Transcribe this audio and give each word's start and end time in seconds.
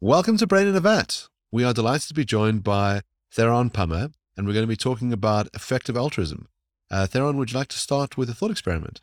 Welcome 0.00 0.36
to 0.36 0.46
Brain 0.46 0.68
in 0.68 0.76
a 0.76 0.80
Vat. 0.80 1.26
We 1.50 1.64
are 1.64 1.72
delighted 1.72 2.08
to 2.08 2.14
be 2.14 2.24
joined 2.24 2.62
by 2.62 3.00
Theron 3.32 3.70
Pummer, 3.70 4.10
and 4.36 4.46
we're 4.46 4.52
going 4.52 4.62
to 4.62 4.68
be 4.68 4.76
talking 4.76 5.12
about 5.12 5.48
effective 5.54 5.96
altruism. 5.96 6.48
Uh, 6.90 7.06
Theron, 7.06 7.36
would 7.36 7.50
you 7.50 7.58
like 7.58 7.68
to 7.68 7.78
start 7.78 8.16
with 8.16 8.30
a 8.30 8.34
thought 8.34 8.50
experiment? 8.50 9.00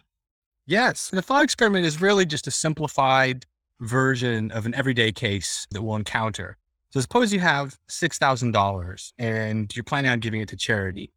Yes. 0.66 1.10
The 1.10 1.22
thought 1.22 1.44
experiment 1.44 1.86
is 1.86 2.00
really 2.00 2.26
just 2.26 2.48
a 2.48 2.52
simplified 2.52 3.46
version 3.82 4.52
of 4.52 4.66
an 4.66 4.74
everyday 4.76 5.12
case 5.12 5.68
that 5.72 5.82
we'll 5.82 5.98
encounter. 5.98 6.58
So 6.92 7.02
suppose 7.02 7.34
you 7.34 7.40
have 7.40 7.78
$6,000 7.90 9.14
and 9.18 9.76
you're 9.76 9.84
planning 9.84 10.12
on 10.12 10.20
giving 10.20 10.42
it 10.42 10.50
to 10.50 10.56
charity. 10.56 11.12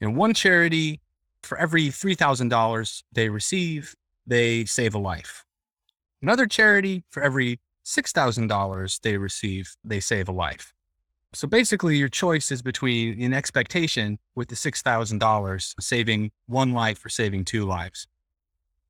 And 0.00 0.16
one 0.16 0.34
charity, 0.34 1.00
for 1.42 1.58
every 1.58 1.88
$3,000 1.88 3.02
they 3.12 3.28
receive, 3.28 3.94
they 4.26 4.64
save 4.64 4.94
a 4.94 4.98
life. 4.98 5.44
Another 6.22 6.46
charity, 6.46 7.04
for 7.10 7.22
every 7.22 7.60
$6,000 7.84 9.00
they 9.00 9.16
receive, 9.16 9.76
they 9.84 10.00
save 10.00 10.28
a 10.28 10.32
life. 10.32 10.72
So 11.34 11.46
basically, 11.46 11.96
your 11.96 12.08
choice 12.08 12.50
is 12.50 12.62
between 12.62 13.20
an 13.20 13.34
expectation 13.34 14.18
with 14.34 14.48
the 14.48 14.54
$6,000 14.54 15.74
saving 15.80 16.30
one 16.46 16.72
life 16.72 17.04
or 17.04 17.08
saving 17.08 17.44
two 17.44 17.66
lives. 17.66 18.08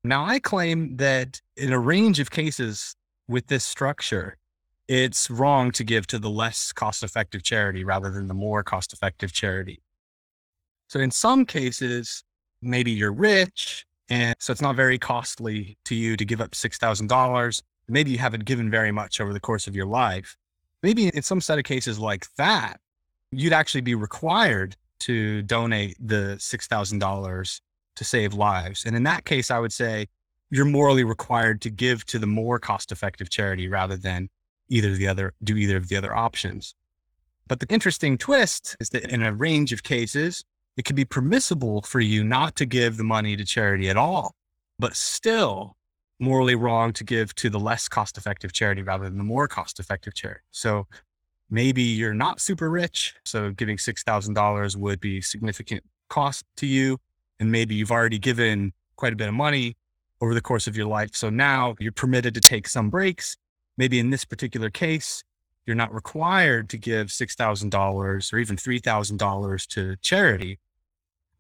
Now, 0.04 0.24
I 0.24 0.38
claim 0.38 0.96
that 0.98 1.40
in 1.56 1.72
a 1.72 1.78
range 1.78 2.20
of 2.20 2.30
cases 2.30 2.94
with 3.26 3.48
this 3.48 3.64
structure, 3.64 4.36
it's 4.86 5.28
wrong 5.28 5.72
to 5.72 5.82
give 5.82 6.06
to 6.06 6.18
the 6.20 6.30
less 6.30 6.72
cost 6.72 7.02
effective 7.02 7.42
charity 7.42 7.82
rather 7.82 8.10
than 8.10 8.28
the 8.28 8.34
more 8.34 8.62
cost 8.62 8.92
effective 8.92 9.32
charity. 9.32 9.82
So, 10.88 11.00
in 11.00 11.10
some 11.10 11.44
cases, 11.44 12.22
maybe 12.62 12.92
you're 12.92 13.12
rich, 13.12 13.84
and 14.08 14.36
so 14.38 14.52
it's 14.52 14.62
not 14.62 14.76
very 14.76 14.98
costly 14.98 15.76
to 15.84 15.94
you 15.94 16.16
to 16.16 16.24
give 16.24 16.40
up 16.40 16.52
$6,000. 16.52 17.62
Maybe 17.88 18.10
you 18.10 18.18
haven't 18.18 18.44
given 18.44 18.70
very 18.70 18.92
much 18.92 19.20
over 19.20 19.32
the 19.32 19.40
course 19.40 19.66
of 19.66 19.74
your 19.74 19.86
life. 19.86 20.36
Maybe 20.82 21.08
in 21.08 21.22
some 21.22 21.40
set 21.40 21.58
of 21.58 21.64
cases 21.64 21.98
like 21.98 22.26
that, 22.36 22.80
you'd 23.32 23.52
actually 23.52 23.80
be 23.80 23.94
required 23.94 24.76
to 25.00 25.42
donate 25.42 25.96
the 26.00 26.36
$6,000 26.38 27.60
to 27.96 28.04
save 28.04 28.34
lives. 28.34 28.84
And 28.84 28.94
in 28.94 29.02
that 29.04 29.24
case, 29.24 29.50
I 29.50 29.58
would 29.58 29.72
say 29.72 30.06
you're 30.50 30.64
morally 30.64 31.04
required 31.04 31.60
to 31.62 31.70
give 31.70 32.04
to 32.06 32.18
the 32.18 32.26
more 32.26 32.58
cost 32.58 32.92
effective 32.92 33.30
charity 33.30 33.68
rather 33.68 33.96
than 33.96 34.28
either 34.68 34.92
the 34.92 35.08
other, 35.08 35.32
do 35.42 35.56
either 35.56 35.76
of 35.76 35.88
the 35.88 35.96
other 35.96 36.14
options. 36.14 36.74
But 37.48 37.60
the 37.60 37.66
interesting 37.68 38.18
twist 38.18 38.76
is 38.80 38.90
that 38.90 39.10
in 39.10 39.22
a 39.22 39.32
range 39.32 39.72
of 39.72 39.82
cases, 39.82 40.44
it 40.76 40.84
can 40.84 40.96
be 40.96 41.04
permissible 41.04 41.82
for 41.82 42.00
you 42.00 42.22
not 42.22 42.56
to 42.56 42.66
give 42.66 42.96
the 42.96 43.04
money 43.04 43.36
to 43.36 43.44
charity 43.44 43.88
at 43.88 43.96
all, 43.96 44.34
but 44.78 44.94
still 44.94 45.76
morally 46.18 46.54
wrong 46.54 46.92
to 46.94 47.04
give 47.04 47.34
to 47.34 47.50
the 47.50 47.60
less 47.60 47.88
cost 47.88 48.16
effective 48.16 48.52
charity 48.52 48.82
rather 48.82 49.04
than 49.04 49.18
the 49.18 49.24
more 49.24 49.48
cost 49.48 49.78
effective 49.80 50.14
charity. 50.14 50.40
So 50.50 50.86
maybe 51.50 51.82
you're 51.82 52.14
not 52.14 52.40
super 52.40 52.70
rich. 52.70 53.14
So 53.24 53.50
giving 53.50 53.76
$6,000 53.76 54.76
would 54.76 55.00
be 55.00 55.20
significant 55.20 55.84
cost 56.08 56.44
to 56.56 56.66
you. 56.66 56.98
And 57.38 57.52
maybe 57.52 57.74
you've 57.74 57.90
already 57.90 58.18
given 58.18 58.72
quite 58.96 59.12
a 59.12 59.16
bit 59.16 59.28
of 59.28 59.34
money 59.34 59.76
over 60.20 60.32
the 60.32 60.40
course 60.40 60.66
of 60.66 60.76
your 60.76 60.86
life. 60.86 61.10
So 61.12 61.28
now 61.28 61.74
you're 61.78 61.92
permitted 61.92 62.34
to 62.34 62.40
take 62.40 62.68
some 62.68 62.88
breaks. 62.88 63.36
Maybe 63.76 63.98
in 63.98 64.08
this 64.08 64.24
particular 64.24 64.70
case, 64.70 65.22
you're 65.66 65.76
not 65.76 65.92
required 65.92 66.70
to 66.70 66.78
give 66.78 67.08
$6,000 67.08 68.32
or 68.32 68.38
even 68.38 68.56
$3,000 68.56 69.66
to 69.68 69.96
charity, 69.96 70.58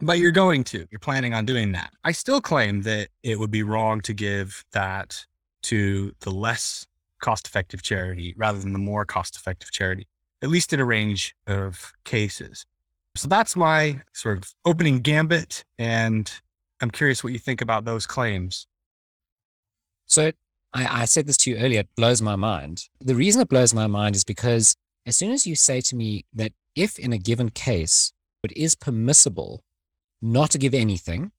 but 0.00 0.18
you're 0.18 0.32
going 0.32 0.64
to, 0.64 0.86
you're 0.90 0.98
planning 0.98 1.34
on 1.34 1.44
doing 1.44 1.72
that. 1.72 1.90
I 2.04 2.12
still 2.12 2.40
claim 2.40 2.82
that 2.82 3.08
it 3.22 3.38
would 3.38 3.50
be 3.50 3.62
wrong 3.62 4.00
to 4.02 4.12
give 4.12 4.64
that 4.72 5.24
to 5.64 6.12
the 6.20 6.30
less 6.30 6.86
cost 7.20 7.46
effective 7.46 7.82
charity 7.82 8.34
rather 8.36 8.58
than 8.58 8.72
the 8.72 8.78
more 8.78 9.04
cost 9.04 9.36
effective 9.36 9.72
charity, 9.72 10.06
at 10.42 10.50
least 10.50 10.72
in 10.72 10.80
a 10.80 10.84
range 10.84 11.34
of 11.46 11.92
cases. 12.04 12.66
So 13.16 13.28
that's 13.28 13.56
my 13.56 14.02
sort 14.12 14.38
of 14.38 14.52
opening 14.64 15.00
gambit. 15.00 15.64
And 15.78 16.30
I'm 16.80 16.90
curious 16.90 17.24
what 17.24 17.32
you 17.32 17.38
think 17.38 17.62
about 17.62 17.86
those 17.86 18.06
claims. 18.06 18.66
So 20.04 20.32
I, 20.74 21.02
I 21.02 21.04
said 21.06 21.26
this 21.26 21.38
to 21.38 21.50
you 21.50 21.56
earlier, 21.56 21.80
it 21.80 21.88
blows 21.96 22.20
my 22.20 22.36
mind. 22.36 22.84
The 23.00 23.14
reason 23.14 23.40
it 23.40 23.48
blows 23.48 23.72
my 23.72 23.86
mind 23.86 24.14
is 24.14 24.24
because 24.24 24.76
as 25.06 25.16
soon 25.16 25.32
as 25.32 25.46
you 25.46 25.56
say 25.56 25.80
to 25.80 25.96
me 25.96 26.26
that 26.34 26.52
if 26.74 26.98
in 26.98 27.12
a 27.14 27.18
given 27.18 27.48
case 27.48 28.12
it 28.44 28.56
is 28.56 28.76
permissible 28.76 29.64
not 30.22 30.50
to 30.50 30.58
give 30.58 30.74
anything, 30.74 31.32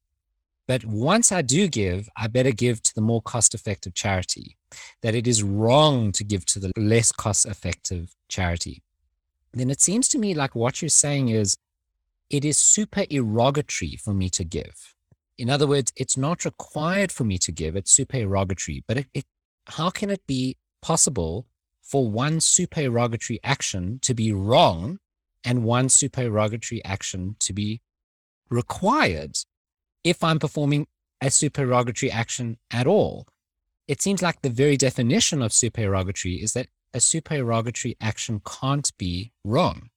but 0.67 0.83
once 0.83 1.31
I 1.31 1.41
do 1.41 1.67
give, 1.67 2.09
I 2.17 2.27
better 2.27 2.51
give 2.51 2.81
to 2.83 2.93
the 2.93 3.01
more 3.01 3.21
cost 3.21 3.53
effective 3.53 3.93
charity, 3.93 4.57
that 5.01 5.15
it 5.15 5.27
is 5.27 5.41
wrong 5.41 6.11
to 6.13 6.23
give 6.23 6.45
to 6.47 6.59
the 6.59 6.71
less 6.77 7.11
cost 7.11 7.45
effective 7.45 8.13
charity, 8.27 8.83
then 9.53 9.69
it 9.69 9.81
seems 9.81 10.07
to 10.09 10.19
me 10.19 10.33
like 10.33 10.55
what 10.55 10.81
you're 10.81 10.89
saying 10.89 11.29
is 11.29 11.57
it 12.29 12.43
is 12.43 12.57
supererogatory 12.57 13.95
for 13.95 14.13
me 14.13 14.29
to 14.29 14.43
give. 14.43 14.93
In 15.37 15.49
other 15.49 15.67
words, 15.67 15.93
it's 15.95 16.17
not 16.17 16.45
required 16.45 17.11
for 17.11 17.23
me 17.23 17.37
to 17.39 17.51
give, 17.51 17.75
it's 17.75 17.91
supererogatory. 17.91 18.83
But 18.87 18.97
it, 18.97 19.07
it, 19.13 19.25
how 19.65 19.89
can 19.89 20.09
it 20.09 20.25
be 20.27 20.57
possible 20.81 21.45
for 21.81 22.09
one 22.09 22.39
supererogatory 22.39 23.39
action 23.43 23.99
to 24.01 24.13
be 24.13 24.33
wrong 24.33 24.99
and 25.45 25.63
one 25.63 25.87
supererogatory 25.87 26.83
action 26.83 27.35
to 27.39 27.53
be 27.53 27.81
required 28.49 29.37
if 30.03 30.23
I'm 30.23 30.39
performing 30.39 30.87
a 31.21 31.29
supererogatory 31.31 32.11
action 32.11 32.57
at 32.71 32.87
all? 32.87 33.27
It 33.87 34.01
seems 34.01 34.21
like 34.21 34.41
the 34.41 34.49
very 34.49 34.77
definition 34.77 35.41
of 35.41 35.53
supererogatory 35.53 36.35
is 36.35 36.53
that 36.53 36.67
a 36.93 36.99
supererogatory 36.99 37.95
action 38.01 38.41
can't 38.45 38.91
be 38.97 39.31
wrong. 39.43 39.89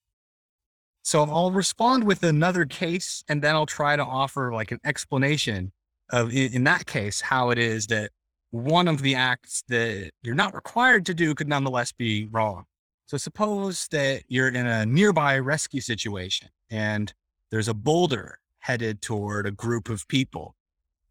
So 1.03 1.22
I'll 1.22 1.50
respond 1.50 2.05
with 2.05 2.22
another 2.22 2.66
case 2.66 3.25
and 3.28 3.43
then 3.43 3.55
I'll 3.55 3.66
try 3.66 3.97
to 3.97 4.05
offer 4.05 4.53
like 4.53 4.71
an 4.71 4.81
explanation 4.84 5.72
of 6.10 6.33
in 6.34 6.65
that 6.65 6.87
case 6.87 7.21
how 7.21 7.50
it 7.50 7.59
is 7.59 7.87
that 7.87 8.10
one 8.50 8.89
of 8.89 9.03
the 9.03 9.15
acts 9.15 9.62
that 9.69 10.10
you're 10.22 10.34
not 10.34 10.55
required 10.55 11.06
to 11.06 11.15
do 11.15 11.34
could 11.34 11.49
nonetheless 11.49 11.93
be 11.93 12.27
wrong. 12.31 12.65
So 13.06 13.16
suppose 13.16 13.89
that 13.93 14.25
you're 14.28 14.49
in 14.49 14.66
a 14.66 14.84
nearby 14.84 15.39
rescue 15.39 15.81
situation 15.81 16.49
and 16.69 17.12
there's 17.50 17.69
a 17.69 17.75
boulder 17.75 18.40
headed 18.60 19.03
toward 19.03 19.47
a 19.47 19.50
group 19.50 19.88
of 19.88 20.06
people. 20.09 20.54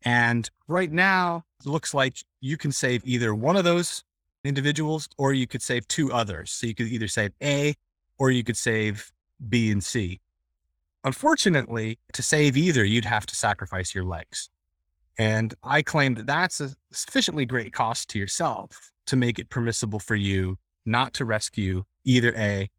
And 0.04 0.50
right 0.68 0.92
now, 0.92 1.44
it 1.60 1.68
looks 1.68 1.94
like 1.94 2.18
you 2.40 2.58
can 2.58 2.72
save 2.72 3.02
either 3.06 3.36
one 3.36 3.56
of 3.56 3.66
those 3.66 4.04
individuals 4.44 5.10
or 5.18 5.34
you 5.34 5.46
could 5.46 5.62
save 5.62 5.88
two 5.88 6.12
others. 6.12 6.52
So 6.52 6.68
you 6.68 6.76
could 6.76 6.88
either 6.88 7.08
save 7.08 7.34
A 7.44 7.76
or 8.18 8.32
you 8.32 8.44
could 8.44 8.58
save 8.58 9.12
B 9.48 9.72
and 9.72 9.84
C. 9.84 10.22
Unfortunately, 11.04 11.98
to 12.14 12.22
save 12.22 12.58
either, 12.58 12.84
you'd 12.84 13.06
have 13.06 13.26
to 13.26 13.36
sacrifice 13.36 13.94
your 13.96 14.04
legs. 14.04 14.50
And 15.18 15.54
I 15.64 15.82
claim 15.82 16.16
that 16.16 16.28
that's 16.28 16.62
a 16.62 16.72
sufficiently 16.92 17.46
great 17.46 17.74
cost 17.74 18.10
to 18.10 18.20
yourself 18.20 18.92
to 19.08 19.16
make 19.16 19.40
it 19.40 19.50
permissible 19.50 20.00
for 20.00 20.16
you 20.16 20.58
not 20.86 21.14
to 21.16 21.26
rescue 21.26 21.84
either 22.06 22.34
A 22.38 22.70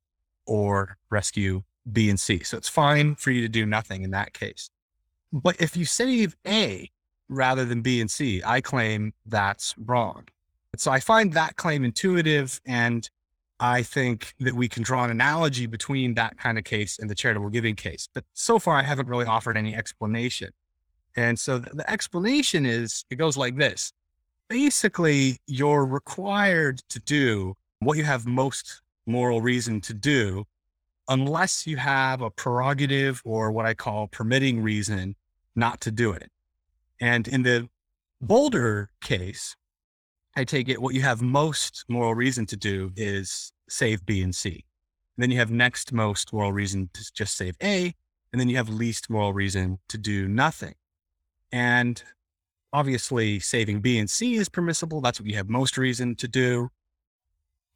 or 0.47 0.97
rescue 1.10 1.62
B 1.91 2.11
and 2.11 2.19
C. 2.19 2.43
So 2.43 2.57
it's 2.57 2.69
fine 2.69 3.15
for 3.15 3.31
you 3.31 3.43
to 3.43 3.49
do 3.49 3.67
nothing 3.67 4.03
in 4.03 4.11
that 4.11 4.33
case. 4.33 4.71
But 5.33 5.61
if 5.61 5.77
you 5.77 5.85
save 5.85 6.37
A 6.47 6.91
rather 7.29 7.65
than 7.65 7.83
B 7.83 8.01
and 8.01 8.11
C, 8.11 8.43
I 8.45 8.61
claim 8.61 9.13
that's 9.27 9.75
wrong. 9.79 10.29
So 10.77 10.91
I 10.91 11.01
find 11.01 11.33
that 11.33 11.57
claim 11.57 11.85
intuitive 11.85 12.61
and 12.67 13.09
I 13.59 13.83
think 13.83 14.35
that 14.41 14.55
we 14.55 14.69
can 14.69 14.83
draw 14.83 15.05
an 15.05 15.11
analogy 15.11 15.67
between 15.67 16.15
that 16.15 16.39
kind 16.39 16.57
of 16.59 16.65
case 16.65 16.99
and 16.99 17.11
the 17.11 17.15
charitable 17.15 17.51
giving 17.51 17.77
case. 17.77 18.09
But 18.12 18.25
so 18.33 18.59
far, 18.59 18.77
I 18.77 18.83
haven't 18.83 19.09
really 19.09 19.27
offered 19.27 19.57
any 19.57 19.75
explanation. 19.75 20.51
And 21.17 21.39
so 21.39 21.59
the, 21.59 21.89
explanation 21.91 22.65
is 22.65 23.05
it 23.11 23.17
goes 23.17 23.37
like 23.37 23.57
this 23.57 23.93
basically, 24.49 25.38
you're 25.47 25.87
required 25.87 26.83
to 26.88 26.99
do 26.99 27.55
what 27.79 27.97
you 27.97 28.05
have 28.05 28.26
most 28.26 28.83
moral 29.06 29.41
reason 29.41 29.81
to 29.81 29.94
do, 29.94 30.44
unless 31.11 31.67
you 31.67 31.77
have 31.77 32.23
a 32.23 32.31
prerogative 32.31 33.21
or 33.25 33.51
what 33.51 33.67
I 33.67 33.75
call 33.75 34.07
permitting 34.07 34.62
reason 34.62 35.17
not 35.57 35.81
to 35.83 35.91
do 35.91 36.12
it. 36.12 36.31
And 37.01 37.27
in 37.29 37.43
the 37.43 37.69
Boulder 38.23 38.91
case, 39.03 39.57
I 40.37 40.45
take 40.45 40.69
it 40.69 40.81
what 40.81 40.95
you 40.95 41.03
have 41.03 41.21
most 41.21 41.85
moral 41.89 42.15
reason 42.15 42.47
to 42.47 42.57
do 42.57 42.93
is 42.97 43.53
save 43.69 44.07
B 44.07 44.23
and 44.23 44.35
C. 44.35 44.65
And 45.17 45.23
then 45.23 45.31
you 45.31 45.39
have 45.39 45.51
next 45.51 45.93
most 45.93 46.33
moral 46.33 46.53
reason 46.53 46.89
to 46.95 47.12
just 47.12 47.37
save 47.37 47.57
A. 47.62 47.93
And 48.33 48.41
then 48.41 48.49
you 48.49 48.57
have 48.57 48.69
least 48.69 49.11
moral 49.11 49.33
reason 49.33 49.79
to 49.89 49.99
do 49.99 50.29
nothing. 50.29 50.75
And 51.51 52.03
obviously, 52.73 53.41
saving 53.41 53.81
B 53.81 53.99
and 53.99 54.09
C 54.09 54.37
is 54.37 54.49
permissible. 54.49 55.01
That's 55.01 55.19
what 55.19 55.29
you 55.29 55.37
have 55.37 55.49
most 55.49 55.77
reason 55.77 56.15
to 56.17 56.29
do. 56.29 56.71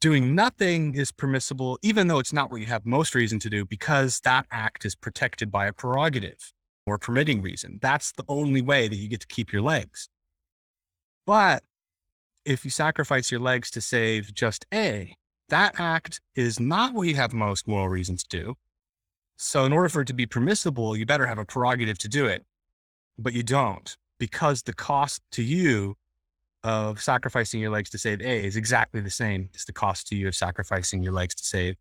Doing 0.00 0.34
nothing 0.34 0.94
is 0.94 1.12
permissible, 1.12 1.78
even 1.82 2.08
though 2.08 2.18
it's 2.18 2.32
not 2.32 2.50
what 2.50 2.60
you 2.60 2.66
have 2.66 2.84
most 2.84 3.14
reason 3.14 3.38
to 3.40 3.48
do, 3.48 3.64
because 3.64 4.20
that 4.20 4.46
act 4.50 4.84
is 4.84 4.94
protected 4.94 5.50
by 5.50 5.66
a 5.66 5.72
prerogative 5.72 6.52
or 6.86 6.98
permitting 6.98 7.40
reason. 7.40 7.78
That's 7.80 8.12
the 8.12 8.24
only 8.28 8.60
way 8.60 8.88
that 8.88 8.96
you 8.96 9.08
get 9.08 9.20
to 9.20 9.26
keep 9.26 9.52
your 9.52 9.62
legs. 9.62 10.08
But 11.26 11.62
if 12.44 12.64
you 12.64 12.70
sacrifice 12.70 13.30
your 13.30 13.40
legs 13.40 13.70
to 13.70 13.80
save 13.80 14.34
just 14.34 14.66
A, 14.74 15.14
that 15.48 15.78
act 15.78 16.20
is 16.34 16.60
not 16.60 16.92
what 16.92 17.08
you 17.08 17.14
have 17.16 17.32
most 17.32 17.66
moral 17.66 17.88
reason 17.88 18.16
to 18.16 18.26
do. 18.28 18.54
So, 19.36 19.64
in 19.64 19.72
order 19.72 19.88
for 19.88 20.02
it 20.02 20.06
to 20.08 20.14
be 20.14 20.26
permissible, 20.26 20.96
you 20.96 21.06
better 21.06 21.26
have 21.26 21.38
a 21.38 21.44
prerogative 21.44 21.98
to 21.98 22.08
do 22.08 22.26
it, 22.26 22.44
but 23.18 23.32
you 23.32 23.42
don't 23.42 23.96
because 24.18 24.62
the 24.62 24.72
cost 24.72 25.22
to 25.32 25.42
you 25.42 25.96
of 26.64 27.00
sacrificing 27.00 27.60
your 27.60 27.70
legs 27.70 27.90
to 27.90 27.98
save 27.98 28.20
A 28.22 28.44
is 28.44 28.56
exactly 28.56 29.00
the 29.00 29.10
same 29.10 29.50
as 29.54 29.64
the 29.66 29.72
cost 29.72 30.08
to 30.08 30.16
you 30.16 30.26
of 30.26 30.34
sacrificing 30.34 31.02
your 31.02 31.12
legs 31.12 31.34
to 31.36 31.44
save 31.44 31.76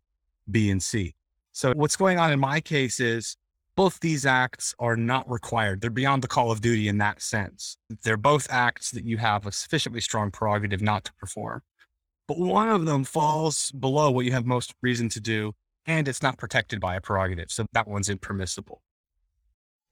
B 0.50 0.70
and 0.70 0.82
C. 0.82 1.14
So, 1.52 1.72
what's 1.74 1.96
going 1.96 2.18
on 2.18 2.32
in 2.32 2.38
my 2.38 2.60
case 2.60 3.00
is 3.00 3.36
both 3.76 3.98
these 4.00 4.26
acts 4.26 4.74
are 4.78 4.96
not 4.96 5.28
required. 5.28 5.80
They're 5.80 5.90
beyond 5.90 6.22
the 6.22 6.28
call 6.28 6.52
of 6.52 6.60
duty 6.60 6.86
in 6.86 6.98
that 6.98 7.22
sense. 7.22 7.76
They're 8.02 8.16
both 8.16 8.46
acts 8.50 8.90
that 8.92 9.04
you 9.04 9.16
have 9.16 9.46
a 9.46 9.52
sufficiently 9.52 10.00
strong 10.00 10.30
prerogative 10.30 10.80
not 10.80 11.04
to 11.04 11.12
perform. 11.14 11.62
But 12.28 12.38
one 12.38 12.68
of 12.68 12.86
them 12.86 13.04
falls 13.04 13.72
below 13.72 14.10
what 14.10 14.24
you 14.24 14.32
have 14.32 14.46
most 14.46 14.74
reason 14.82 15.08
to 15.10 15.20
do, 15.20 15.52
and 15.86 16.08
it's 16.08 16.22
not 16.22 16.38
protected 16.38 16.80
by 16.80 16.94
a 16.94 17.00
prerogative. 17.00 17.50
So 17.50 17.66
that 17.72 17.88
one's 17.88 18.08
impermissible. 18.08 18.80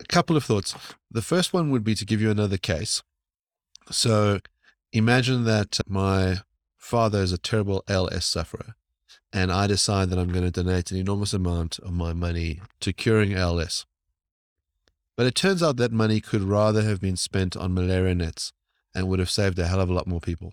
A 0.00 0.04
couple 0.04 0.36
of 0.36 0.44
thoughts. 0.44 0.74
The 1.10 1.22
first 1.22 1.52
one 1.52 1.70
would 1.70 1.84
be 1.84 1.94
to 1.94 2.04
give 2.04 2.20
you 2.20 2.30
another 2.30 2.58
case. 2.58 3.02
So 3.90 4.40
imagine 4.92 5.44
that 5.44 5.80
my 5.88 6.40
father 6.76 7.20
is 7.22 7.32
a 7.32 7.38
terrible 7.38 7.82
ALS 7.88 8.24
sufferer, 8.24 8.74
and 9.32 9.50
I 9.50 9.66
decide 9.66 10.10
that 10.10 10.18
I'm 10.18 10.32
going 10.32 10.44
to 10.44 10.50
donate 10.50 10.90
an 10.90 10.98
enormous 10.98 11.32
amount 11.32 11.78
of 11.78 11.92
my 11.92 12.12
money 12.12 12.60
to 12.80 12.92
curing 12.92 13.34
ALS. 13.34 13.86
But 15.16 15.26
it 15.26 15.34
turns 15.34 15.62
out 15.62 15.76
that 15.76 15.92
money 15.92 16.20
could 16.20 16.42
rather 16.42 16.82
have 16.82 17.00
been 17.00 17.16
spent 17.16 17.56
on 17.56 17.74
malaria 17.74 18.14
nets 18.14 18.52
and 18.94 19.08
would 19.08 19.18
have 19.18 19.30
saved 19.30 19.58
a 19.58 19.66
hell 19.66 19.80
of 19.80 19.88
a 19.88 19.92
lot 19.92 20.06
more 20.06 20.20
people. 20.20 20.52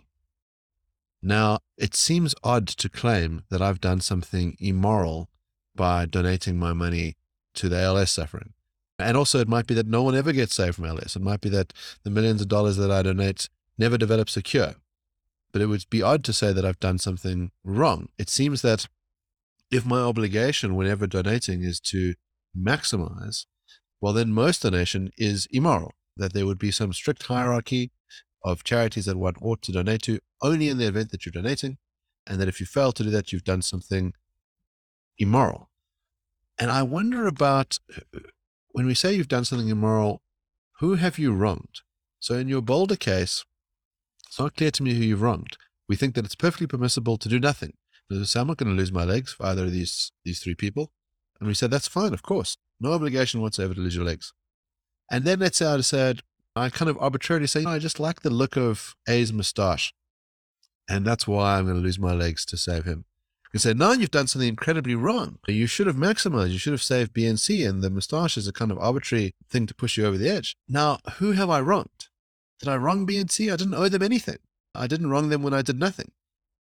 Now, 1.22 1.60
it 1.78 1.96
seems 1.96 2.34
odd 2.44 2.68
to 2.68 2.90
claim 2.90 3.44
that 3.50 3.62
I've 3.62 3.82
done 3.82 4.00
something 4.00 4.56
immoral 4.60 5.30
by 5.76 6.06
donating 6.06 6.58
my 6.58 6.72
money 6.72 7.18
to 7.56 7.68
the 7.68 7.82
ALS 7.82 8.12
suffering. 8.12 8.54
And 8.98 9.16
also, 9.18 9.40
it 9.40 9.48
might 9.48 9.68
be 9.68 9.74
that 9.76 9.88
no 9.88 10.04
one 10.04 10.16
ever 10.16 10.32
gets 10.32 10.56
saved 10.56 10.76
from 10.76 10.86
ALS. 10.86 11.16
It 11.16 11.22
might 11.22 11.42
be 11.42 11.50
that 11.50 11.74
the 12.04 12.10
millions 12.10 12.42
of 12.42 12.48
dollars 12.48 12.78
that 12.78 12.92
I 12.92 13.02
donate 13.02 13.50
never 13.80 13.98
develops 13.98 14.38
a 14.38 14.42
cure. 14.44 14.76
But 15.52 15.62
it 15.64 15.66
would 15.66 15.86
be 15.90 16.04
odd 16.04 16.24
to 16.26 16.34
say 16.34 16.54
that 16.54 16.66
I've 16.66 16.80
done 16.80 17.00
something 17.00 17.52
wrong. 17.64 18.10
It 18.20 18.30
seems 18.30 18.62
that 18.62 18.88
if 19.72 19.86
my 19.86 20.00
obligation 20.00 20.76
whenever 20.76 21.08
donating 21.08 21.64
is 21.64 21.80
to 21.80 22.14
maximize, 22.56 23.46
well, 24.02 24.14
then 24.14 24.32
most 24.32 24.62
donation 24.62 25.12
is 25.18 25.48
immoral, 25.52 25.94
that 26.18 26.34
there 26.34 26.46
would 26.46 26.60
be 26.60 26.72
some 26.72 26.94
strict 26.94 27.24
hierarchy 27.24 27.92
of 28.44 28.64
charities 28.64 29.06
that 29.06 29.18
one 29.18 29.36
ought 29.42 29.62
to 29.64 29.72
donate 29.72 30.04
to 30.04 30.20
only 30.42 30.70
in 30.70 30.78
the 30.78 30.88
event 30.88 31.12
that 31.12 31.26
you're 31.26 31.32
donating, 31.32 31.78
and 32.28 32.40
that 32.40 32.48
if 32.48 32.60
you 32.60 32.66
fail 32.66 32.92
to 32.92 33.04
do 33.04 33.10
that, 33.10 33.32
you've 33.32 33.44
done 33.44 33.62
something 33.62 34.14
immoral. 35.18 35.70
And 36.58 36.72
I 36.72 36.84
wonder 36.84 37.28
about 37.28 37.80
when 38.72 38.86
we 38.86 38.94
say 38.94 39.14
you've 39.14 39.28
done 39.28 39.46
something 39.46 39.70
immoral, 39.70 40.22
who 40.80 40.96
have 40.96 41.18
you 41.18 41.34
wronged? 41.34 41.82
So 42.20 42.36
in 42.36 42.48
your 42.48 42.62
Boulder 42.62 42.96
case, 42.96 43.46
it's 44.40 44.46
not 44.46 44.56
clear 44.56 44.72
to 44.72 44.84
me 44.84 44.94
who 44.94 45.04
you've 45.04 45.22
wronged. 45.22 45.58
We 45.90 45.98
think 45.98 46.16
that 46.16 46.24
it's 46.24 46.34
perfectly 46.34 46.66
permissible 46.66 47.18
to 47.18 47.28
do 47.28 47.42
nothing. 47.42 47.74
So 48.24 48.40
I'm 48.40 48.48
not 48.48 48.56
going 48.56 48.70
to 48.70 48.78
lose 48.78 48.90
my 48.90 49.04
legs 49.04 49.34
for 49.34 49.46
either 49.46 49.66
of 49.66 49.74
these 49.74 50.14
these 50.24 50.40
three 50.40 50.56
people. 50.56 50.94
And 51.42 51.48
we 51.50 51.54
said, 51.54 51.72
that's 51.72 51.90
fine, 51.90 52.14
of 52.14 52.24
course. 52.24 52.56
No 52.80 52.94
obligation 52.94 53.42
whatsoever 53.42 53.74
to 53.74 53.82
lose 53.82 53.98
your 53.98 54.06
legs. 54.06 54.32
And 55.12 55.26
then 55.26 55.40
let's 55.40 55.58
say 55.58 55.66
I 55.66 55.82
said, 55.82 56.22
I 56.56 56.70
kind 56.70 56.90
of 56.90 56.98
arbitrarily 57.02 57.48
say, 57.48 57.66
I 57.66 57.80
just 57.80 58.00
like 58.00 58.22
the 58.22 58.30
look 58.30 58.56
of 58.56 58.96
A's 59.10 59.34
moustache. 59.34 59.94
And 60.90 61.06
that's 61.06 61.28
why 61.28 61.58
I'm 61.58 61.66
going 61.66 61.76
to 61.76 61.84
lose 61.84 62.00
my 62.00 62.14
legs 62.14 62.46
to 62.46 62.56
save 62.56 62.86
him. 62.86 63.04
You 63.54 63.60
say, 63.60 63.74
no, 63.74 63.92
you've 63.92 64.10
done 64.10 64.28
something 64.28 64.48
incredibly 64.48 64.96
wrong. 64.96 65.40
You 65.50 65.68
should 65.68 65.88
have 65.88 65.98
maximized. 65.98 66.52
You 66.52 66.60
should 66.60 66.74
have 66.74 66.84
saved 66.84 67.14
BNC, 67.14 67.68
and 67.68 67.82
the 67.82 67.90
moustache 67.90 68.38
is 68.38 68.48
a 68.48 68.54
kind 68.54 68.72
of 68.72 68.78
arbitrary 68.78 69.34
thing 69.50 69.68
to 69.68 69.76
push 69.76 69.98
you 69.98 70.06
over 70.06 70.18
the 70.18 70.30
edge. 70.30 70.56
Now, 70.70 71.00
who 71.18 71.34
have 71.34 71.50
I 71.50 71.60
wronged? 71.60 72.09
Did 72.60 72.70
I 72.70 72.76
wrong 72.78 73.08
BNC? 73.08 73.52
I 73.52 73.56
didn't 73.56 73.74
owe 73.74 73.90
them 73.90 74.04
anything. 74.04 74.38
I 74.76 74.88
didn't 74.88 75.10
wrong 75.10 75.30
them 75.30 75.44
when 75.44 75.54
I 75.54 75.62
did 75.62 75.80
nothing. 75.80 76.12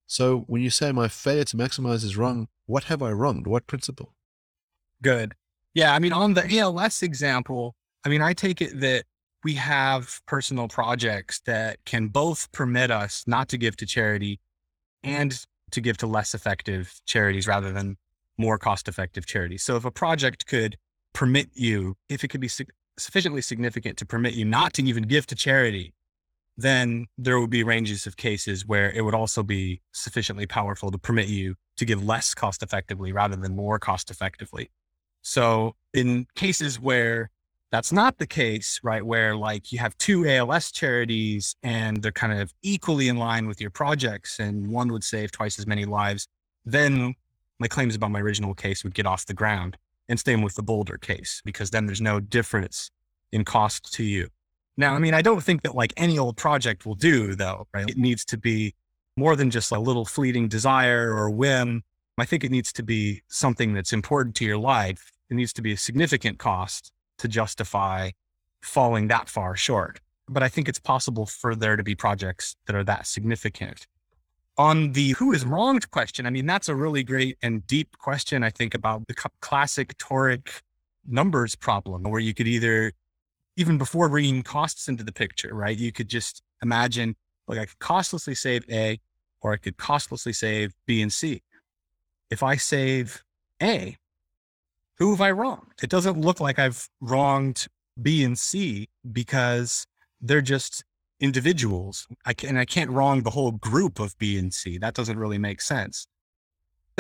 So 0.07 0.39
when 0.47 0.61
you 0.61 0.69
say 0.69 0.91
my 0.91 1.07
failure 1.07 1.45
to 1.45 1.57
maximize 1.57 2.03
is 2.03 2.17
wrong, 2.17 2.47
what 2.65 2.85
have 2.85 3.01
I 3.01 3.11
wronged? 3.11 3.47
What 3.47 3.67
principle? 3.67 4.13
Good. 5.01 5.33
Yeah. 5.73 5.93
I 5.93 5.99
mean, 5.99 6.13
on 6.13 6.33
the 6.33 6.57
ALS 6.59 7.01
example, 7.01 7.75
I 8.05 8.09
mean, 8.09 8.21
I 8.21 8.33
take 8.33 8.61
it 8.61 8.79
that 8.81 9.05
we 9.43 9.55
have 9.55 10.21
personal 10.25 10.67
projects 10.67 11.39
that 11.45 11.77
can 11.85 12.07
both 12.07 12.51
permit 12.51 12.91
us 12.91 13.23
not 13.27 13.47
to 13.49 13.57
give 13.57 13.77
to 13.77 13.85
charity 13.85 14.39
and 15.03 15.45
to 15.71 15.81
give 15.81 15.97
to 15.97 16.07
less 16.07 16.33
effective 16.33 16.99
charities 17.05 17.47
rather 17.47 17.71
than 17.71 17.97
more 18.37 18.57
cost 18.57 18.87
effective 18.87 19.25
charities. 19.25 19.63
So 19.63 19.75
if 19.75 19.85
a 19.85 19.91
project 19.91 20.45
could 20.47 20.77
permit 21.13 21.49
you, 21.53 21.95
if 22.09 22.23
it 22.23 22.29
could 22.29 22.41
be 22.41 22.47
sufficiently 22.97 23.41
significant 23.41 23.97
to 23.97 24.05
permit 24.05 24.33
you 24.33 24.45
not 24.45 24.73
to 24.73 24.83
even 24.83 25.03
give 25.03 25.27
to 25.27 25.35
charity, 25.35 25.93
then 26.57 27.07
there 27.17 27.39
would 27.39 27.49
be 27.49 27.63
ranges 27.63 28.07
of 28.07 28.15
cases 28.17 28.65
where 28.65 28.91
it 28.91 29.01
would 29.01 29.15
also 29.15 29.43
be 29.43 29.81
sufficiently 29.91 30.45
powerful 30.45 30.91
to 30.91 30.97
permit 30.97 31.27
you 31.27 31.55
to 31.77 31.85
give 31.85 32.03
less 32.05 32.33
cost 32.33 32.63
effectively 32.63 33.11
rather 33.11 33.35
than 33.35 33.55
more 33.55 33.77
cost 33.77 34.09
effectively. 34.09 34.69
So 35.21 35.75
in 35.93 36.27
cases 36.35 36.79
where 36.79 37.29
that's 37.71 37.91
not 37.91 38.19
the 38.19 38.27
case, 38.27 38.79
right? 38.83 39.05
Where 39.05 39.35
like 39.35 39.71
you 39.73 39.79
have 39.79 39.97
two 39.97 40.25
ALS 40.25 40.71
charities 40.71 41.55
and 41.61 42.01
they're 42.01 42.11
kind 42.11 42.39
of 42.39 42.53
equally 42.61 43.09
in 43.09 43.17
line 43.17 43.47
with 43.47 43.59
your 43.59 43.71
projects 43.71 44.39
and 44.39 44.67
one 44.67 44.91
would 44.93 45.03
save 45.03 45.31
twice 45.31 45.59
as 45.59 45.67
many 45.67 45.83
lives, 45.83 46.27
then 46.63 47.15
my 47.59 47.67
claims 47.67 47.95
about 47.95 48.11
my 48.11 48.21
original 48.21 48.53
case 48.53 48.83
would 48.83 48.93
get 48.93 49.05
off 49.05 49.25
the 49.25 49.33
ground 49.33 49.77
and 50.07 50.19
same 50.19 50.41
with 50.41 50.55
the 50.55 50.63
Boulder 50.63 50.97
case, 50.97 51.41
because 51.45 51.71
then 51.71 51.85
there's 51.85 52.01
no 52.01 52.19
difference 52.19 52.91
in 53.31 53.43
cost 53.43 53.93
to 53.93 54.03
you. 54.03 54.29
Now, 54.77 54.93
I 54.93 54.99
mean, 54.99 55.13
I 55.13 55.21
don't 55.21 55.43
think 55.43 55.61
that 55.63 55.75
like 55.75 55.93
any 55.97 56.17
old 56.17 56.37
project 56.37 56.85
will 56.85 56.95
do 56.95 57.35
though, 57.35 57.67
right? 57.73 57.89
It 57.89 57.97
needs 57.97 58.25
to 58.25 58.37
be 58.37 58.75
more 59.17 59.35
than 59.35 59.49
just 59.49 59.71
a 59.71 59.79
little 59.79 60.05
fleeting 60.05 60.47
desire 60.47 61.13
or 61.13 61.29
whim. 61.29 61.83
I 62.17 62.25
think 62.25 62.43
it 62.43 62.51
needs 62.51 62.73
to 62.73 62.83
be 62.83 63.21
something 63.27 63.73
that's 63.73 63.93
important 63.93 64.35
to 64.37 64.45
your 64.45 64.57
life. 64.57 65.11
It 65.29 65.35
needs 65.35 65.53
to 65.53 65.61
be 65.61 65.71
a 65.71 65.77
significant 65.77 66.39
cost 66.39 66.91
to 67.19 67.27
justify 67.27 68.11
falling 68.61 69.07
that 69.07 69.29
far 69.29 69.55
short. 69.55 70.01
But 70.27 70.43
I 70.43 70.49
think 70.49 70.67
it's 70.67 70.79
possible 70.79 71.25
for 71.25 71.55
there 71.55 71.75
to 71.75 71.83
be 71.83 71.95
projects 71.95 72.55
that 72.67 72.75
are 72.75 72.83
that 72.83 73.07
significant. 73.07 73.87
On 74.57 74.93
the 74.93 75.11
who 75.11 75.33
is 75.33 75.45
wronged 75.45 75.91
question, 75.91 76.25
I 76.25 76.29
mean, 76.29 76.45
that's 76.45 76.69
a 76.69 76.75
really 76.75 77.03
great 77.03 77.37
and 77.41 77.65
deep 77.67 77.97
question, 77.97 78.41
I 78.43 78.49
think, 78.49 78.73
about 78.73 79.05
the 79.07 79.13
classic 79.41 79.97
Taurek 79.97 80.61
numbers 81.05 81.55
problem, 81.55 82.03
where 82.03 82.21
you 82.21 82.33
could 82.33 82.47
either, 82.47 82.93
even 83.57 83.77
before 83.77 84.07
bringing 84.07 84.43
costs 84.43 84.87
into 84.87 85.03
the 85.03 85.11
picture, 85.11 85.53
right, 85.53 85.77
you 85.77 85.91
could 85.91 86.07
just 86.07 86.41
imagine, 86.63 87.15
like, 87.47 87.59
I 87.59 87.65
could 87.65 87.79
costlessly 87.79 88.33
save 88.33 88.63
A 88.71 88.99
or 89.41 89.53
I 89.53 89.57
could 89.57 89.75
costlessly 89.75 90.31
save 90.33 90.73
B 90.87 91.01
and 91.01 91.11
C. 91.11 91.41
If 92.29 92.41
I 92.41 92.55
save 92.55 93.23
A, 93.61 93.97
who 94.97 95.11
have 95.11 95.21
I 95.21 95.31
wronged? 95.31 95.73
It 95.83 95.89
doesn't 95.89 96.19
look 96.19 96.39
like 96.39 96.59
I've 96.59 96.89
wronged 97.01 97.67
B 98.01 98.23
and 98.23 98.39
C 98.39 98.87
because 99.11 99.85
they're 100.21 100.41
just 100.41 100.85
individuals. 101.19 102.07
I 102.25 102.33
can, 102.33 102.49
and 102.49 102.59
I 102.59 102.65
can't 102.65 102.91
wrong 102.91 103.23
the 103.23 103.29
whole 103.29 103.51
group 103.51 103.99
of 103.99 104.17
B 104.17 104.37
and 104.37 104.53
C. 104.53 104.77
That 104.77 104.93
doesn't 104.93 105.17
really 105.17 105.37
make 105.37 105.61
sense. 105.61 106.07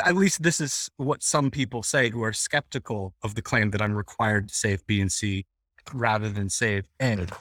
At 0.03 0.15
least 0.15 0.43
this 0.43 0.59
is 0.59 0.89
what 0.97 1.23
some 1.23 1.49
people 1.49 1.81
say 1.81 2.09
who 2.09 2.23
are 2.23 2.33
skeptical 2.33 3.13
of 3.23 3.35
the 3.35 3.41
claim 3.41 3.71
that 3.71 3.81
I'm 3.81 3.93
required 3.93 4.49
to 4.49 4.55
save 4.55 4.85
B 4.85 4.99
and 4.99 5.11
C 5.11 5.45
rather 5.93 6.29
than 6.29 6.49
save 6.49 6.85
A. 6.99 7.05
And 7.05 7.31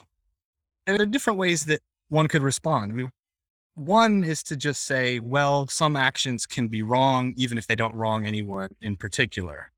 there 0.87 1.03
are 1.03 1.07
different 1.07 1.39
ways 1.39 1.65
that 1.65 1.81
one 2.09 2.29
could 2.29 2.43
respond. 2.43 2.93
I 2.93 2.95
mean, 2.95 3.11
one 3.75 4.23
is 4.23 4.43
to 4.45 4.57
just 4.57 4.85
say, 4.85 5.19
well, 5.19 5.67
some 5.67 5.97
actions 5.97 6.47
can 6.47 6.69
be 6.69 6.83
wrong, 6.83 7.35
even 7.37 7.59
if 7.59 7.67
they 7.67 7.75
don't 7.75 7.95
wrong 7.95 8.25
anyone 8.25 8.71
in 8.81 8.97
particular. 8.97 9.73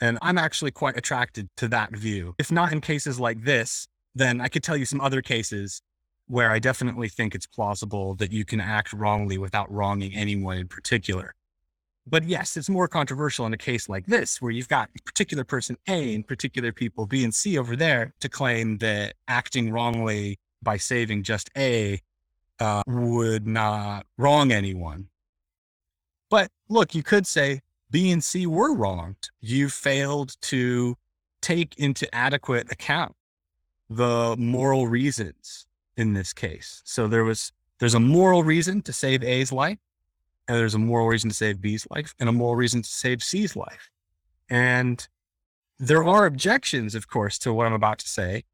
And 0.00 0.18
I'm 0.20 0.36
actually 0.36 0.70
quite 0.70 0.96
attracted 0.98 1.48
to 1.56 1.68
that 1.68 1.96
view. 1.96 2.34
If 2.38 2.52
not 2.52 2.72
in 2.72 2.80
cases 2.80 3.18
like 3.18 3.44
this, 3.44 3.88
then 4.14 4.40
I 4.40 4.48
could 4.48 4.62
tell 4.62 4.76
you 4.76 4.84
some 4.84 5.00
other 5.00 5.22
cases 5.22 5.80
where 6.28 6.50
I 6.50 6.58
definitely 6.58 7.08
think 7.08 7.34
it's 7.34 7.46
plausible 7.46 8.14
that 8.16 8.32
you 8.32 8.44
can 8.44 8.60
act 8.60 8.92
wrongly 8.92 9.38
without 9.38 9.70
wronging 9.72 10.14
anyone 10.14 10.58
in 10.58 10.68
particular. 10.68 11.34
But 12.06 12.24
yes, 12.24 12.56
it's 12.56 12.70
more 12.70 12.88
controversial 12.88 13.44
in 13.46 13.52
a 13.52 13.58
case 13.58 13.88
like 13.88 14.06
this, 14.06 14.40
where 14.40 14.50
you've 14.50 14.68
got 14.68 14.90
particular 15.04 15.44
person 15.44 15.76
A 15.88 16.14
and 16.14 16.26
particular 16.26 16.72
people 16.72 17.06
B 17.06 17.24
and 17.24 17.34
C 17.34 17.58
over 17.58 17.76
there 17.76 18.14
to 18.20 18.28
claim 18.28 18.78
that 18.78 19.14
acting 19.26 19.70
wrongly 19.70 20.38
by 20.62 20.76
saving 20.76 21.22
just 21.22 21.50
A 21.56 22.00
uh, 22.60 22.82
would 22.86 23.46
not 23.46 24.06
wrong 24.16 24.52
anyone. 24.52 25.08
But 26.30 26.50
look, 26.68 26.94
you 26.94 27.02
could 27.02 27.26
say, 27.26 27.60
B 27.90 28.10
and 28.10 28.22
C 28.22 28.46
were 28.46 28.74
wronged. 28.74 29.30
You 29.40 29.68
failed 29.68 30.36
to 30.42 30.96
take 31.40 31.78
into 31.78 32.12
adequate 32.14 32.70
account 32.70 33.14
the 33.88 34.36
moral 34.38 34.88
reasons 34.88 35.67
in 35.98 36.14
this 36.14 36.32
case. 36.32 36.80
So 36.84 37.08
there 37.08 37.24
was 37.24 37.52
there's 37.80 37.94
a 37.94 38.00
moral 38.00 38.42
reason 38.42 38.80
to 38.82 38.92
save 38.92 39.22
A's 39.22 39.52
life, 39.52 39.78
and 40.46 40.56
there's 40.56 40.74
a 40.74 40.78
moral 40.78 41.08
reason 41.08 41.28
to 41.28 41.36
save 41.36 41.60
B's 41.60 41.86
life, 41.90 42.14
and 42.18 42.28
a 42.28 42.32
moral 42.32 42.56
reason 42.56 42.82
to 42.82 42.88
save 42.88 43.22
C's 43.22 43.54
life. 43.56 43.90
And 44.48 45.06
there 45.78 46.04
are 46.04 46.24
objections, 46.24 46.94
of 46.94 47.08
course, 47.08 47.38
to 47.40 47.52
what 47.52 47.66
I'm 47.66 47.74
about 47.74 47.98
to 47.98 48.08
say, 48.08 48.44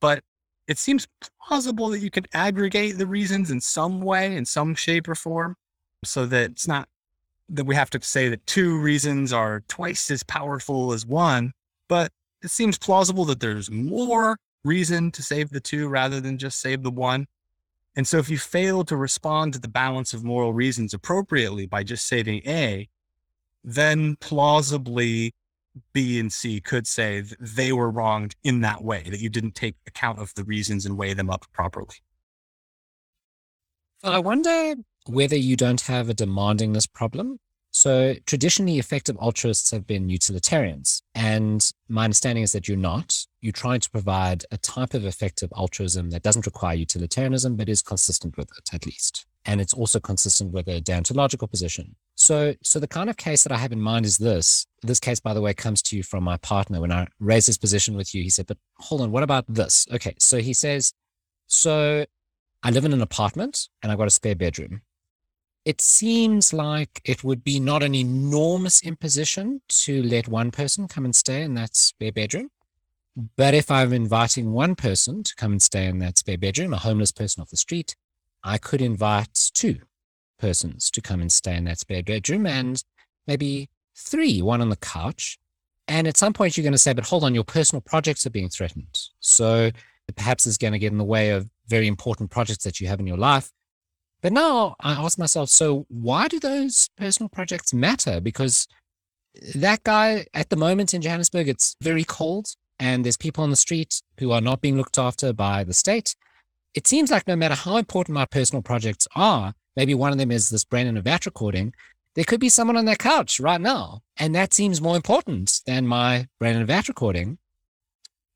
but 0.00 0.22
it 0.66 0.78
seems 0.78 1.08
plausible 1.42 1.88
that 1.88 2.00
you 2.00 2.10
could 2.10 2.28
aggregate 2.34 2.98
the 2.98 3.06
reasons 3.06 3.50
in 3.50 3.60
some 3.60 4.02
way, 4.02 4.36
in 4.36 4.44
some 4.44 4.74
shape 4.74 5.08
or 5.08 5.14
form, 5.14 5.56
so 6.04 6.26
that 6.26 6.50
it's 6.50 6.68
not 6.68 6.88
that 7.48 7.64
we 7.64 7.74
have 7.74 7.90
to 7.90 8.02
say 8.02 8.28
that 8.28 8.46
two 8.46 8.78
reasons 8.78 9.32
are 9.32 9.62
twice 9.68 10.10
as 10.10 10.22
powerful 10.22 10.92
as 10.92 11.06
one, 11.06 11.52
but 11.88 12.12
it 12.42 12.50
seems 12.50 12.78
plausible 12.78 13.24
that 13.24 13.40
there's 13.40 13.70
more 13.70 14.36
reason 14.64 15.10
to 15.12 15.22
save 15.22 15.50
the 15.50 15.60
two 15.60 15.88
rather 15.88 16.20
than 16.20 16.38
just 16.38 16.60
save 16.60 16.82
the 16.82 16.90
one. 16.90 17.26
And 17.96 18.06
so 18.06 18.18
if 18.18 18.30
you 18.30 18.38
fail 18.38 18.84
to 18.84 18.96
respond 18.96 19.52
to 19.54 19.58
the 19.58 19.68
balance 19.68 20.12
of 20.12 20.22
moral 20.22 20.52
reasons 20.52 20.94
appropriately 20.94 21.66
by 21.66 21.82
just 21.82 22.06
saving 22.06 22.42
A, 22.46 22.88
then 23.64 24.16
plausibly 24.16 25.34
B 25.92 26.18
and 26.18 26.32
C 26.32 26.60
could 26.60 26.86
say 26.86 27.22
they 27.40 27.72
were 27.72 27.90
wronged 27.90 28.36
in 28.42 28.60
that 28.60 28.82
way, 28.82 29.02
that 29.08 29.20
you 29.20 29.28
didn't 29.28 29.54
take 29.54 29.76
account 29.86 30.18
of 30.18 30.34
the 30.34 30.44
reasons 30.44 30.86
and 30.86 30.96
weigh 30.96 31.14
them 31.14 31.30
up 31.30 31.46
properly. 31.52 31.96
I 34.02 34.20
wonder 34.20 34.74
whether 35.06 35.36
you 35.36 35.56
don't 35.56 35.80
have 35.82 36.08
a 36.08 36.14
demandingness 36.14 36.90
problem. 36.92 37.38
So 37.70 38.14
traditionally, 38.26 38.78
effective 38.78 39.16
altruists 39.18 39.70
have 39.70 39.86
been 39.86 40.08
utilitarians. 40.08 41.02
And 41.14 41.68
my 41.88 42.04
understanding 42.04 42.44
is 42.44 42.52
that 42.52 42.68
you're 42.68 42.76
not. 42.76 43.26
You're 43.40 43.52
trying 43.52 43.80
to 43.80 43.90
provide 43.90 44.44
a 44.50 44.58
type 44.58 44.94
of 44.94 45.04
effective 45.04 45.52
altruism 45.56 46.10
that 46.10 46.22
doesn't 46.22 46.46
require 46.46 46.74
utilitarianism, 46.74 47.56
but 47.56 47.68
is 47.68 47.82
consistent 47.82 48.36
with 48.36 48.48
it, 48.56 48.74
at 48.74 48.86
least. 48.86 49.26
And 49.44 49.60
it's 49.60 49.72
also 49.72 50.00
consistent 50.00 50.52
with 50.52 50.68
a 50.68 50.80
deontological 50.80 51.50
position. 51.50 51.94
So, 52.16 52.54
so 52.62 52.80
the 52.80 52.88
kind 52.88 53.08
of 53.08 53.16
case 53.16 53.44
that 53.44 53.52
I 53.52 53.56
have 53.58 53.72
in 53.72 53.80
mind 53.80 54.04
is 54.04 54.18
this. 54.18 54.66
This 54.82 55.00
case, 55.00 55.20
by 55.20 55.34
the 55.34 55.40
way, 55.40 55.54
comes 55.54 55.80
to 55.82 55.96
you 55.96 56.02
from 56.02 56.24
my 56.24 56.36
partner. 56.38 56.80
When 56.80 56.92
I 56.92 57.06
raised 57.20 57.46
his 57.46 57.58
position 57.58 57.96
with 57.96 58.14
you, 58.14 58.22
he 58.22 58.30
said, 58.30 58.46
but 58.46 58.58
hold 58.78 59.00
on, 59.00 59.12
what 59.12 59.22
about 59.22 59.44
this? 59.48 59.86
Okay. 59.92 60.14
So 60.18 60.38
he 60.38 60.52
says, 60.52 60.92
so 61.46 62.04
I 62.62 62.70
live 62.70 62.84
in 62.84 62.92
an 62.92 63.02
apartment 63.02 63.68
and 63.82 63.92
I've 63.92 63.98
got 63.98 64.08
a 64.08 64.10
spare 64.10 64.34
bedroom 64.34 64.82
it 65.68 65.82
seems 65.82 66.54
like 66.54 66.98
it 67.04 67.22
would 67.22 67.44
be 67.44 67.60
not 67.60 67.82
an 67.82 67.94
enormous 67.94 68.82
imposition 68.82 69.60
to 69.68 70.02
let 70.02 70.26
one 70.26 70.50
person 70.50 70.88
come 70.88 71.04
and 71.04 71.14
stay 71.14 71.42
in 71.42 71.52
that 71.52 71.76
spare 71.76 72.10
bedroom. 72.10 72.48
But 73.36 73.52
if 73.52 73.68
I'm 73.68 73.92
inviting 73.92 74.52
one 74.52 74.76
person 74.76 75.24
to 75.24 75.34
come 75.34 75.50
and 75.50 75.60
stay 75.60 75.86
in 75.86 75.98
that 75.98 76.18
spare 76.18 76.38
bedroom, 76.38 76.72
a 76.72 76.78
homeless 76.78 77.10
person 77.10 77.40
off 77.40 77.50
the 77.50 77.56
street, 77.56 77.96
I 78.44 78.58
could 78.58 78.80
invite 78.80 79.50
two 79.54 79.80
persons 80.38 80.88
to 80.92 81.00
come 81.00 81.20
and 81.20 81.32
stay 81.32 81.56
in 81.56 81.64
that 81.64 81.80
spare 81.80 82.04
bedroom 82.04 82.46
and 82.46 82.80
maybe 83.26 83.70
three, 83.96 84.40
one 84.40 84.60
on 84.60 84.68
the 84.68 84.76
couch. 84.76 85.36
And 85.88 86.06
at 86.06 86.16
some 86.16 86.32
point, 86.32 86.56
you're 86.56 86.62
going 86.62 86.72
to 86.72 86.78
say, 86.78 86.92
but 86.92 87.06
hold 87.06 87.24
on, 87.24 87.34
your 87.34 87.42
personal 87.42 87.80
projects 87.80 88.24
are 88.24 88.30
being 88.30 88.50
threatened. 88.50 88.96
So 89.18 89.72
perhaps 90.14 90.46
it's 90.46 90.56
going 90.56 90.74
to 90.74 90.78
get 90.78 90.92
in 90.92 90.98
the 90.98 91.04
way 91.04 91.30
of 91.30 91.50
very 91.66 91.88
important 91.88 92.30
projects 92.30 92.62
that 92.62 92.80
you 92.80 92.86
have 92.86 93.00
in 93.00 93.06
your 93.08 93.16
life. 93.16 93.50
But 94.22 94.32
now 94.32 94.76
I 94.78 94.92
ask 94.92 95.18
myself, 95.18 95.48
so 95.48 95.86
why 95.88 96.28
do 96.28 96.38
those 96.38 96.88
personal 96.96 97.30
projects 97.30 97.74
matter? 97.74 98.20
Because 98.20 98.68
that 99.56 99.82
guy 99.82 100.26
at 100.34 100.50
the 100.50 100.56
moment 100.56 100.94
in 100.94 101.02
Johannesburg, 101.02 101.48
it's 101.48 101.74
very 101.82 102.04
cold 102.04 102.54
and 102.78 103.04
there's 103.04 103.16
people 103.16 103.44
on 103.44 103.50
the 103.50 103.56
street 103.56 104.02
who 104.18 104.32
are 104.32 104.40
not 104.40 104.60
being 104.60 104.76
looked 104.76 104.98
after 104.98 105.32
by 105.32 105.64
the 105.64 105.74
state. 105.74 106.14
It 106.74 106.86
seems 106.86 107.10
like 107.10 107.26
no 107.26 107.36
matter 107.36 107.54
how 107.54 107.76
important 107.76 108.14
my 108.14 108.26
personal 108.26 108.62
projects 108.62 109.08
are, 109.16 109.54
maybe 109.76 109.94
one 109.94 110.12
of 110.12 110.18
them 110.18 110.30
is 110.30 110.50
this 110.50 110.64
Brain 110.64 110.86
in 110.86 110.96
a 110.96 111.02
Vat 111.02 111.26
recording, 111.26 111.72
there 112.14 112.24
could 112.24 112.40
be 112.40 112.48
someone 112.48 112.76
on 112.76 112.84
their 112.84 112.96
couch 112.96 113.40
right 113.40 113.60
now. 113.60 114.00
And 114.16 114.34
that 114.34 114.52
seems 114.52 114.80
more 114.80 114.96
important 114.96 115.60
than 115.66 115.86
my 115.86 116.26
Brain 116.38 116.56
in 116.56 116.62
a 116.62 116.66
Vat 116.66 116.88
recording. 116.88 117.38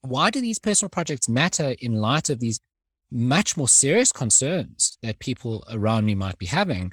Why 0.01 0.31
do 0.31 0.41
these 0.41 0.59
personal 0.59 0.91
projects 0.91 1.29
matter 1.29 1.75
in 1.79 1.95
light 1.95 2.31
of 2.31 2.41
these 2.41 2.61
much 3.13 3.57
more 3.57 3.69
serious 3.69 4.11
concerns 4.11 4.99
that 5.03 5.19
people 5.19 5.65
around 5.71 6.07
me 6.07 6.15
might 6.15 6.39
be 6.39 6.47
having. 6.47 6.93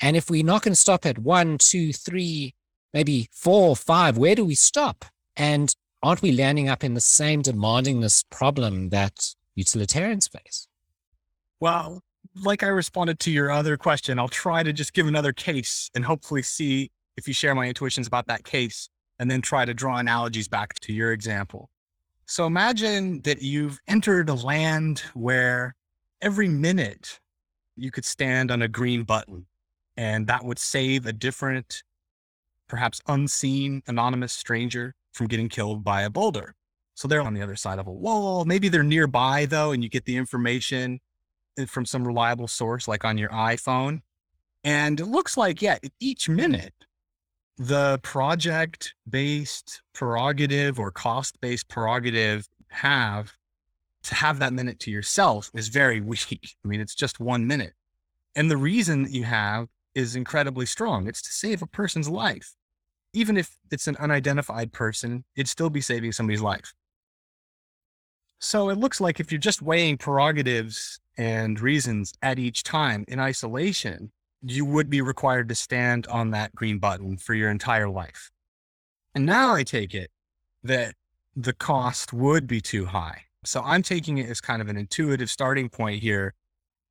And 0.00 0.16
if 0.16 0.30
we're 0.30 0.44
not 0.44 0.62
going 0.62 0.72
to 0.72 0.80
stop 0.80 1.04
at 1.04 1.18
one, 1.18 1.58
two, 1.58 1.92
three, 1.92 2.54
maybe 2.94 3.28
four, 3.32 3.74
five, 3.74 4.16
where 4.16 4.34
do 4.34 4.44
we 4.44 4.54
stop? 4.54 5.04
And 5.36 5.74
aren't 6.02 6.22
we 6.22 6.32
landing 6.32 6.68
up 6.68 6.84
in 6.84 6.94
the 6.94 7.00
same 7.00 7.42
demandingness 7.42 8.24
problem 8.30 8.90
that 8.90 9.34
utilitarians 9.54 10.28
face? 10.28 10.68
Well, 11.60 12.02
like 12.34 12.62
I 12.62 12.68
responded 12.68 13.18
to 13.20 13.30
your 13.30 13.50
other 13.50 13.76
question, 13.76 14.18
I'll 14.18 14.28
try 14.28 14.62
to 14.62 14.72
just 14.72 14.92
give 14.92 15.06
another 15.06 15.32
case 15.32 15.90
and 15.94 16.04
hopefully 16.04 16.42
see 16.42 16.90
if 17.16 17.26
you 17.26 17.34
share 17.34 17.54
my 17.54 17.66
intuitions 17.66 18.06
about 18.06 18.26
that 18.26 18.44
case 18.44 18.88
and 19.18 19.30
then 19.30 19.40
try 19.40 19.64
to 19.64 19.72
draw 19.72 19.96
analogies 19.96 20.48
back 20.48 20.74
to 20.80 20.92
your 20.92 21.12
example. 21.12 21.70
So 22.26 22.46
imagine 22.46 23.22
that 23.22 23.40
you've 23.40 23.78
entered 23.88 24.28
a 24.28 24.34
land 24.34 25.02
where 25.14 25.74
every 26.20 26.48
minute 26.48 27.20
you 27.76 27.90
could 27.90 28.04
stand 28.04 28.50
on 28.50 28.62
a 28.62 28.68
green 28.68 29.04
button 29.04 29.46
and 29.96 30.26
that 30.26 30.44
would 30.44 30.58
save 30.58 31.06
a 31.06 31.12
different, 31.12 31.82
perhaps 32.68 33.00
unseen, 33.06 33.82
anonymous 33.86 34.32
stranger 34.32 34.94
from 35.16 35.26
getting 35.26 35.48
killed 35.48 35.82
by 35.82 36.02
a 36.02 36.10
boulder. 36.10 36.54
So 36.94 37.08
they're 37.08 37.22
on 37.22 37.34
the 37.34 37.42
other 37.42 37.56
side 37.56 37.78
of 37.78 37.86
a 37.86 37.92
wall. 37.92 38.44
Maybe 38.44 38.68
they're 38.68 38.82
nearby 38.82 39.46
though, 39.46 39.72
and 39.72 39.82
you 39.82 39.88
get 39.88 40.04
the 40.04 40.16
information 40.16 41.00
uh, 41.58 41.66
from 41.66 41.86
some 41.86 42.06
reliable 42.06 42.48
source 42.48 42.86
like 42.86 43.04
on 43.04 43.18
your 43.18 43.30
iPhone. 43.30 44.00
And 44.62 45.00
it 45.00 45.06
looks 45.06 45.36
like, 45.36 45.62
yeah, 45.62 45.78
each 46.00 46.28
minute 46.28 46.74
the 47.58 47.98
project 48.02 48.94
based 49.08 49.80
prerogative 49.94 50.78
or 50.78 50.90
cost 50.90 51.40
based 51.40 51.68
prerogative 51.68 52.46
have 52.68 53.32
to 54.02 54.14
have 54.14 54.38
that 54.38 54.52
minute 54.52 54.78
to 54.80 54.90
yourself 54.90 55.50
is 55.54 55.68
very 55.68 56.00
weak. 56.12 56.56
I 56.64 56.68
mean, 56.68 56.80
it's 56.80 56.94
just 56.94 57.20
one 57.20 57.46
minute. 57.46 57.72
And 58.34 58.50
the 58.50 58.58
reason 58.58 59.04
that 59.04 59.12
you 59.12 59.24
have 59.24 59.68
is 59.94 60.14
incredibly 60.14 60.66
strong. 60.66 61.08
It's 61.08 61.22
to 61.22 61.32
save 61.32 61.62
a 61.62 61.66
person's 61.66 62.08
life. 62.08 62.54
Even 63.16 63.38
if 63.38 63.56
it's 63.70 63.88
an 63.88 63.96
unidentified 63.96 64.74
person, 64.74 65.24
it'd 65.36 65.48
still 65.48 65.70
be 65.70 65.80
saving 65.80 66.12
somebody's 66.12 66.42
life. 66.42 66.74
So 68.38 68.68
it 68.68 68.76
looks 68.76 69.00
like 69.00 69.18
if 69.18 69.32
you're 69.32 69.38
just 69.38 69.62
weighing 69.62 69.96
prerogatives 69.96 71.00
and 71.16 71.58
reasons 71.58 72.12
at 72.20 72.38
each 72.38 72.62
time 72.62 73.06
in 73.08 73.18
isolation, 73.18 74.12
you 74.42 74.66
would 74.66 74.90
be 74.90 75.00
required 75.00 75.48
to 75.48 75.54
stand 75.54 76.06
on 76.08 76.32
that 76.32 76.54
green 76.54 76.78
button 76.78 77.16
for 77.16 77.32
your 77.32 77.50
entire 77.50 77.88
life. 77.88 78.30
And 79.14 79.24
now 79.24 79.54
I 79.54 79.62
take 79.62 79.94
it 79.94 80.10
that 80.62 80.94
the 81.34 81.54
cost 81.54 82.12
would 82.12 82.46
be 82.46 82.60
too 82.60 82.84
high. 82.84 83.22
So 83.46 83.62
I'm 83.64 83.82
taking 83.82 84.18
it 84.18 84.28
as 84.28 84.42
kind 84.42 84.60
of 84.60 84.68
an 84.68 84.76
intuitive 84.76 85.30
starting 85.30 85.70
point 85.70 86.02
here 86.02 86.34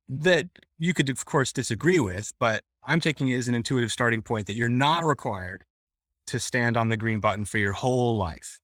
that 0.08 0.48
you 0.76 0.92
could, 0.92 1.08
of 1.08 1.24
course, 1.24 1.52
disagree 1.52 2.00
with, 2.00 2.32
but 2.40 2.64
I'm 2.84 2.98
taking 2.98 3.28
it 3.28 3.36
as 3.36 3.46
an 3.46 3.54
intuitive 3.54 3.92
starting 3.92 4.22
point 4.22 4.48
that 4.48 4.56
you're 4.56 4.68
not 4.68 5.04
required 5.04 5.62
to 6.26 6.38
stand 6.38 6.76
on 6.76 6.88
the 6.88 6.96
green 6.96 7.20
button 7.20 7.44
for 7.44 7.58
your 7.58 7.72
whole 7.72 8.16
life. 8.16 8.60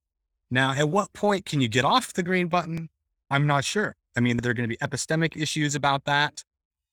Now, 0.51 0.73
at 0.73 0.89
what 0.89 1.13
point 1.13 1.47
can 1.47 1.61
you 1.61 1.69
get 1.69 1.85
off 1.85 2.13
the 2.13 2.23
green 2.23 2.49
button? 2.49 2.91
I'm 3.31 3.47
not 3.47 3.65
sure. 3.65 3.97
I 4.17 4.21
mean, 4.21 4.37
there 4.37 4.51
are 4.51 4.55
going 4.55 4.69
to 4.69 4.77
be 4.77 4.87
epistemic 4.87 5.41
issues 5.41 5.75
about 5.75 6.05
that, 6.05 6.45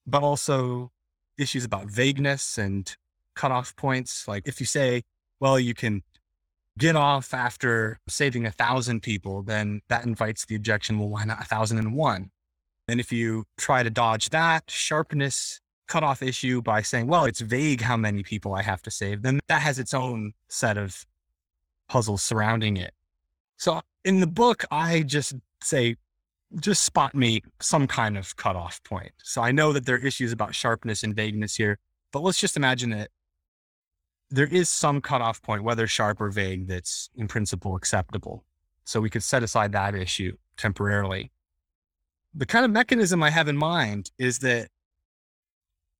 but 0.08 0.24
also 0.24 0.92
issues 1.38 1.66
about 1.66 1.88
vagueness 1.88 2.58
and 2.58 2.96
cutoff 3.36 3.76
points. 3.76 4.28
Like 4.28 4.48
if 4.48 4.60
you 4.60 4.66
say, 4.66 5.04
well, 5.40 5.60
you 5.60 5.74
can 5.74 6.04
get 6.78 6.96
off 6.96 7.34
after 7.34 8.00
saving 8.08 8.46
a 8.46 8.52
thousand 8.52 9.02
people, 9.02 9.44
then 9.44 9.82
that 9.90 10.06
invites 10.06 10.46
the 10.46 10.56
objection, 10.56 10.98
well, 10.98 11.10
why 11.10 11.26
not 11.26 11.42
a 11.42 11.46
thousand 11.46 11.78
and 11.78 11.94
one? 11.94 12.32
And 12.88 13.00
if 13.00 13.12
you 13.12 13.44
try 13.58 13.84
to 13.84 13.90
dodge 13.90 14.30
that 14.30 14.72
sharpness 14.72 15.60
cutoff 15.90 16.22
issue 16.24 16.62
by 16.62 16.82
saying, 16.82 17.08
well, 17.08 17.26
it's 17.26 17.42
vague 17.42 17.82
how 17.82 17.98
many 17.98 18.24
people 18.24 18.54
I 18.54 18.62
have 18.62 18.82
to 18.84 18.92
save, 18.92 19.24
then 19.24 19.40
that 19.48 19.62
has 19.62 19.80
its 19.80 19.94
own 19.94 20.34
set 20.48 20.78
of 20.78 21.06
puzzles 21.90 22.24
surrounding 22.24 22.78
it. 22.78 22.94
So 23.58 23.82
in 24.06 24.22
the 24.22 24.28
book, 24.28 24.64
I 24.72 25.02
just 25.02 25.34
say 25.62 25.98
just 26.60 26.84
spot 26.84 27.14
me 27.14 27.42
some 27.60 27.86
kind 27.88 28.18
of 28.18 28.36
cutoff 28.36 28.82
point. 28.84 29.12
So 29.24 29.42
I 29.42 29.52
know 29.52 29.74
that 29.74 29.86
there 29.86 29.96
are 29.96 30.06
issues 30.06 30.32
about 30.32 30.56
sharpness 30.56 31.04
and 31.04 31.16
vagueness 31.16 31.56
here, 31.56 31.78
but 32.12 32.24
let's 32.24 32.40
just 32.40 32.58
imagine 32.58 32.92
that 32.92 33.10
there 34.32 34.48
is 34.48 34.70
some 34.70 35.02
cutoff 35.02 35.42
point, 35.42 35.64
whether 35.64 35.86
sharp 35.88 36.22
or 36.22 36.30
vague, 36.30 36.68
that's 36.68 37.10
in 37.16 37.28
principle 37.28 37.76
acceptable. 37.76 38.46
So 38.84 39.02
we 39.02 39.10
could 39.10 39.24
set 39.24 39.44
aside 39.44 39.72
that 39.74 39.96
issue 39.96 40.38
temporarily. 40.58 41.32
The 42.34 42.46
kind 42.46 42.66
of 42.66 42.72
mechanism 42.72 43.22
I 43.24 43.32
have 43.32 43.48
in 43.48 43.58
mind 43.58 44.12
is 44.18 44.40
that 44.40 44.70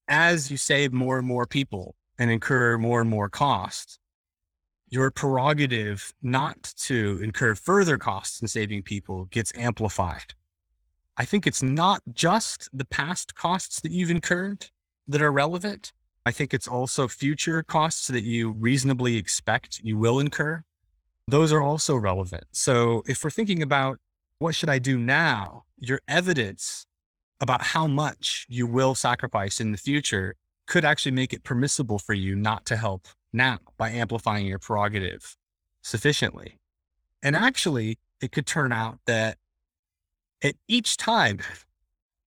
as 0.10 0.52
you 0.52 0.58
save 0.58 0.92
more 0.92 1.18
and 1.18 1.28
more 1.28 1.46
people 1.46 1.96
and 2.18 2.30
incur 2.30 2.78
more 2.78 3.00
and 3.00 3.10
more 3.10 3.30
costs, 3.30 4.00
your 4.90 5.12
prerogative 5.12 6.12
not 6.22 6.74
to 6.76 7.20
incur 7.24 7.56
further 7.56 7.98
costs 7.98 8.42
in 8.42 8.48
saving 8.48 8.82
people 8.82 9.26
gets 9.26 9.54
amplified. 9.56 10.34
I 11.16 11.26
think 11.26 11.46
it's 11.46 11.62
not 11.62 12.02
just 12.14 12.70
the 12.74 12.86
past 12.86 13.36
costs 13.36 13.82
that 13.82 13.92
you've 13.92 14.10
incurred 14.10 14.68
that 15.08 15.22
are 15.22 15.32
relevant. 15.32 15.94
I 16.26 16.32
think 16.32 16.54
it's 16.54 16.68
also 16.68 17.08
future 17.08 17.62
costs 17.62 18.08
that 18.08 18.24
you 18.24 18.52
reasonably 18.52 19.16
expect 19.16 19.80
you 19.84 19.98
will 19.98 20.20
incur. 20.20 20.64
Those 21.28 21.52
are 21.52 21.62
also 21.62 21.96
relevant. 21.96 22.46
So 22.52 23.04
if 23.06 23.24
we're 23.24 23.30
thinking 23.30 23.62
about 23.62 24.00
what 24.40 24.56
should 24.56 24.70
I 24.70 24.80
do 24.80 24.98
now, 24.98 25.66
your 25.78 26.00
evidence 26.08 26.88
about 27.42 27.62
how 27.62 27.88
much 27.88 28.46
you 28.50 28.68
will 28.68 28.96
sacrifice 28.96 29.60
in 29.60 29.72
the 29.72 29.78
future 29.78 30.36
could 30.68 30.86
actually 30.86 31.12
make 31.12 31.34
it 31.34 31.44
permissible 31.44 32.00
for 32.00 32.14
you 32.14 32.36
not 32.36 32.66
to 32.66 32.76
help 32.76 33.08
now 33.34 33.60
by 33.78 33.90
amplifying 33.90 34.46
your 34.46 34.60
prerogative 34.60 35.36
sufficiently. 35.82 36.58
And 37.24 37.36
actually, 37.36 37.98
it 38.22 38.32
could 38.32 38.46
turn 38.46 38.72
out 38.72 39.00
that 39.06 39.38
at 40.44 40.56
each 40.68 40.98
time 40.98 41.40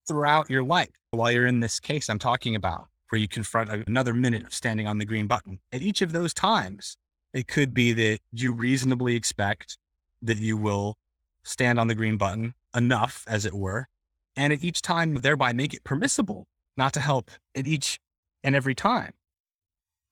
throughout 0.07 0.51
your 0.51 0.63
life, 0.63 0.91
while 1.11 1.31
you're 1.31 1.47
in 1.47 1.61
this 1.61 1.79
case 1.79 2.09
I'm 2.09 2.19
talking 2.19 2.57
about, 2.57 2.89
where 3.11 3.21
you 3.21 3.29
confront 3.29 3.71
another 3.87 4.15
minute 4.15 4.45
of 4.45 4.55
standing 4.55 4.87
on 4.87 4.99
the 4.99 5.05
green 5.05 5.27
button, 5.27 5.61
at 5.71 5.83
each 5.83 6.01
of 6.01 6.13
those 6.13 6.33
times, 6.33 6.97
it 7.35 7.47
could 7.47 7.75
be 7.75 7.93
that 7.93 8.19
you 8.33 8.53
reasonably 8.53 9.17
expect 9.17 9.79
that 10.23 10.39
you 10.39 10.57
will 10.57 10.97
stand 11.45 11.79
on 11.79 11.89
the 11.89 11.95
green 11.95 12.17
button 12.17 12.55
enough, 12.75 13.25
as 13.29 13.45
it 13.45 13.55
were, 13.55 13.89
and 14.37 14.53
at 14.53 14.65
each 14.65 14.83
time 14.83 15.15
thereby 15.17 15.53
make 15.53 15.75
it 15.75 15.85
permissible 15.85 16.47
not 16.77 16.93
to 16.95 17.01
help 17.01 17.31
at 17.57 17.67
each 17.67 17.99
and 18.43 18.55
every 18.55 18.75
time. 18.75 19.13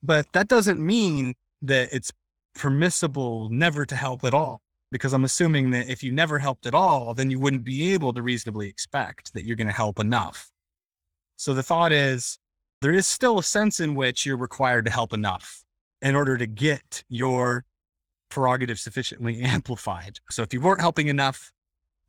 But 0.03 0.33
that 0.33 0.49
doesn't 0.49 0.81
mean 0.81 1.35
that 1.63 1.89
it's 1.93 2.13
permissible 2.55 3.49
never 3.51 3.85
to 3.87 3.97
help 3.97 4.25
at 4.25 4.35
all, 4.35 4.61
because 4.91 5.13
I'm 5.13 5.25
assuming 5.25 5.71
that 5.71 5.89
if 5.89 6.03
you 6.03 6.13
never 6.13 6.39
helped 6.39 6.67
at 6.67 6.75
all, 6.75 7.15
then 7.15 7.31
you 7.31 7.39
wouldn't 7.39 7.65
be 7.65 7.93
able 7.93 8.13
to 8.13 8.23
reasonably 8.23 8.69
expect 8.69 9.35
that 9.35 9.45
you're 9.45 9.57
going 9.57 9.67
to 9.67 9.73
help 9.73 9.99
enough. 9.99 10.51
So 11.37 11.55
the 11.55 11.63
thought 11.63 11.93
is 11.93 12.39
there 12.83 12.93
is 12.93 13.07
still 13.07 13.39
a 13.39 13.43
sense 13.43 13.81
in 13.81 13.95
which 13.95 14.25
you're 14.25 14.37
required 14.37 14.85
to 14.87 14.91
help 14.91 15.13
enough 15.13 15.65
in 16.03 16.17
order 16.17 16.37
to 16.39 16.47
get 16.47 17.05
your 17.09 17.65
prerogative 18.31 18.79
sufficiently 18.79 19.41
amplified. 19.43 20.21
So 20.31 20.43
if 20.43 20.55
you 20.55 20.61
weren't 20.61 20.81
helping 20.81 21.09
enough, 21.09 21.53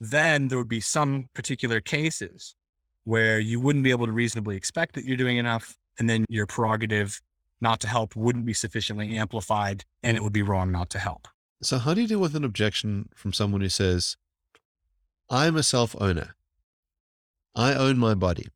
then 0.02 0.48
there 0.48 0.58
would 0.58 0.68
be 0.68 0.82
some 0.82 1.30
particular 1.36 1.80
cases 1.80 2.56
where 3.04 3.40
you 3.40 3.60
wouldn't 3.60 3.84
be 3.84 3.92
able 3.92 4.08
to 4.08 4.12
reasonably 4.12 4.58
expect 4.58 4.96
that 4.96 5.06
you're 5.06 5.16
doing 5.16 5.38
enough. 5.38 5.78
And 6.00 6.10
then 6.10 6.26
your 6.28 6.48
prerogative 6.48 7.22
not 7.62 7.80
to 7.82 7.88
help 7.88 8.16
wouldn't 8.16 8.46
be 8.46 8.54
sufficiently 8.54 9.16
amplified 9.16 9.86
and 10.02 10.18
it 10.18 10.24
would 10.24 10.34
be 10.34 10.42
wrong 10.42 10.72
not 10.72 10.90
to 10.92 11.00
help. 11.00 11.28
So, 11.62 11.78
how 11.78 11.94
do 11.94 12.02
you 12.02 12.08
deal 12.08 12.20
with 12.20 12.36
an 12.36 12.44
objection 12.44 13.10
from 13.14 13.32
someone 13.32 13.62
who 13.62 13.70
says, 13.70 14.18
I'm 15.30 15.56
a 15.56 15.62
self 15.62 15.96
owner, 16.02 16.34
I 17.56 17.76
own 17.76 18.00
my 18.00 18.16
body. 18.16 18.48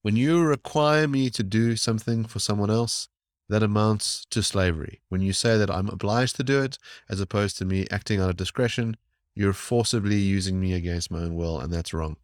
When 0.00 0.16
you 0.16 0.42
require 0.42 1.06
me 1.06 1.28
to 1.30 1.42
do 1.42 1.76
something 1.76 2.24
for 2.24 2.38
someone 2.38 2.70
else, 2.70 3.08
that 3.50 3.62
amounts 3.62 4.24
to 4.30 4.42
slavery. 4.42 5.02
When 5.10 5.20
you 5.20 5.34
say 5.34 5.58
that 5.58 5.70
I'm 5.70 5.88
obliged 5.88 6.36
to 6.36 6.42
do 6.42 6.62
it, 6.62 6.78
as 7.10 7.20
opposed 7.20 7.58
to 7.58 7.66
me 7.66 7.86
acting 7.90 8.20
out 8.20 8.30
of 8.30 8.36
discretion, 8.36 8.96
you're 9.36 9.52
forcibly 9.52 10.16
using 10.16 10.58
me 10.58 10.72
against 10.72 11.10
my 11.10 11.20
own 11.20 11.36
will, 11.36 11.60
and 11.60 11.72
that's 11.72 11.94
wrong. 11.94 12.16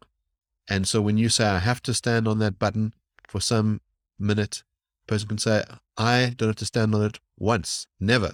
And 0.67 0.87
so 0.87 1.01
when 1.01 1.17
you 1.17 1.29
say 1.29 1.45
I 1.45 1.59
have 1.59 1.81
to 1.83 1.93
stand 1.93 2.27
on 2.27 2.39
that 2.39 2.59
button 2.59 2.93
for 3.27 3.39
some 3.39 3.79
minute, 4.19 4.63
person 5.07 5.27
can 5.27 5.37
say, 5.37 5.63
I 5.97 6.33
don't 6.35 6.49
have 6.49 6.55
to 6.57 6.65
stand 6.65 6.95
on 6.95 7.03
it 7.03 7.19
once, 7.37 7.87
never. 7.99 8.33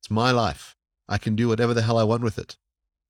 It's 0.00 0.10
my 0.10 0.30
life. 0.30 0.74
I 1.08 1.18
can 1.18 1.36
do 1.36 1.48
whatever 1.48 1.74
the 1.74 1.82
hell 1.82 1.98
I 1.98 2.04
want 2.04 2.22
with 2.22 2.38
it. 2.38 2.56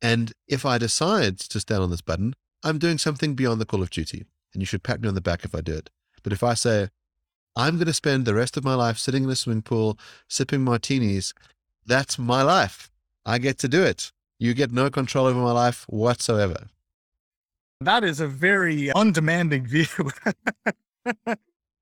And 0.02 0.32
if 0.48 0.66
I 0.66 0.76
decide 0.76 1.38
to 1.38 1.60
stand 1.60 1.82
on 1.82 1.90
this 1.90 2.02
button, 2.02 2.34
I'm 2.64 2.78
doing 2.78 2.98
something 2.98 3.34
beyond 3.34 3.60
the 3.60 3.66
call 3.66 3.82
of 3.82 3.90
duty. 3.90 4.24
And 4.52 4.60
you 4.60 4.66
should 4.66 4.82
pat 4.82 5.00
me 5.00 5.08
on 5.08 5.14
the 5.14 5.20
back 5.20 5.44
if 5.44 5.54
I 5.54 5.60
do 5.60 5.74
it. 5.74 5.90
But 6.22 6.32
if 6.32 6.42
I 6.42 6.54
say, 6.54 6.88
I'm 7.54 7.76
going 7.76 7.86
to 7.86 7.92
spend 7.92 8.24
the 8.24 8.34
rest 8.34 8.56
of 8.56 8.64
my 8.64 8.74
life 8.74 8.98
sitting 8.98 9.24
in 9.24 9.30
a 9.30 9.36
swimming 9.36 9.62
pool, 9.62 9.98
sipping 10.28 10.62
martinis, 10.62 11.32
that's 11.86 12.18
my 12.18 12.42
life. 12.42 12.90
I 13.24 13.38
get 13.38 13.58
to 13.58 13.68
do 13.68 13.82
it. 13.82 14.12
You 14.38 14.54
get 14.54 14.70
no 14.70 14.90
control 14.90 15.26
over 15.26 15.38
my 15.38 15.52
life 15.52 15.84
whatsoever. 15.88 16.66
That 17.80 18.04
is 18.04 18.20
a 18.20 18.26
very 18.26 18.90
uh, 18.90 18.98
undemanding 18.98 19.66
view. 19.68 19.86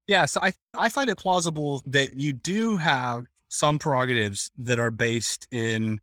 yeah, 0.06 0.24
so 0.26 0.40
I, 0.42 0.52
I 0.76 0.88
find 0.88 1.08
it 1.10 1.18
plausible 1.18 1.82
that 1.86 2.14
you 2.14 2.32
do 2.32 2.76
have 2.76 3.26
some 3.48 3.78
prerogatives 3.78 4.50
that 4.58 4.78
are 4.78 4.90
based 4.90 5.46
in 5.50 6.00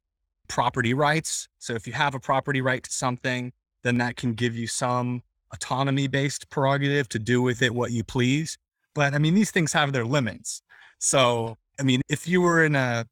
property 0.47 0.93
rights. 0.93 1.47
So 1.59 1.73
if 1.73 1.87
you 1.87 1.93
have 1.93 2.15
a 2.15 2.19
property 2.19 2.61
right 2.61 2.83
to 2.83 2.91
something, 2.91 3.51
then 3.83 3.97
that 3.97 4.15
can 4.15 4.33
give 4.33 4.55
you 4.55 4.67
some 4.67 5.23
autonomy 5.53 6.07
based 6.07 6.49
prerogative 6.49 7.09
to 7.09 7.19
do 7.19 7.41
with 7.41 7.61
it 7.61 7.73
what 7.73 7.91
you 7.91 8.03
please. 8.03 8.57
But 8.93 9.13
I 9.13 9.17
mean, 9.17 9.33
these 9.33 9.51
things 9.51 9.73
have 9.73 9.93
their 9.93 10.05
limits. 10.05 10.61
So, 10.99 11.57
I 11.79 11.83
mean, 11.83 12.01
if 12.09 12.27
you 12.27 12.41
were 12.41 12.63
in 12.63 12.75
a 12.75 13.05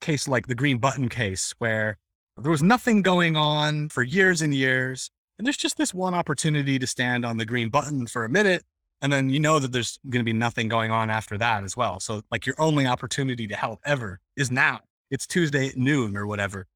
case 0.00 0.26
like 0.26 0.46
the 0.46 0.54
green 0.54 0.78
button 0.78 1.08
case 1.08 1.54
where 1.58 1.98
there 2.40 2.50
was 2.50 2.62
nothing 2.62 3.02
going 3.02 3.36
on 3.36 3.88
for 3.88 4.02
years 4.02 4.42
and 4.42 4.54
years, 4.54 5.10
and 5.38 5.46
there's 5.46 5.56
just 5.56 5.76
this 5.76 5.94
one 5.94 6.14
opportunity 6.14 6.78
to 6.78 6.86
stand 6.86 7.24
on 7.24 7.36
the 7.36 7.46
green 7.46 7.68
button 7.68 8.06
for 8.06 8.24
a 8.24 8.28
minute. 8.28 8.62
And 9.02 9.10
then 9.10 9.30
you 9.30 9.40
know 9.40 9.58
that 9.58 9.72
there's 9.72 9.98
going 10.10 10.20
to 10.20 10.24
be 10.24 10.34
nothing 10.34 10.68
going 10.68 10.90
on 10.90 11.08
after 11.08 11.38
that 11.38 11.64
as 11.64 11.74
well. 11.74 12.00
So, 12.00 12.20
like, 12.30 12.44
your 12.44 12.54
only 12.58 12.86
opportunity 12.86 13.46
to 13.46 13.56
help 13.56 13.80
ever 13.86 14.20
is 14.36 14.50
now. 14.50 14.80
It's 15.10 15.26
Tuesday 15.26 15.68
at 15.68 15.76
noon 15.76 16.16
or 16.16 16.26
whatever. 16.26 16.66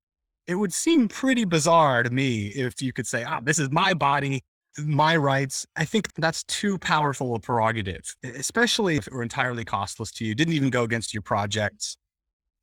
It 0.47 0.55
would 0.55 0.73
seem 0.73 1.09
pretty 1.09 1.45
bizarre 1.45 2.03
to 2.03 2.11
me 2.11 2.47
if 2.47 2.81
you 2.81 2.93
could 2.93 3.07
say, 3.07 3.25
ah, 3.25 3.41
this 3.43 3.59
is 3.59 3.71
my 3.71 3.93
body, 3.93 4.43
my 4.79 5.17
rights. 5.17 5.67
I 5.77 5.85
think 5.85 6.15
that's 6.15 6.45
too 6.45 6.79
powerful 6.79 7.35
a 7.35 7.41
prerogative, 7.41 8.15
especially 8.23 8.97
if 8.97 9.07
it 9.07 9.13
were 9.13 9.23
entirely 9.23 9.65
costless 9.65 10.11
to 10.13 10.25
you, 10.25 10.35
didn't 10.35 10.55
even 10.55 10.71
go 10.71 10.83
against 10.83 11.13
your 11.13 11.23
projects. 11.23 11.99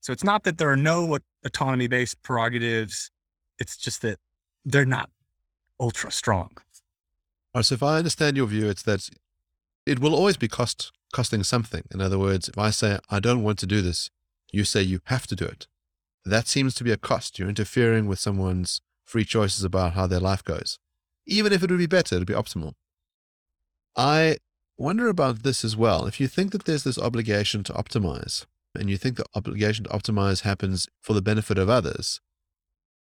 So 0.02 0.12
it's 0.12 0.24
not 0.24 0.44
that 0.44 0.58
there 0.58 0.70
are 0.70 0.78
no 0.78 1.20
autonomy 1.46 1.88
based 1.88 2.22
prerogatives. 2.24 3.12
It's 3.60 3.78
just 3.78 4.02
that 4.02 4.18
they're 4.66 4.86
not 4.86 5.10
ultra 5.80 6.12
strong. 6.12 6.58
Right, 7.56 7.66
so 7.66 7.76
if 7.76 7.84
I 7.84 7.98
understand 7.98 8.38
your 8.38 8.48
view, 8.48 8.68
it's 8.70 8.84
that 8.84 9.10
it 9.86 10.00
will 10.00 10.16
always 10.16 10.38
be 10.38 10.48
cost 10.48 10.92
costing 11.14 11.44
something. 11.44 11.84
In 11.94 12.02
other 12.02 12.18
words, 12.18 12.48
if 12.50 12.58
I 12.58 12.70
say 12.70 12.98
I 13.10 13.20
don't 13.20 13.44
want 13.44 13.60
to 13.60 13.66
do 13.66 13.82
this, 13.82 14.10
you 14.52 14.64
say 14.64 14.82
you 14.82 15.02
have 15.06 15.28
to 15.28 15.36
do 15.36 15.46
it. 15.46 15.68
That 16.26 16.48
seems 16.48 16.74
to 16.76 16.84
be 16.84 16.92
a 16.92 16.98
cost. 16.98 17.38
You're 17.38 17.50
interfering 17.50 18.08
with 18.08 18.20
someone's 18.20 18.82
free 19.04 19.26
choices 19.26 19.64
about 19.64 19.94
how 19.94 20.08
their 20.08 20.20
life 20.20 20.44
goes. 20.44 20.80
Even 21.26 21.52
if 21.52 21.64
it 21.64 21.70
would 21.70 21.78
be 21.78 21.88
better, 21.88 22.16
it'd 22.16 22.28
be 22.28 22.34
optimal. 22.34 22.74
I 23.96 24.38
wonder 24.78 25.10
about 25.10 25.44
this 25.44 25.66
as 25.66 25.76
well. 25.76 26.06
If 26.06 26.20
you 26.20 26.28
think 26.28 26.52
that 26.52 26.66
there's 26.66 26.84
this 26.84 26.98
obligation 26.98 27.64
to 27.66 27.74
optimize, 27.74 28.46
and 28.76 28.90
you 28.90 28.98
think 28.98 29.18
the 29.18 29.26
obligation 29.36 29.84
to 29.86 29.90
optimize 29.90 30.42
happens 30.42 30.88
for 31.02 31.14
the 31.14 31.22
benefit 31.22 31.58
of 31.58 31.70
others, 31.70 32.22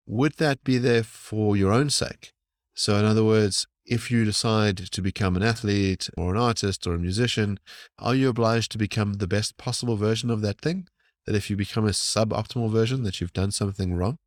would 0.06 0.34
that 0.38 0.64
be 0.64 0.78
there 0.78 1.04
for 1.04 1.58
your 1.58 1.72
own 1.72 1.90
sake? 1.90 2.34
So, 2.74 2.96
in 2.98 3.06
other 3.06 3.24
words, 3.24 3.68
if 3.86 4.12
you 4.12 4.26
decide 4.26 4.78
to 4.78 5.02
become 5.02 5.36
an 5.36 5.44
athlete 5.44 6.10
or 6.18 6.36
an 6.36 6.42
artist 6.42 6.86
or 6.86 6.94
a 6.94 7.00
musician, 7.00 7.60
are 7.98 8.16
you 8.16 8.30
obliged 8.30 8.72
to 8.74 8.78
become 8.78 9.14
the 9.14 9.28
best 9.28 9.58
possible 9.58 9.96
version 9.96 10.30
of 10.30 10.42
that 10.42 10.62
thing? 10.62 10.88
That 11.26 11.36
if 11.36 11.50
you 11.50 11.56
become 11.56 11.86
a 11.86 11.92
suboptimal 11.92 12.72
version, 12.72 13.04
that 13.04 13.20
you've 13.20 13.34
done 13.34 13.52
something 13.52 13.94
wrong? 13.94 14.18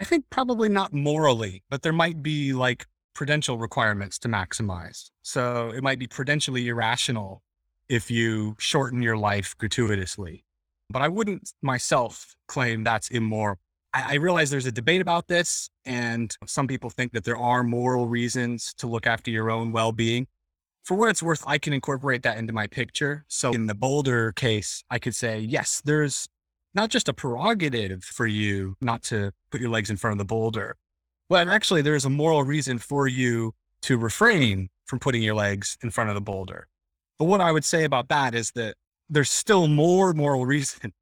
I 0.00 0.04
think 0.04 0.26
probably 0.30 0.70
not 0.70 0.94
morally, 0.94 1.62
but 1.68 1.82
there 1.82 1.92
might 1.92 2.22
be 2.22 2.54
like 2.54 2.86
prudential 3.14 3.58
requirements 3.58 4.18
to 4.20 4.28
maximize. 4.28 5.10
So 5.22 5.70
it 5.74 5.82
might 5.82 5.98
be 5.98 6.06
prudentially 6.06 6.68
irrational 6.68 7.42
if 7.90 8.10
you 8.10 8.54
shorten 8.58 9.02
your 9.02 9.16
life 9.16 9.54
gratuitously. 9.58 10.44
But 10.88 11.02
I 11.02 11.08
wouldn't 11.08 11.52
myself 11.60 12.36
claim 12.46 12.84
that's 12.84 13.08
immoral. 13.10 13.58
I, 13.92 14.12
I 14.12 14.14
realize 14.14 14.48
there's 14.50 14.64
a 14.66 14.72
debate 14.72 15.00
about 15.00 15.26
this, 15.26 15.68
and 15.84 16.34
some 16.46 16.68
people 16.68 16.88
think 16.88 17.12
that 17.12 17.24
there 17.24 17.36
are 17.36 17.64
moral 17.64 18.06
reasons 18.06 18.72
to 18.78 18.86
look 18.86 19.06
after 19.06 19.30
your 19.30 19.50
own 19.50 19.72
well 19.72 19.90
being. 19.90 20.28
For 20.84 20.96
what 20.96 21.10
it's 21.10 21.22
worth, 21.22 21.42
I 21.46 21.58
can 21.58 21.72
incorporate 21.72 22.22
that 22.22 22.38
into 22.38 22.52
my 22.52 22.68
picture. 22.68 23.24
So 23.28 23.50
in 23.50 23.66
the 23.66 23.74
boulder 23.74 24.32
case, 24.32 24.82
I 24.88 24.98
could 24.98 25.14
say, 25.14 25.40
yes, 25.40 25.82
there's 25.84 26.28
not 26.72 26.90
just 26.90 27.08
a 27.08 27.12
prerogative 27.12 28.04
for 28.04 28.26
you 28.26 28.76
not 28.80 29.02
to 29.04 29.32
put 29.50 29.60
your 29.60 29.70
legs 29.70 29.90
in 29.90 29.96
front 29.96 30.12
of 30.12 30.18
the 30.18 30.24
boulder, 30.24 30.76
but 31.28 31.48
actually 31.48 31.82
there's 31.82 32.04
a 32.04 32.10
moral 32.10 32.44
reason 32.44 32.78
for 32.78 33.08
you 33.08 33.52
to 33.82 33.98
refrain 33.98 34.68
from 34.86 35.00
putting 35.00 35.22
your 35.22 35.34
legs 35.34 35.76
in 35.82 35.90
front 35.90 36.08
of 36.08 36.14
the 36.14 36.20
boulder. 36.20 36.68
But 37.20 37.26
what 37.26 37.42
I 37.42 37.52
would 37.52 37.66
say 37.66 37.84
about 37.84 38.08
that 38.08 38.34
is 38.34 38.50
that 38.52 38.76
there's 39.10 39.30
still 39.30 39.68
more 39.68 40.14
moral 40.14 40.46
reason 40.56 40.92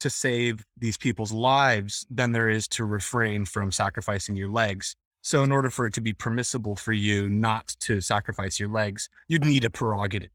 to 0.00 0.10
save 0.10 0.64
these 0.76 0.96
people's 0.96 1.32
lives 1.32 2.04
than 2.10 2.32
there 2.32 2.48
is 2.48 2.66
to 2.68 2.84
refrain 2.84 3.44
from 3.44 3.70
sacrificing 3.70 4.34
your 4.34 4.50
legs. 4.50 4.96
So, 5.22 5.44
in 5.44 5.52
order 5.52 5.70
for 5.70 5.86
it 5.86 5.94
to 5.94 6.00
be 6.00 6.12
permissible 6.12 6.74
for 6.74 6.92
you 6.92 7.28
not 7.28 7.74
to 7.80 8.00
sacrifice 8.00 8.58
your 8.58 8.68
legs, 8.68 9.08
you'd 9.28 9.44
need 9.44 9.64
a 9.64 9.70
prerogative. 9.70 10.30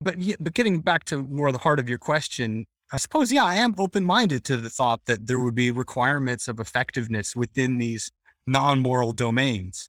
But, 0.00 0.16
but 0.40 0.54
getting 0.54 0.80
back 0.80 1.04
to 1.04 1.22
more 1.22 1.52
the 1.52 1.58
heart 1.58 1.78
of 1.78 1.88
your 1.88 1.98
question, 1.98 2.66
I 2.92 2.96
suppose, 2.96 3.30
yeah, 3.32 3.44
I 3.44 3.56
am 3.56 3.74
open 3.78 4.04
minded 4.04 4.44
to 4.44 4.56
the 4.56 4.70
thought 4.70 5.02
that 5.06 5.26
there 5.26 5.38
would 5.38 5.54
be 5.54 5.70
requirements 5.70 6.48
of 6.48 6.58
effectiveness 6.58 7.36
within 7.36 7.78
these 7.78 8.10
non 8.46 8.80
moral 8.80 9.12
domains. 9.12 9.88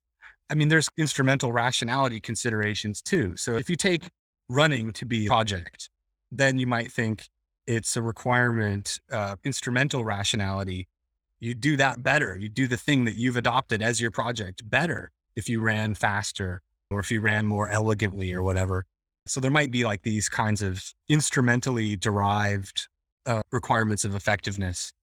I 0.50 0.54
mean, 0.54 0.68
there's 0.68 0.90
instrumental 0.98 1.52
rationality 1.52 2.20
considerations 2.20 3.02
too. 3.02 3.36
So 3.38 3.56
if 3.56 3.70
you 3.70 3.76
take 3.76 4.10
running 4.52 4.92
to 4.94 5.06
be 5.06 5.26
a 5.26 5.30
project, 5.30 5.90
then 6.32 6.60
you 6.60 6.68
might 6.68 6.92
think 6.92 7.30
it's 7.66 7.96
a 7.96 8.02
requirement, 8.02 9.00
uh, 9.12 9.36
instrumental 9.44 10.04
rationality. 10.04 10.88
You 11.40 11.56
do 11.56 11.78
that 11.78 12.04
better. 12.04 12.38
You 12.38 12.50
do 12.50 12.68
the 12.68 12.78
thing 12.78 13.06
that 13.06 13.16
you've 13.16 13.38
adopted 13.38 13.82
as 13.82 14.02
your 14.02 14.12
project 14.12 14.70
better 14.70 15.12
if 15.36 15.48
you 15.48 15.62
ran 15.62 15.96
faster 15.96 16.62
or 16.90 17.00
if 17.00 17.10
you 17.10 17.22
ran 17.22 17.46
more 17.48 17.70
elegantly 17.70 18.34
or 18.34 18.44
whatever. 18.44 18.86
So 19.26 19.40
there 19.40 19.52
might 19.52 19.72
be 19.72 19.86
like 19.86 20.02
these 20.02 20.28
kinds 20.28 20.62
of 20.62 20.84
instrumentally 21.08 21.96
derived 21.96 22.88
uh, 23.26 23.42
requirements 23.52 24.04
of 24.04 24.16
effectiveness, 24.16 24.94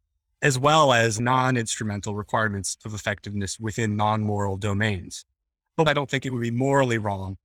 as 0.43 0.59
well 0.59 0.93
as 0.93 1.19
non 1.19 1.57
instrumental 1.57 2.15
requirements 2.15 2.77
of 2.85 2.95
effectiveness 2.95 3.59
within 3.59 3.97
non 3.97 4.23
moral 4.23 4.57
domains. 4.57 5.25
But 5.77 5.89
I 5.89 5.95
don't 5.95 6.11
think 6.11 6.27
it 6.27 6.33
would 6.33 6.43
be 6.43 6.51
morally 6.51 6.99
wrong 6.99 7.39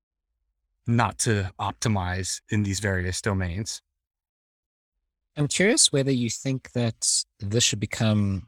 not 0.88 1.20
to 1.20 1.52
optimize 1.60 2.42
in 2.50 2.64
these 2.64 2.80
various 2.80 3.22
domains. 3.22 3.82
I'm 5.38 5.48
curious 5.48 5.92
whether 5.92 6.12
you 6.12 6.30
think 6.30 6.72
that 6.74 7.24
this 7.40 7.64
should 7.64 7.80
become 7.80 8.48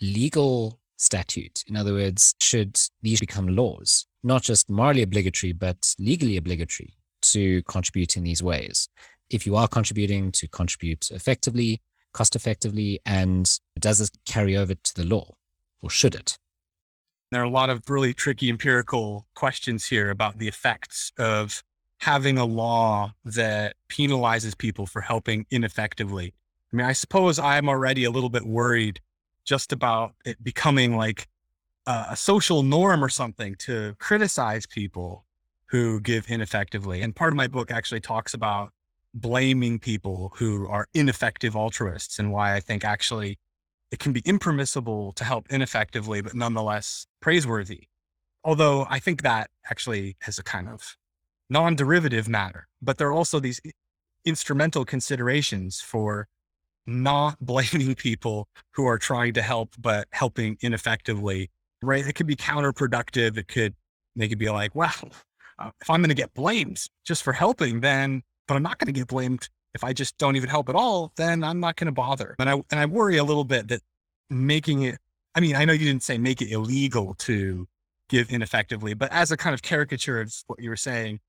legal 0.00 0.78
statute. 0.96 1.62
In 1.66 1.76
other 1.76 1.92
words, 1.92 2.34
should 2.40 2.78
these 3.02 3.20
become 3.20 3.48
laws, 3.48 4.06
not 4.22 4.42
just 4.42 4.70
morally 4.70 5.02
obligatory, 5.02 5.52
but 5.52 5.94
legally 5.98 6.36
obligatory 6.36 6.94
to 7.22 7.62
contribute 7.64 8.16
in 8.16 8.24
these 8.24 8.42
ways? 8.42 8.88
If 9.28 9.44
you 9.44 9.56
are 9.56 9.68
contributing, 9.68 10.32
to 10.32 10.48
contribute 10.48 11.10
effectively, 11.10 11.82
cost 12.12 12.34
effectively, 12.34 13.00
and 13.04 13.50
does 13.78 13.98
this 13.98 14.10
carry 14.24 14.56
over 14.56 14.74
to 14.74 14.94
the 14.94 15.04
law 15.04 15.34
or 15.82 15.90
should 15.90 16.14
it? 16.14 16.38
There 17.30 17.40
are 17.40 17.44
a 17.44 17.50
lot 17.50 17.70
of 17.70 17.82
really 17.88 18.14
tricky 18.14 18.48
empirical 18.48 19.26
questions 19.34 19.86
here 19.86 20.10
about 20.10 20.38
the 20.38 20.48
effects 20.48 21.12
of 21.18 21.62
having 21.98 22.38
a 22.38 22.44
law 22.44 23.14
that 23.24 23.74
penalizes 23.88 24.56
people 24.56 24.86
for 24.86 25.00
helping 25.00 25.46
ineffectively. 25.50 26.34
I 26.72 26.76
mean, 26.76 26.86
I 26.86 26.92
suppose 26.92 27.38
I'm 27.38 27.68
already 27.68 28.04
a 28.04 28.10
little 28.10 28.28
bit 28.28 28.46
worried 28.46 29.00
just 29.44 29.72
about 29.72 30.12
it 30.24 30.42
becoming 30.42 30.96
like 30.96 31.28
a, 31.86 32.06
a 32.10 32.16
social 32.16 32.62
norm 32.62 33.02
or 33.02 33.08
something 33.08 33.54
to 33.60 33.94
criticize 33.98 34.66
people 34.66 35.24
who 35.66 36.00
give 36.00 36.28
ineffectively. 36.28 37.02
And 37.02 37.14
part 37.14 37.32
of 37.32 37.36
my 37.36 37.48
book 37.48 37.70
actually 37.70 38.00
talks 38.00 38.34
about 38.34 38.70
blaming 39.14 39.78
people 39.78 40.32
who 40.36 40.68
are 40.68 40.86
ineffective 40.94 41.56
altruists 41.56 42.18
and 42.18 42.30
why 42.30 42.54
I 42.54 42.60
think 42.60 42.84
actually 42.84 43.38
it 43.90 43.98
can 43.98 44.12
be 44.12 44.22
impermissible 44.24 45.12
to 45.12 45.24
help 45.24 45.46
ineffectively, 45.50 46.20
but 46.20 46.34
nonetheless 46.34 47.06
praiseworthy. 47.20 47.84
Although 48.44 48.86
I 48.88 48.98
think 48.98 49.22
that 49.22 49.50
actually 49.70 50.16
has 50.20 50.38
a 50.38 50.42
kind 50.42 50.68
of 50.68 50.96
non-derivative 51.50 52.28
matter, 52.28 52.66
but 52.82 52.98
there 52.98 53.08
are 53.08 53.12
also 53.12 53.40
these 53.40 53.60
instrumental 54.24 54.84
considerations 54.84 55.80
for 55.80 56.28
not 56.86 57.38
blaming 57.40 57.94
people 57.94 58.48
who 58.74 58.86
are 58.86 58.98
trying 58.98 59.34
to 59.34 59.42
help, 59.42 59.74
but 59.78 60.08
helping 60.10 60.56
ineffectively, 60.60 61.50
right? 61.82 62.06
It 62.06 62.14
could 62.14 62.26
be 62.26 62.36
counterproductive. 62.36 63.36
It 63.36 63.48
could, 63.48 63.74
they 64.14 64.28
could 64.28 64.38
be 64.38 64.50
like, 64.50 64.74
well, 64.74 64.92
uh, 65.58 65.70
if 65.80 65.90
I'm 65.90 66.00
going 66.00 66.08
to 66.08 66.14
get 66.14 66.34
blamed 66.34 66.84
just 67.04 67.22
for 67.22 67.32
helping, 67.32 67.80
then, 67.80 68.22
but 68.46 68.54
I'm 68.54 68.62
not 68.62 68.78
going 68.78 68.92
to 68.92 68.98
get 68.98 69.08
blamed 69.08 69.48
if 69.76 69.84
I 69.84 69.92
just 69.92 70.18
don't 70.18 70.34
even 70.34 70.48
help 70.48 70.68
at 70.68 70.74
all, 70.74 71.12
then 71.16 71.44
I'm 71.44 71.60
not 71.60 71.76
going 71.76 71.86
to 71.86 71.92
bother. 71.92 72.34
And 72.38 72.48
I, 72.48 72.54
and 72.70 72.80
I 72.80 72.86
worry 72.86 73.18
a 73.18 73.24
little 73.24 73.44
bit 73.44 73.68
that 73.68 73.82
making 74.30 74.82
it, 74.82 74.98
I 75.34 75.40
mean, 75.40 75.54
I 75.54 75.66
know 75.66 75.74
you 75.74 75.84
didn't 75.84 76.02
say 76.02 76.18
make 76.18 76.40
it 76.42 76.50
illegal 76.50 77.14
to 77.18 77.68
give 78.08 78.30
ineffectively, 78.30 78.94
but 78.94 79.12
as 79.12 79.30
a 79.30 79.36
kind 79.36 79.52
of 79.52 79.60
caricature 79.62 80.20
of 80.20 80.34
what 80.46 80.60
you 80.62 80.70
were 80.70 80.76
saying, 80.76 81.20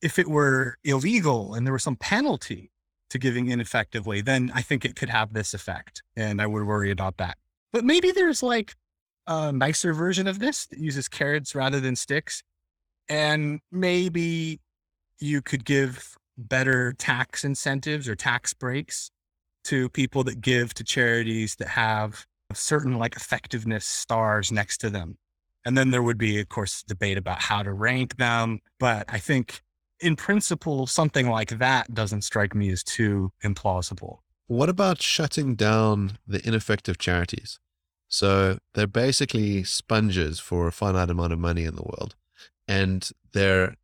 if 0.00 0.18
it 0.18 0.28
were 0.28 0.78
illegal 0.82 1.54
and 1.54 1.66
there 1.66 1.74
was 1.74 1.82
some 1.82 1.96
penalty 1.96 2.70
to 3.10 3.18
giving 3.18 3.50
ineffectively, 3.50 4.22
then 4.22 4.50
I 4.54 4.62
think 4.62 4.84
it 4.84 4.96
could 4.96 5.10
have 5.10 5.34
this 5.34 5.52
effect. 5.52 6.02
And 6.16 6.40
I 6.40 6.46
would 6.46 6.64
worry 6.64 6.90
about 6.90 7.18
that. 7.18 7.36
But 7.70 7.84
maybe 7.84 8.12
there's 8.12 8.42
like 8.42 8.74
a 9.26 9.52
nicer 9.52 9.92
version 9.92 10.26
of 10.26 10.38
this 10.38 10.66
that 10.66 10.78
uses 10.78 11.06
carrots 11.06 11.54
rather 11.54 11.80
than 11.80 11.96
sticks. 11.96 12.42
And 13.10 13.60
maybe 13.70 14.60
you 15.18 15.42
could 15.42 15.66
give 15.66 16.16
better 16.48 16.92
tax 16.92 17.44
incentives 17.44 18.08
or 18.08 18.14
tax 18.14 18.54
breaks 18.54 19.10
to 19.64 19.88
people 19.90 20.24
that 20.24 20.40
give 20.40 20.74
to 20.74 20.84
charities 20.84 21.56
that 21.56 21.68
have 21.68 22.26
certain 22.54 22.98
like 22.98 23.16
effectiveness 23.16 23.84
stars 23.84 24.50
next 24.50 24.78
to 24.78 24.90
them. 24.90 25.18
And 25.64 25.76
then 25.76 25.90
there 25.90 26.02
would 26.02 26.18
be, 26.18 26.40
of 26.40 26.48
course, 26.48 26.82
debate 26.82 27.18
about 27.18 27.42
how 27.42 27.62
to 27.62 27.72
rank 27.72 28.16
them. 28.16 28.60
But 28.78 29.04
I 29.08 29.18
think 29.18 29.62
in 30.00 30.16
principle, 30.16 30.86
something 30.86 31.28
like 31.28 31.58
that 31.58 31.92
doesn't 31.92 32.22
strike 32.22 32.54
me 32.54 32.70
as 32.70 32.82
too 32.82 33.32
implausible. 33.44 34.18
What 34.46 34.68
about 34.68 35.02
shutting 35.02 35.54
down 35.54 36.18
the 36.26 36.46
ineffective 36.46 36.98
charities? 36.98 37.60
So 38.08 38.58
they're 38.74 38.86
basically 38.86 39.62
sponges 39.62 40.40
for 40.40 40.66
a 40.66 40.72
finite 40.72 41.10
amount 41.10 41.32
of 41.32 41.38
money 41.38 41.64
in 41.64 41.76
the 41.76 41.82
world. 41.82 42.16
And 42.66 43.08
they're 43.32 43.76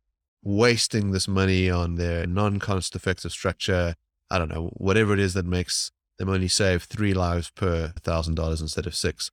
wasting 0.47 1.11
this 1.11 1.27
money 1.27 1.69
on 1.69 1.95
their 1.95 2.25
non 2.25 2.57
cost 2.57 2.95
effective 2.95 3.31
structure. 3.31 3.95
I 4.31 4.39
don't 4.39 4.49
know, 4.49 4.71
whatever 4.75 5.13
it 5.13 5.19
is 5.19 5.33
that 5.33 5.45
makes 5.45 5.91
them 6.17 6.29
only 6.29 6.47
save 6.47 6.83
three 6.83 7.13
lives 7.13 7.49
per 7.49 7.93
thousand 8.01 8.35
dollars 8.35 8.61
instead 8.61 8.87
of 8.87 8.95
six. 8.95 9.29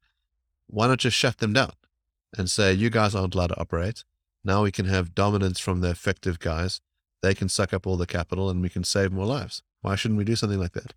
Why 0.67 0.89
not 0.89 0.99
just 0.99 1.17
shut 1.17 1.39
them 1.39 1.53
down 1.53 1.73
and 2.37 2.51
say, 2.51 2.73
you 2.73 2.91
guys 2.91 3.15
aren't 3.15 3.35
allowed 3.35 3.49
to 3.49 3.61
operate? 3.61 4.03
Now 4.45 4.65
we 4.65 4.73
can 4.73 4.87
have 4.87 5.15
dominance 5.15 5.61
from 5.61 5.81
the 5.81 5.91
effective 5.91 6.41
guys. 6.41 6.81
They 7.23 7.35
can 7.35 7.49
suck 7.49 7.73
up 7.73 7.87
all 7.87 7.97
the 7.97 8.07
capital 8.07 8.51
and 8.51 8.61
we 8.61 8.69
can 8.69 8.83
save 8.83 9.13
more 9.13 9.25
lives. 9.25 9.63
Why 9.83 9.95
shouldn't 9.95 10.19
we 10.19 10.25
do 10.25 10.37
something 10.37 10.59
like 10.59 10.73
that? 10.73 10.95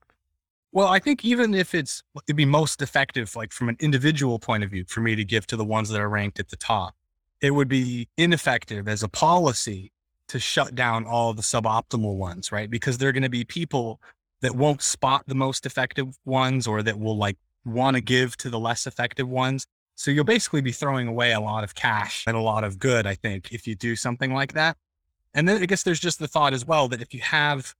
Well, 0.72 0.88
I 0.88 1.00
think 1.00 1.24
even 1.24 1.54
if 1.54 1.76
it's, 1.76 2.02
it'd 2.28 2.36
be 2.36 2.46
most 2.46 2.82
effective, 2.82 3.36
like 3.36 3.54
from 3.54 3.70
an 3.70 3.78
individual 3.80 4.40
point 4.40 4.64
of 4.64 4.72
view, 4.72 4.84
for 4.88 5.00
me 5.00 5.16
to 5.16 5.24
give 5.24 5.46
to 5.48 5.56
the 5.56 5.64
ones 5.64 5.90
that 5.90 6.02
are 6.02 6.10
ranked 6.10 6.40
at 6.40 6.50
the 6.50 6.58
top, 6.58 6.96
it 7.40 7.52
would 7.52 7.68
be 7.68 8.10
ineffective 8.18 8.88
as 8.88 9.04
a 9.04 9.08
policy 9.08 9.92
to 10.30 10.40
shut 10.40 10.76
down 10.76 11.06
all 11.06 11.34
the 11.34 11.42
suboptimal 11.42 12.16
ones, 12.16 12.52
right? 12.52 12.70
Because 12.70 12.98
there 12.98 13.10
are 13.10 13.14
going 13.14 13.24
to 13.24 13.30
be 13.30 13.44
people 13.44 14.02
that 14.42 14.56
won't 14.56 14.82
spot 14.82 15.24
the 15.28 15.36
most 15.36 15.66
effective 15.66 16.18
ones 16.26 16.68
or 16.68 16.84
that 16.84 17.00
will 17.00 17.18
like 17.18 17.38
want 17.66 17.96
to 17.96 18.02
give 18.02 18.38
to 18.38 18.50
the 18.50 18.60
less 18.60 18.88
effective 18.88 19.28
ones. 19.28 19.66
So 19.96 20.12
you'll 20.12 20.26
basically 20.26 20.62
be 20.62 20.72
throwing 20.72 21.08
away 21.08 21.34
a 21.34 21.40
lot 21.40 21.64
of 21.64 21.74
cash 21.74 22.24
and 22.28 22.38
a 22.38 22.42
lot 22.42 22.64
of 22.64 22.78
good, 22.78 23.08
I 23.08 23.16
think, 23.16 23.52
if 23.52 23.66
you 23.66 23.76
do 23.76 23.96
something 23.96 24.34
like 24.34 24.54
that. 24.54 24.78
And 25.34 25.48
then 25.48 25.62
I 25.62 25.66
guess 25.66 25.84
there's 25.84 26.00
just 26.00 26.20
the 26.20 26.28
thought 26.28 26.54
as 26.54 26.66
well 26.66 26.88
that 26.90 27.02
if 27.02 27.14
you 27.14 27.22
have 27.22 27.74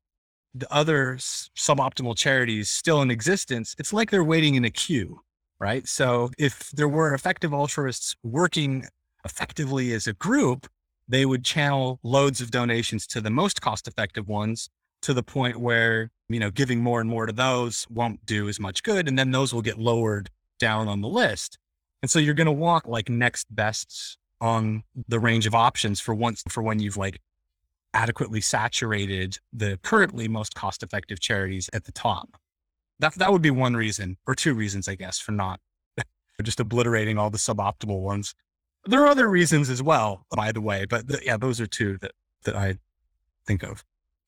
the 0.54 0.72
other 0.74 1.16
suboptimal 1.18 2.18
charities 2.18 2.70
still 2.70 3.02
in 3.02 3.12
existence, 3.12 3.76
it's 3.78 3.94
like 3.94 4.10
they're 4.10 4.24
waiting 4.24 4.56
in 4.56 4.66
a 4.66 4.72
queue, 4.72 5.22
right? 5.60 5.88
So 5.88 6.32
if 6.38 6.72
there 6.72 6.88
were 6.88 7.14
effective 7.14 7.54
altruists 7.54 8.16
working 8.24 8.88
effectively 9.24 9.94
as 9.94 10.08
a 10.08 10.14
group, 10.14 10.68
they 11.08 11.26
would 11.26 11.44
channel 11.44 12.00
loads 12.04 12.42
of 12.42 12.52
donations 12.52 13.08
to 13.08 13.22
the 13.22 13.30
most 13.30 13.62
cost 13.62 13.88
effective 13.88 14.28
ones 14.28 14.70
to 15.02 15.14
the 15.14 15.24
point 15.24 15.58
where, 15.58 16.12
you 16.30 16.40
know, 16.40 16.52
giving 16.52 16.82
more 16.82 17.00
and 17.00 17.10
more 17.10 17.26
to 17.26 17.34
those 17.34 17.86
won't 17.90 18.26
do 18.26 18.50
as 18.50 18.60
much 18.60 18.84
good. 18.84 19.08
And 19.08 19.18
then 19.18 19.32
those 19.32 19.54
will 19.54 19.62
get 19.62 19.78
lowered 19.78 20.30
down 20.60 20.88
on 20.88 21.02
the 21.02 21.08
list. 21.08 21.58
And 22.02 22.12
so 22.12 22.20
you're 22.20 22.34
going 22.34 22.46
to 22.46 22.52
walk 22.52 22.88
like 22.88 23.10
next 23.10 23.54
best 23.54 24.18
on 24.40 24.84
the 25.08 25.20
range 25.20 25.48
of 25.48 25.56
options 25.56 26.00
for 26.00 26.14
once 26.14 26.44
for 26.50 26.62
when 26.62 26.80
you've 26.80 26.98
like 26.98 27.20
adequately 27.94 28.42
saturated 28.42 29.40
the 29.52 29.80
currently 29.82 30.28
most 30.28 30.54
cost 30.54 30.84
effective 30.84 31.20
charities 31.20 31.70
at 31.74 31.86
the 31.86 31.92
top. 31.92 32.38
That 33.00 33.16
that 33.16 33.32
would 33.32 33.42
be 33.42 33.52
one 33.52 33.76
reason 33.76 34.18
or 34.28 34.36
two 34.36 34.54
reasons, 34.54 34.88
I 34.88 34.96
guess, 34.96 35.20
for 35.20 35.32
not 35.32 35.60
just 36.44 36.60
obliterating 36.60 37.18
all 37.18 37.30
the 37.30 37.38
suboptimal 37.38 38.02
ones. 38.02 38.34
There 38.86 39.04
are 39.04 39.08
other 39.08 39.30
reasons 39.30 39.70
as 39.70 39.84
well, 39.84 40.26
by 40.30 40.52
the 40.52 40.62
way, 40.62 40.86
but 40.86 41.08
the, 41.08 41.20
yeah, 41.24 41.38
those 41.38 41.60
are 41.60 41.68
two 41.68 41.98
that 42.00 42.12
that 42.44 42.56
I 42.56 42.78
think 43.46 43.64
of. 43.64 43.84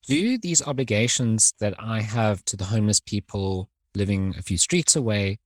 Do 0.06 0.38
these 0.38 0.66
obligations 0.66 1.54
that 1.60 1.74
I 1.78 2.00
have 2.00 2.44
to 2.46 2.56
the 2.56 2.64
homeless 2.64 3.00
people 3.00 3.68
living 3.94 4.34
a 4.38 4.42
few 4.42 4.58
streets 4.58 4.96
away 4.96 5.38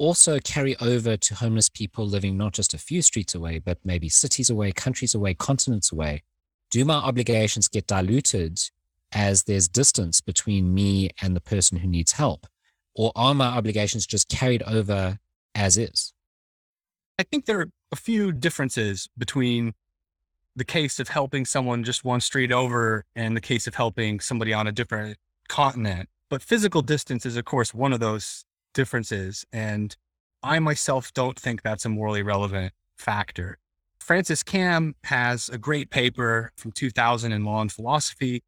also 0.00 0.38
carry 0.40 0.74
over 0.80 1.16
to 1.16 1.34
homeless 1.34 1.68
people 1.68 2.06
living 2.06 2.36
not 2.36 2.54
just 2.54 2.72
a 2.72 2.78
few 2.78 3.02
streets 3.02 3.34
away, 3.34 3.58
but 3.58 3.78
maybe 3.84 4.08
cities 4.08 4.48
away, 4.48 4.72
countries 4.72 5.14
away, 5.14 5.34
continents 5.34 5.92
away? 5.92 6.22
Do 6.70 6.84
my 6.84 6.94
obligations 6.94 7.68
get 7.68 7.86
diluted 7.86 8.58
as 9.12 9.42
there's 9.42 9.68
distance 9.68 10.20
between 10.20 10.72
me 10.72 11.10
and 11.20 11.36
the 11.36 11.40
person 11.40 11.78
who 11.78 11.88
needs 11.88 12.12
help? 12.12 12.46
Or 12.94 13.12
are 13.14 13.34
my 13.34 13.48
obligations 13.48 14.06
just 14.06 14.28
carried 14.28 14.62
over 14.62 15.18
as 15.54 15.76
is? 15.76 16.14
I 17.18 17.24
think 17.24 17.44
there 17.44 17.60
are 17.60 17.68
a 17.92 17.96
few 17.96 18.32
differences 18.32 19.08
between 19.16 19.74
the 20.56 20.64
case 20.64 20.98
of 20.98 21.08
helping 21.08 21.44
someone 21.44 21.84
just 21.84 22.04
one 22.04 22.20
street 22.20 22.52
over 22.52 23.04
and 23.14 23.36
the 23.36 23.40
case 23.40 23.66
of 23.66 23.74
helping 23.74 24.20
somebody 24.20 24.52
on 24.52 24.66
a 24.66 24.72
different 24.72 25.16
continent. 25.48 26.08
But 26.28 26.42
physical 26.42 26.82
distance 26.82 27.26
is, 27.26 27.36
of 27.36 27.44
course, 27.44 27.74
one 27.74 27.92
of 27.92 28.00
those 28.00 28.44
differences. 28.74 29.44
And 29.52 29.96
I 30.42 30.58
myself 30.58 31.12
don't 31.12 31.38
think 31.38 31.62
that's 31.62 31.84
a 31.84 31.88
morally 31.88 32.22
relevant 32.22 32.72
factor. 32.96 33.58
Frances 33.98 34.42
Kamm 34.42 34.94
has 35.04 35.48
a 35.48 35.58
great 35.58 35.90
paper 35.90 36.52
from 36.56 36.72
2000 36.72 37.32
in 37.32 37.44
Law 37.44 37.60
and 37.60 37.70
Philosophy 37.70 38.42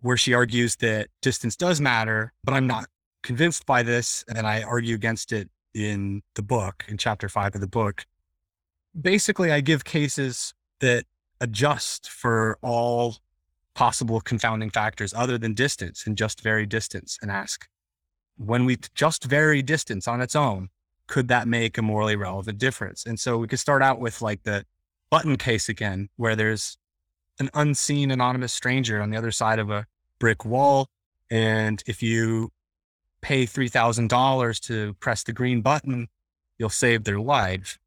where 0.00 0.16
she 0.16 0.32
argues 0.32 0.76
that 0.76 1.08
distance 1.22 1.56
does 1.56 1.80
matter, 1.80 2.32
but 2.44 2.54
I'm 2.54 2.66
not 2.66 2.86
convinced 3.22 3.66
by 3.66 3.82
this. 3.82 4.24
And 4.28 4.46
I 4.46 4.62
argue 4.62 4.94
against 4.94 5.32
it 5.32 5.50
in 5.74 6.22
the 6.34 6.42
book, 6.42 6.84
in 6.88 6.98
chapter 6.98 7.28
five 7.28 7.54
of 7.54 7.60
the 7.60 7.68
book. 7.68 8.04
Basically, 9.00 9.52
I 9.52 9.60
give 9.60 9.84
cases 9.84 10.54
that 10.80 11.04
adjust 11.40 12.08
for 12.08 12.58
all 12.62 13.18
possible 13.74 14.20
confounding 14.20 14.70
factors 14.70 15.14
other 15.14 15.38
than 15.38 15.54
distance 15.54 16.04
and 16.06 16.16
just 16.16 16.40
vary 16.40 16.66
distance 16.66 17.18
and 17.22 17.30
ask 17.30 17.68
when 18.38 18.64
we 18.64 18.78
just 18.94 19.24
vary 19.24 19.62
distance 19.62 20.08
on 20.08 20.20
its 20.20 20.34
own, 20.34 20.68
could 21.06 21.28
that 21.28 21.48
make 21.48 21.76
a 21.76 21.82
morally 21.82 22.16
relevant 22.16 22.58
difference? 22.58 23.04
And 23.04 23.18
so 23.18 23.36
we 23.36 23.48
could 23.48 23.58
start 23.58 23.82
out 23.82 24.00
with 24.00 24.22
like 24.22 24.44
the 24.44 24.64
button 25.10 25.36
case 25.36 25.68
again, 25.68 26.08
where 26.16 26.36
there's 26.36 26.78
an 27.40 27.50
unseen 27.54 28.10
anonymous 28.10 28.52
stranger 28.52 29.00
on 29.02 29.10
the 29.10 29.16
other 29.16 29.30
side 29.30 29.58
of 29.58 29.70
a 29.70 29.86
brick 30.18 30.44
wall. 30.44 30.88
And 31.30 31.82
if 31.86 32.02
you 32.02 32.50
pay 33.20 33.44
$3,000 33.44 34.60
to 34.66 34.94
press 34.94 35.24
the 35.24 35.32
green 35.32 35.60
button, 35.60 36.08
you'll 36.58 36.70
save 36.70 37.04
their 37.04 37.20
life. 37.20 37.78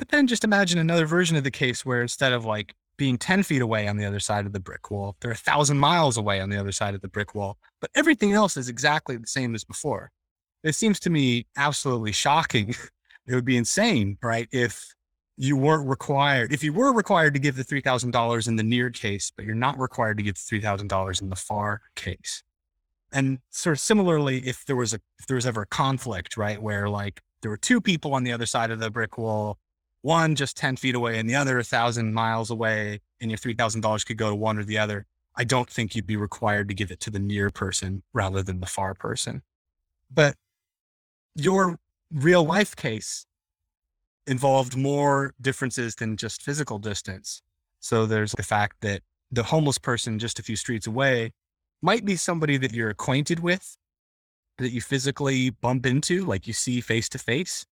But 0.00 0.08
then 0.08 0.26
just 0.26 0.44
imagine 0.44 0.78
another 0.78 1.04
version 1.04 1.36
of 1.36 1.44
the 1.44 1.50
case 1.50 1.84
where 1.84 2.00
instead 2.00 2.32
of 2.32 2.46
like 2.46 2.74
being 2.96 3.18
10 3.18 3.42
feet 3.42 3.60
away 3.60 3.86
on 3.86 3.98
the 3.98 4.06
other 4.06 4.18
side 4.18 4.46
of 4.46 4.54
the 4.54 4.60
brick 4.60 4.90
wall. 4.90 5.16
They're 5.20 5.30
a 5.30 5.36
thousand 5.36 5.78
miles 5.78 6.16
away 6.16 6.40
on 6.40 6.48
the 6.48 6.58
other 6.58 6.72
side 6.72 6.94
of 6.94 7.02
the 7.02 7.08
brick 7.08 7.34
wall, 7.34 7.58
but 7.80 7.90
everything 7.94 8.32
else 8.32 8.56
is 8.56 8.68
exactly 8.68 9.16
the 9.16 9.26
same 9.26 9.54
as 9.54 9.62
before. 9.62 10.10
It 10.64 10.74
seems 10.74 10.98
to 11.00 11.10
me 11.10 11.46
absolutely 11.56 12.12
shocking. 12.12 12.74
it 13.26 13.34
would 13.34 13.44
be 13.44 13.58
insane, 13.58 14.16
right? 14.22 14.48
If 14.52 14.94
you 15.36 15.56
weren't 15.56 15.86
required, 15.86 16.52
if 16.52 16.64
you 16.64 16.72
were 16.72 16.94
required 16.94 17.34
to 17.34 17.40
give 17.40 17.56
the 17.56 17.64
$3,000 17.64 18.48
in 18.48 18.56
the 18.56 18.62
near 18.62 18.88
case, 18.88 19.30
but 19.34 19.44
you're 19.44 19.54
not 19.54 19.78
required 19.78 20.16
to 20.16 20.22
give 20.22 20.34
the 20.34 20.60
$3,000 20.60 21.22
in 21.22 21.28
the 21.28 21.36
far 21.36 21.80
case. 21.94 22.42
And 23.12 23.38
sort 23.50 23.76
of 23.76 23.80
similarly, 23.80 24.46
if 24.46 24.64
there 24.64 24.76
was 24.76 24.92
a, 24.92 25.00
if 25.18 25.26
there 25.26 25.36
was 25.36 25.46
ever 25.46 25.62
a 25.62 25.66
conflict, 25.66 26.38
right, 26.38 26.60
where 26.60 26.88
like 26.88 27.22
there 27.42 27.50
were 27.50 27.56
two 27.56 27.82
people 27.82 28.14
on 28.14 28.24
the 28.24 28.32
other 28.32 28.46
side 28.46 28.70
of 28.70 28.78
the 28.78 28.90
brick 28.90 29.16
wall 29.16 29.58
one 30.02 30.34
just 30.34 30.56
10 30.56 30.76
feet 30.76 30.94
away 30.94 31.18
and 31.18 31.28
the 31.28 31.34
other 31.34 31.58
a 31.58 31.64
thousand 31.64 32.14
miles 32.14 32.50
away 32.50 33.00
and 33.20 33.30
your 33.30 33.38
$3,000 33.38 34.06
could 34.06 34.16
go 34.16 34.30
to 34.30 34.34
one 34.34 34.58
or 34.58 34.64
the 34.64 34.78
other, 34.78 35.06
I 35.36 35.44
don't 35.44 35.68
think 35.68 35.94
you'd 35.94 36.06
be 36.06 36.16
required 36.16 36.68
to 36.68 36.74
give 36.74 36.90
it 36.90 37.00
to 37.00 37.10
the 37.10 37.18
near 37.18 37.50
person 37.50 38.02
rather 38.12 38.42
than 38.42 38.60
the 38.60 38.66
far 38.66 38.94
person. 38.94 39.42
But 40.10 40.36
your 41.34 41.78
real 42.12 42.44
life 42.44 42.74
case 42.74 43.26
involved 44.26 44.76
more 44.76 45.34
differences 45.40 45.94
than 45.96 46.16
just 46.16 46.42
physical 46.42 46.78
distance. 46.78 47.42
So 47.78 48.06
there's 48.06 48.32
the 48.32 48.42
fact 48.42 48.76
that 48.80 49.02
the 49.30 49.44
homeless 49.44 49.78
person 49.78 50.18
just 50.18 50.38
a 50.38 50.42
few 50.42 50.56
streets 50.56 50.86
away 50.86 51.32
might 51.82 52.04
be 52.04 52.16
somebody 52.16 52.56
that 52.58 52.72
you're 52.72 52.90
acquainted 52.90 53.40
with, 53.40 53.76
that 54.58 54.70
you 54.70 54.80
physically 54.80 55.50
bump 55.50 55.86
into, 55.86 56.24
like 56.24 56.46
you 56.46 56.52
see 56.52 56.80
face 56.80 57.08
to 57.10 57.18
face 57.18 57.64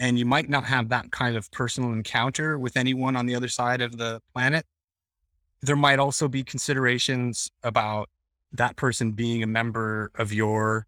and 0.00 0.18
you 0.18 0.24
might 0.24 0.48
not 0.48 0.64
have 0.64 0.88
that 0.88 1.12
kind 1.12 1.36
of 1.36 1.50
personal 1.52 1.92
encounter 1.92 2.58
with 2.58 2.76
anyone 2.76 3.14
on 3.16 3.26
the 3.26 3.34
other 3.34 3.48
side 3.48 3.82
of 3.82 3.98
the 3.98 4.20
planet. 4.32 4.64
There 5.60 5.76
might 5.76 5.98
also 5.98 6.26
be 6.26 6.42
considerations 6.42 7.50
about 7.62 8.08
that 8.50 8.76
person 8.76 9.12
being 9.12 9.42
a 9.42 9.46
member 9.46 10.10
of 10.14 10.32
your 10.32 10.86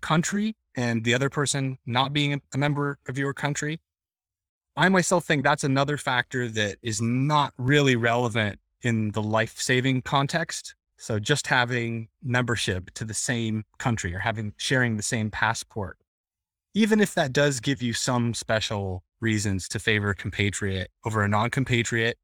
country 0.00 0.56
and 0.74 1.04
the 1.04 1.12
other 1.12 1.28
person 1.28 1.76
not 1.84 2.14
being 2.14 2.40
a 2.54 2.58
member 2.58 2.98
of 3.06 3.18
your 3.18 3.34
country. 3.34 3.80
I 4.76 4.88
myself 4.88 5.26
think 5.26 5.44
that's 5.44 5.62
another 5.62 5.98
factor 5.98 6.48
that 6.48 6.78
is 6.82 7.02
not 7.02 7.52
really 7.58 7.96
relevant 7.96 8.58
in 8.80 9.12
the 9.12 9.22
life 9.22 9.60
saving 9.60 10.02
context. 10.02 10.74
So 10.96 11.18
just 11.18 11.48
having 11.48 12.08
membership 12.22 12.90
to 12.94 13.04
the 13.04 13.14
same 13.14 13.64
country 13.76 14.14
or 14.14 14.20
having 14.20 14.54
sharing 14.56 14.96
the 14.96 15.02
same 15.02 15.30
passport 15.30 15.98
even 16.74 17.00
if 17.00 17.14
that 17.14 17.32
does 17.32 17.60
give 17.60 17.80
you 17.80 17.92
some 17.92 18.34
special 18.34 19.04
reasons 19.20 19.68
to 19.68 19.78
favor 19.78 20.10
a 20.10 20.14
compatriot 20.14 20.90
over 21.06 21.22
a 21.22 21.28
non 21.28 21.48
compatriot, 21.50 22.18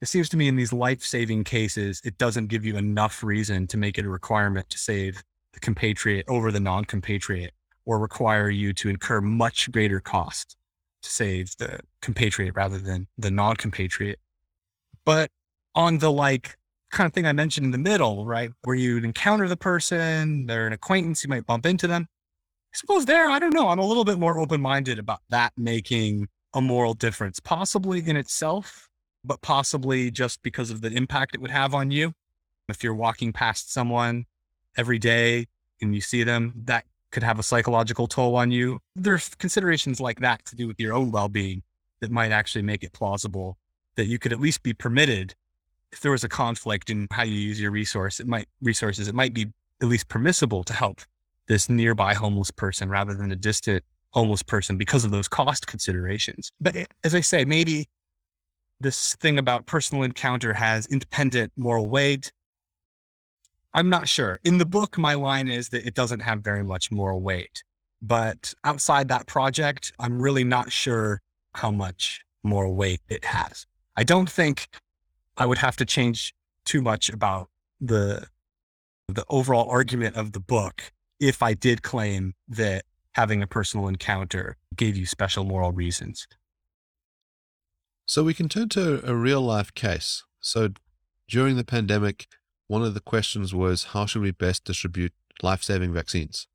it 0.00 0.06
seems 0.06 0.28
to 0.28 0.36
me 0.36 0.46
in 0.46 0.56
these 0.56 0.72
life 0.72 1.02
saving 1.02 1.44
cases, 1.44 2.00
it 2.04 2.16
doesn't 2.16 2.46
give 2.46 2.64
you 2.64 2.76
enough 2.76 3.22
reason 3.22 3.66
to 3.66 3.76
make 3.76 3.98
it 3.98 4.06
a 4.06 4.08
requirement 4.08 4.70
to 4.70 4.78
save 4.78 5.22
the 5.52 5.60
compatriot 5.60 6.24
over 6.28 6.52
the 6.52 6.60
non 6.60 6.84
compatriot 6.84 7.52
or 7.84 7.98
require 7.98 8.48
you 8.48 8.72
to 8.72 8.88
incur 8.88 9.20
much 9.20 9.70
greater 9.72 10.00
cost 10.00 10.56
to 11.02 11.10
save 11.10 11.56
the 11.58 11.80
compatriot 12.00 12.54
rather 12.54 12.78
than 12.78 13.08
the 13.18 13.30
non 13.30 13.56
compatriot. 13.56 14.20
But 15.04 15.30
on 15.74 15.98
the 15.98 16.12
like 16.12 16.56
kind 16.92 17.06
of 17.06 17.12
thing 17.12 17.26
I 17.26 17.32
mentioned 17.32 17.64
in 17.64 17.70
the 17.72 17.78
middle, 17.78 18.24
right, 18.24 18.50
where 18.62 18.76
you'd 18.76 19.04
encounter 19.04 19.48
the 19.48 19.56
person, 19.56 20.46
they're 20.46 20.66
an 20.66 20.72
acquaintance, 20.72 21.24
you 21.24 21.28
might 21.28 21.46
bump 21.46 21.66
into 21.66 21.88
them 21.88 22.06
suppose 22.76 23.06
there, 23.06 23.28
I 23.28 23.38
don't 23.38 23.54
know. 23.54 23.68
I'm 23.68 23.78
a 23.78 23.86
little 23.86 24.04
bit 24.04 24.18
more 24.18 24.38
open 24.38 24.60
minded 24.60 24.98
about 24.98 25.20
that 25.30 25.52
making 25.56 26.28
a 26.54 26.60
moral 26.60 26.94
difference, 26.94 27.40
possibly 27.40 28.06
in 28.06 28.16
itself, 28.16 28.88
but 29.24 29.42
possibly 29.42 30.10
just 30.10 30.42
because 30.42 30.70
of 30.70 30.80
the 30.80 30.88
impact 30.88 31.34
it 31.34 31.40
would 31.40 31.50
have 31.50 31.74
on 31.74 31.90
you. 31.90 32.12
If 32.68 32.82
you're 32.82 32.94
walking 32.94 33.32
past 33.32 33.72
someone 33.72 34.26
every 34.76 34.98
day 34.98 35.46
and 35.80 35.94
you 35.94 36.00
see 36.00 36.22
them, 36.22 36.52
that 36.64 36.84
could 37.10 37.22
have 37.22 37.38
a 37.38 37.42
psychological 37.42 38.06
toll 38.06 38.36
on 38.36 38.50
you. 38.50 38.80
There's 38.94 39.28
considerations 39.36 40.00
like 40.00 40.20
that 40.20 40.44
to 40.46 40.56
do 40.56 40.66
with 40.66 40.80
your 40.80 40.92
own 40.92 41.10
well 41.10 41.28
being 41.28 41.62
that 42.00 42.10
might 42.10 42.32
actually 42.32 42.62
make 42.62 42.82
it 42.82 42.92
plausible 42.92 43.56
that 43.96 44.06
you 44.06 44.18
could 44.18 44.32
at 44.32 44.40
least 44.40 44.62
be 44.62 44.74
permitted 44.74 45.34
if 45.92 46.00
there 46.00 46.10
was 46.10 46.24
a 46.24 46.28
conflict 46.28 46.90
in 46.90 47.06
how 47.10 47.22
you 47.22 47.34
use 47.34 47.60
your 47.60 47.70
resource, 47.70 48.20
it 48.20 48.26
might 48.26 48.48
resources, 48.60 49.08
it 49.08 49.14
might 49.14 49.32
be 49.32 49.46
at 49.80 49.88
least 49.88 50.08
permissible 50.08 50.64
to 50.64 50.72
help 50.72 51.00
this 51.48 51.68
nearby 51.68 52.14
homeless 52.14 52.50
person 52.50 52.88
rather 52.88 53.14
than 53.14 53.32
a 53.32 53.36
distant 53.36 53.84
homeless 54.10 54.42
person 54.42 54.76
because 54.76 55.04
of 55.04 55.10
those 55.10 55.28
cost 55.28 55.66
considerations. 55.66 56.50
But 56.60 56.76
as 57.04 57.14
I 57.14 57.20
say, 57.20 57.44
maybe 57.44 57.88
this 58.80 59.14
thing 59.16 59.38
about 59.38 59.66
personal 59.66 60.04
encounter 60.04 60.54
has 60.54 60.86
independent 60.86 61.52
moral 61.56 61.86
weight. 61.86 62.32
I'm 63.74 63.88
not 63.88 64.08
sure. 64.08 64.38
In 64.44 64.58
the 64.58 64.66
book, 64.66 64.96
my 64.96 65.14
line 65.14 65.48
is 65.48 65.68
that 65.70 65.86
it 65.86 65.94
doesn't 65.94 66.20
have 66.20 66.40
very 66.40 66.64
much 66.64 66.90
moral 66.90 67.20
weight. 67.20 67.62
But 68.02 68.54
outside 68.64 69.08
that 69.08 69.26
project, 69.26 69.92
I'm 69.98 70.20
really 70.20 70.44
not 70.44 70.72
sure 70.72 71.20
how 71.54 71.70
much 71.70 72.22
moral 72.42 72.74
weight 72.74 73.00
it 73.08 73.24
has. 73.24 73.66
I 73.96 74.04
don't 74.04 74.30
think 74.30 74.68
I 75.36 75.46
would 75.46 75.58
have 75.58 75.76
to 75.76 75.84
change 75.84 76.34
too 76.64 76.82
much 76.82 77.08
about 77.08 77.48
the 77.80 78.26
the 79.08 79.24
overall 79.28 79.68
argument 79.70 80.16
of 80.16 80.32
the 80.32 80.40
book 80.40 80.92
if 81.20 81.42
I 81.42 81.54
did 81.54 81.82
claim 81.82 82.34
that 82.48 82.84
having 83.12 83.42
a 83.42 83.46
personal 83.46 83.88
encounter 83.88 84.56
gave 84.74 84.96
you 84.96 85.06
special 85.06 85.44
moral 85.44 85.72
reasons. 85.72 86.26
So 88.04 88.22
we 88.22 88.34
can 88.34 88.48
turn 88.48 88.68
to 88.70 89.08
a 89.08 89.14
real 89.14 89.40
life 89.40 89.74
case. 89.74 90.24
So 90.40 90.70
during 91.28 91.56
the 91.56 91.64
pandemic, 91.64 92.26
one 92.68 92.82
of 92.82 92.94
the 92.94 93.00
questions 93.00 93.54
was 93.54 93.84
how 93.84 94.06
should 94.06 94.22
we 94.22 94.30
best 94.30 94.64
distribute 94.64 95.12
life 95.42 95.62
saving 95.62 95.92
vaccines? 95.92 96.46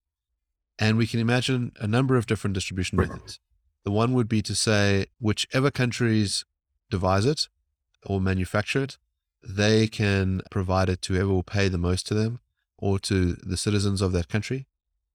And 0.80 0.97
we 0.97 1.08
can 1.08 1.19
imagine 1.19 1.74
a 1.80 1.88
number 1.88 2.15
of 2.15 2.26
different 2.26 2.54
distribution 2.54 2.97
methods. 2.97 3.39
The 3.84 3.91
one 3.91 4.13
would 4.13 4.30
be 4.30 4.41
to 4.43 4.56
say, 4.56 5.08
whichever 5.19 5.71
countries 5.71 6.45
devise 6.89 7.26
it 7.26 7.50
or 8.06 8.21
manufacture 8.21 8.84
it, 8.84 8.97
they 9.43 9.88
can 9.88 10.41
provide 10.52 10.89
it 10.89 11.02
to 11.04 11.13
whoever 11.13 11.30
will 11.30 11.43
pay 11.43 11.67
the 11.67 11.78
most 11.78 12.06
to 12.08 12.13
them 12.13 12.39
or 12.82 13.00
to 13.00 13.34
the 13.36 13.58
citizens 13.58 14.02
of 14.02 14.12
that 14.12 14.28
country. 14.28 14.67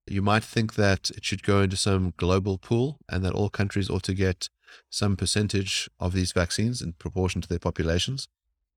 You 0.06 0.22
might 0.22 0.44
think 0.44 0.74
that 0.74 1.10
it 1.10 1.24
should 1.24 1.42
go 1.42 1.60
into 1.60 1.76
some 1.76 2.14
global 2.16 2.58
pool 2.58 2.98
and 3.08 3.24
that 3.24 3.34
all 3.34 3.50
countries 3.50 3.90
ought 3.90 4.04
to 4.04 4.14
get 4.14 4.48
some 4.88 5.16
percentage 5.16 5.90
of 5.98 6.12
these 6.12 6.32
vaccines 6.32 6.80
in 6.80 6.92
proportion 6.94 7.40
to 7.40 7.48
their 7.48 7.58
populations. 7.58 8.28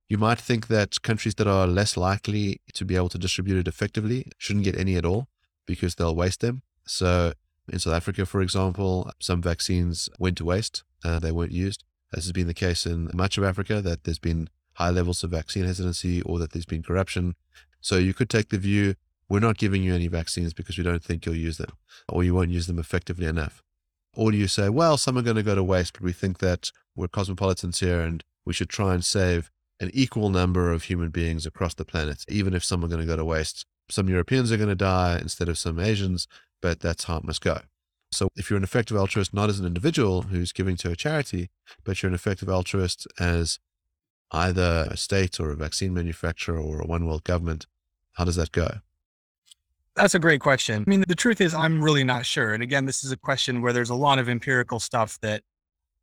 You 0.08 0.18
might 0.18 0.40
think 0.40 0.68
that 0.68 1.04
countries 1.04 1.36
that 1.36 1.48
are 1.48 1.68
less 1.68 1.96
likely 1.96 2.62
to 2.74 2.84
be 2.84 2.96
able 2.96 3.10
to 3.10 3.20
distribute 3.20 3.58
it 3.58 3.68
effectively 3.68 4.26
shouldn't 4.40 4.66
get 4.66 4.78
any 4.78 4.96
at 4.96 5.06
all 5.06 5.28
because 5.68 5.96
they'll 5.96 6.16
waste 6.16 6.42
them. 6.42 6.64
So, 6.86 7.34
in 7.72 7.78
South 7.78 7.94
Africa, 7.94 8.26
for 8.26 8.42
example, 8.42 9.12
some 9.20 9.44
vaccines 9.44 10.10
went 10.18 10.38
to 10.38 10.46
waste, 10.46 10.84
uh, 11.06 11.20
they 11.20 11.32
weren't 11.32 11.52
used. 11.52 11.84
This 12.12 12.26
has 12.26 12.32
been 12.32 12.48
the 12.48 12.56
case 12.56 12.88
in 12.88 13.12
much 13.14 13.38
of 13.38 13.44
Africa 13.44 13.82
that 13.82 14.04
there's 14.04 14.18
been 14.18 14.50
high 14.74 14.90
levels 14.90 15.24
of 15.24 15.30
vaccine 15.30 15.66
hesitancy 15.66 16.24
or 16.24 16.40
that 16.40 16.54
there's 16.54 16.66
been 16.66 16.82
corruption 16.82 17.36
so 17.82 17.98
you 17.98 18.14
could 18.14 18.30
take 18.30 18.50
the 18.50 18.58
view, 18.58 18.96
we're 19.28 19.40
not 19.40 19.58
giving 19.58 19.84
you 19.84 19.94
any 19.94 20.08
vaccines 20.08 20.54
because 20.54 20.78
we 20.78 20.84
don't 20.84 21.04
think 21.04 21.26
you'll 21.26 21.36
use 21.36 21.58
them 21.58 21.72
or 22.08 22.24
you 22.24 22.34
won't 22.34 22.50
use 22.50 22.68
them 22.68 22.80
effectively 22.80 23.26
enough. 23.26 23.64
Or 24.16 24.32
do 24.32 24.38
you 24.38 24.48
say, 24.48 24.70
well, 24.70 24.98
some 24.98 25.18
are 25.18 25.22
going 25.22 25.36
to 25.36 25.44
go 25.44 25.56
to 25.56 25.64
waste, 25.64 25.94
but 25.94 26.02
we 26.02 26.14
think 26.14 26.40
that 26.40 26.72
we're 26.96 27.08
cosmopolitans 27.08 27.80
here 27.80 28.02
and 28.02 28.24
we 28.46 28.54
should 28.54 28.70
try 28.70 28.94
and 28.94 29.06
save 29.06 29.52
an 29.80 29.92
equal 29.94 30.30
number 30.30 30.72
of 30.72 30.84
human 30.84 31.10
beings 31.10 31.46
across 31.46 31.74
the 31.74 31.86
planet, 31.86 32.26
even 32.28 32.54
if 32.54 32.64
some 32.64 32.84
are 32.84 32.88
going 32.88 33.00
to 33.00 33.08
go 33.08 33.16
to 33.16 33.24
waste. 33.24 33.66
Some 33.90 34.10
Europeans 34.10 34.52
are 34.52 34.58
going 34.58 34.70
to 34.70 34.76
die 34.76 35.18
instead 35.22 35.48
of 35.48 35.58
some 35.58 35.80
Asians, 35.80 36.28
but 36.62 36.80
that's 36.80 37.06
how 37.06 37.18
it 37.18 37.24
must 37.24 37.42
go. 37.42 37.62
So 38.12 38.30
if 38.36 38.50
you're 38.50 38.58
an 38.58 38.64
effective 38.64 38.98
altruist, 38.98 39.34
not 39.34 39.50
as 39.50 39.60
an 39.60 39.66
individual 39.66 40.24
who's 40.24 40.52
giving 40.52 40.76
to 40.78 40.92
a 40.92 40.96
charity, 40.96 41.50
but 41.84 42.02
you're 42.02 42.10
an 42.10 42.16
effective 42.16 42.50
altruist 42.50 43.08
as 43.20 43.60
either 44.32 44.88
a 44.90 44.98
state 44.98 45.40
or 45.40 45.52
a 45.52 45.56
vaccine 45.56 45.94
manufacturer 45.94 46.58
or 46.58 46.82
a 46.82 46.86
one 46.86 47.06
world 47.06 47.24
government? 47.24 47.66
How 48.14 48.26
does 48.26 48.36
that 48.36 48.52
go? 48.52 48.80
That's 49.96 50.16
a 50.16 50.20
great 50.20 50.40
question. 50.40 50.84
I 50.86 50.90
mean, 50.90 51.04
the 51.08 51.16
truth 51.16 51.42
is, 51.42 51.54
I'm 51.54 51.84
really 51.84 52.04
not 52.04 52.26
sure. 52.26 52.54
And 52.54 52.64
again, 52.64 52.86
this 52.86 53.04
is 53.04 53.12
a 53.12 53.18
question 53.18 53.62
where 53.62 53.74
there's 53.74 53.90
a 53.90 53.96
lot 53.96 54.20
of 54.20 54.30
empirical 54.30 54.80
stuff 54.80 55.20
that 55.22 55.44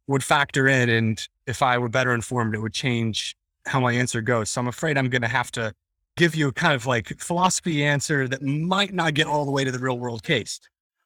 would 0.06 0.22
factor 0.22 0.68
in. 0.68 0.88
And 0.88 1.26
if 1.46 1.62
I 1.62 1.78
were 1.78 1.88
better 1.88 2.12
informed, 2.12 2.54
it 2.54 2.60
would 2.60 2.74
change 2.74 3.36
how 3.66 3.80
my 3.80 3.92
answer 3.92 4.20
goes. 4.20 4.50
So 4.50 4.60
I'm 4.60 4.68
afraid 4.68 4.98
I'm 4.98 5.08
going 5.08 5.22
to 5.22 5.28
have 5.28 5.50
to 5.52 5.72
give 6.16 6.34
you 6.34 6.48
a 6.48 6.52
kind 6.52 6.74
of 6.74 6.86
like 6.86 7.18
philosophy 7.20 7.84
answer 7.84 8.26
that 8.28 8.42
might 8.42 8.92
not 8.92 9.14
get 9.14 9.26
all 9.26 9.44
the 9.44 9.50
way 9.50 9.64
to 9.64 9.72
the 9.72 9.78
real 9.78 9.98
world 9.98 10.22
case. 10.22 10.60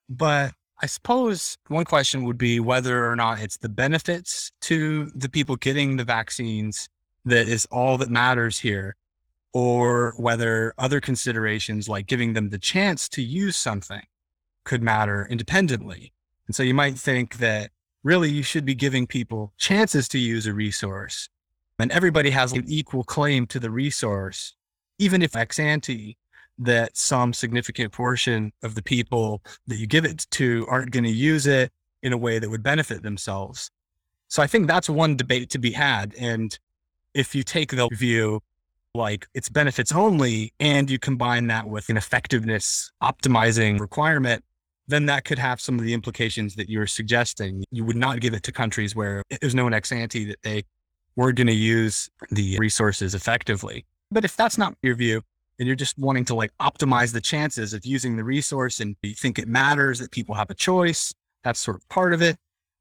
But 0.08 0.52
I 0.82 0.86
suppose 0.86 1.58
one 1.68 1.84
question 1.84 2.24
would 2.24 2.38
be 2.38 2.60
whether 2.60 3.08
or 3.08 3.14
not 3.14 3.40
it's 3.40 3.58
the 3.58 3.68
benefits 3.68 4.50
to 4.62 5.10
the 5.14 5.28
people 5.28 5.56
getting 5.56 5.96
the 5.96 6.04
vaccines 6.04 6.88
that 7.24 7.48
is 7.48 7.66
all 7.66 7.98
that 7.98 8.10
matters 8.10 8.60
here, 8.60 8.96
or 9.52 10.14
whether 10.16 10.74
other 10.78 11.00
considerations 11.00 11.88
like 11.88 12.06
giving 12.06 12.32
them 12.32 12.50
the 12.50 12.58
chance 12.58 13.08
to 13.10 13.22
use 13.22 13.56
something 13.56 14.02
could 14.64 14.82
matter 14.82 15.26
independently. 15.30 16.12
And 16.46 16.54
so 16.54 16.62
you 16.62 16.74
might 16.74 16.98
think 16.98 17.38
that 17.38 17.70
really 18.02 18.30
you 18.30 18.42
should 18.42 18.64
be 18.64 18.74
giving 18.74 19.06
people 19.06 19.52
chances 19.58 20.08
to 20.08 20.18
use 20.18 20.46
a 20.46 20.54
resource 20.54 21.28
and 21.80 21.90
everybody 21.92 22.30
has 22.30 22.52
an 22.52 22.64
equal 22.66 23.04
claim 23.04 23.46
to 23.46 23.58
the 23.58 23.70
resource, 23.70 24.54
even 24.98 25.22
if 25.22 25.34
ex 25.34 25.58
ante 25.58 26.18
that 26.58 26.94
some 26.96 27.32
significant 27.32 27.90
portion 27.90 28.52
of 28.62 28.74
the 28.74 28.82
people 28.82 29.42
that 29.66 29.76
you 29.76 29.86
give 29.86 30.04
it 30.04 30.26
to 30.32 30.66
aren't 30.68 30.90
going 30.90 31.04
to 31.04 31.10
use 31.10 31.46
it 31.46 31.72
in 32.02 32.12
a 32.12 32.18
way 32.18 32.38
that 32.38 32.50
would 32.50 32.62
benefit 32.62 33.02
themselves. 33.02 33.70
So 34.28 34.42
I 34.42 34.46
think 34.46 34.66
that's 34.66 34.90
one 34.90 35.16
debate 35.16 35.48
to 35.50 35.58
be 35.58 35.72
had. 35.72 36.14
And 36.18 36.56
if 37.14 37.34
you 37.34 37.42
take 37.42 37.70
the 37.70 37.88
view 37.92 38.40
like 38.94 39.28
it's 39.34 39.48
benefits 39.48 39.92
only 39.92 40.52
and 40.58 40.90
you 40.90 40.98
combine 40.98 41.46
that 41.46 41.68
with 41.68 41.88
an 41.88 41.96
effectiveness 41.96 42.90
optimizing 43.02 43.78
requirement, 43.78 44.44
then 44.88 45.06
that 45.06 45.24
could 45.24 45.38
have 45.38 45.60
some 45.60 45.78
of 45.78 45.84
the 45.84 45.94
implications 45.94 46.56
that 46.56 46.68
you're 46.68 46.86
suggesting. 46.86 47.64
You 47.70 47.84
would 47.84 47.96
not 47.96 48.20
give 48.20 48.34
it 48.34 48.42
to 48.44 48.52
countries 48.52 48.96
where 48.96 49.22
there's 49.40 49.54
no 49.54 49.68
ex 49.68 49.92
ante 49.92 50.24
that 50.24 50.42
they 50.42 50.64
were 51.16 51.32
going 51.32 51.46
to 51.46 51.52
use 51.52 52.10
the 52.30 52.58
resources 52.58 53.14
effectively. 53.14 53.84
But 54.10 54.24
if 54.24 54.36
that's 54.36 54.58
not 54.58 54.74
your 54.82 54.96
view, 54.96 55.22
and 55.60 55.66
you're 55.66 55.76
just 55.76 55.98
wanting 55.98 56.24
to 56.24 56.34
like 56.34 56.50
optimize 56.58 57.12
the 57.12 57.20
chances 57.20 57.74
of 57.74 57.84
using 57.84 58.16
the 58.16 58.24
resource 58.24 58.80
and 58.80 58.96
you 59.02 59.14
think 59.14 59.38
it 59.38 59.46
matters 59.46 59.98
that 59.98 60.10
people 60.10 60.34
have 60.34 60.48
a 60.48 60.54
choice, 60.54 61.14
that's 61.44 61.60
sort 61.60 61.76
of 61.76 61.86
part 61.90 62.14
of 62.14 62.22
it, 62.22 62.38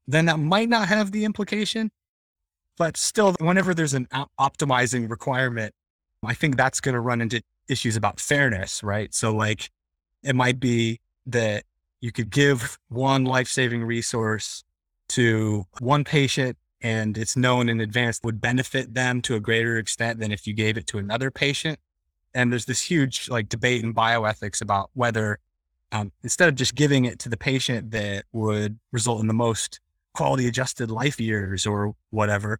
then 0.08 0.24
that 0.24 0.38
might 0.38 0.70
not 0.70 0.88
have 0.88 1.12
the 1.12 1.26
implication. 1.26 1.90
But 2.76 2.96
still, 2.96 3.34
whenever 3.40 3.74
there's 3.74 3.94
an 3.94 4.08
optimizing 4.38 5.10
requirement, 5.10 5.74
I 6.24 6.34
think 6.34 6.56
that's 6.56 6.80
going 6.80 6.94
to 6.94 7.00
run 7.00 7.20
into 7.20 7.42
issues 7.68 7.96
about 7.96 8.20
fairness, 8.20 8.82
right? 8.82 9.14
So, 9.14 9.34
like, 9.34 9.70
it 10.22 10.34
might 10.34 10.60
be 10.60 11.00
that 11.26 11.64
you 12.00 12.12
could 12.12 12.30
give 12.30 12.78
one 12.88 13.24
life 13.24 13.48
saving 13.48 13.84
resource 13.84 14.64
to 15.10 15.66
one 15.80 16.04
patient 16.04 16.56
and 16.82 17.18
it's 17.18 17.36
known 17.36 17.68
in 17.68 17.80
advance 17.80 18.20
would 18.22 18.40
benefit 18.40 18.94
them 18.94 19.20
to 19.22 19.34
a 19.34 19.40
greater 19.40 19.76
extent 19.76 20.18
than 20.18 20.32
if 20.32 20.46
you 20.46 20.54
gave 20.54 20.76
it 20.76 20.86
to 20.86 20.98
another 20.98 21.30
patient. 21.30 21.78
And 22.34 22.50
there's 22.50 22.64
this 22.64 22.82
huge 22.82 23.28
like 23.28 23.48
debate 23.48 23.82
in 23.82 23.92
bioethics 23.92 24.62
about 24.62 24.90
whether 24.94 25.38
um, 25.92 26.12
instead 26.22 26.48
of 26.48 26.54
just 26.54 26.74
giving 26.74 27.04
it 27.04 27.18
to 27.20 27.28
the 27.28 27.36
patient 27.36 27.90
that 27.90 28.24
would 28.32 28.78
result 28.92 29.20
in 29.20 29.26
the 29.26 29.34
most 29.34 29.80
quality 30.14 30.46
adjusted 30.46 30.90
life 30.90 31.20
years 31.20 31.66
or 31.66 31.94
whatever, 32.10 32.58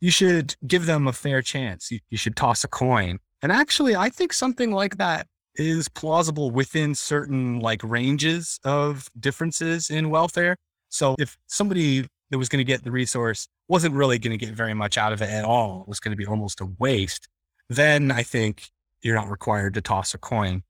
you 0.00 0.10
should 0.10 0.56
give 0.66 0.86
them 0.86 1.06
a 1.06 1.12
fair 1.12 1.42
chance. 1.42 1.90
You, 1.90 2.00
you 2.10 2.18
should 2.18 2.36
toss 2.36 2.64
a 2.64 2.68
coin. 2.68 3.18
And 3.40 3.52
actually, 3.52 3.96
I 3.96 4.08
think 4.08 4.32
something 4.32 4.72
like 4.72 4.98
that 4.98 5.26
is 5.54 5.88
plausible 5.88 6.50
within 6.50 6.94
certain 6.94 7.60
like 7.60 7.82
ranges 7.84 8.58
of 8.64 9.08
differences 9.18 9.90
in 9.90 10.10
welfare. 10.10 10.56
So 10.88 11.14
if 11.18 11.36
somebody 11.46 12.06
that 12.30 12.38
was 12.38 12.48
going 12.48 12.58
to 12.58 12.64
get 12.64 12.84
the 12.84 12.90
resource 12.90 13.48
wasn't 13.68 13.94
really 13.94 14.18
going 14.18 14.36
to 14.36 14.44
get 14.44 14.54
very 14.54 14.74
much 14.74 14.96
out 14.96 15.12
of 15.12 15.22
it 15.22 15.28
at 15.28 15.44
all, 15.44 15.82
it 15.82 15.88
was 15.88 16.00
going 16.00 16.12
to 16.12 16.16
be 16.16 16.26
almost 16.26 16.60
a 16.60 16.66
waste, 16.78 17.28
then 17.68 18.10
I 18.10 18.22
think 18.22 18.70
you're 19.02 19.14
not 19.14 19.30
required 19.30 19.74
to 19.74 19.80
toss 19.80 20.14
a 20.14 20.18
coin. 20.18 20.62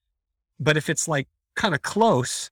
But 0.59 0.77
if 0.77 0.89
it's 0.89 1.09
like 1.09 1.29
kind 1.57 1.75
of 1.75 1.83
close, 1.83 2.51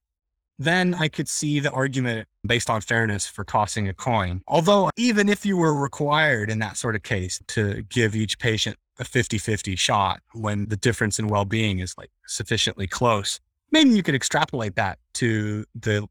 then 0.60 0.94
I 0.94 1.08
could 1.08 1.26
see 1.26 1.58
the 1.58 1.70
argument 1.70 2.28
based 2.46 2.68
on 2.68 2.82
fairness 2.82 3.26
for 3.26 3.44
tossing 3.44 3.88
a 3.88 3.94
coin. 3.94 4.42
Although, 4.46 4.90
even 4.98 5.30
if 5.30 5.46
you 5.46 5.56
were 5.56 5.74
required 5.74 6.50
in 6.50 6.58
that 6.58 6.76
sort 6.76 6.94
of 6.94 7.02
case 7.02 7.40
to 7.48 7.82
give 7.88 8.14
each 8.14 8.38
patient 8.38 8.76
a 8.98 9.04
50 9.04 9.38
50 9.38 9.74
shot 9.74 10.20
when 10.34 10.68
the 10.68 10.76
difference 10.76 11.18
in 11.18 11.28
well 11.28 11.46
being 11.46 11.78
is 11.78 11.94
like 11.96 12.10
sufficiently 12.26 12.86
close, 12.86 13.40
maybe 13.72 13.88
you 13.88 14.02
could 14.02 14.14
extrapolate 14.14 14.76
that 14.76 14.98
to 15.14 15.64
the 15.74 16.06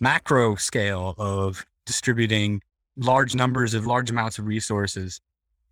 macro 0.00 0.54
scale 0.54 1.14
of 1.18 1.66
distributing 1.84 2.62
large 2.96 3.34
numbers 3.34 3.74
of 3.74 3.86
large 3.86 4.10
amounts 4.10 4.38
of 4.38 4.46
resources. 4.46 5.20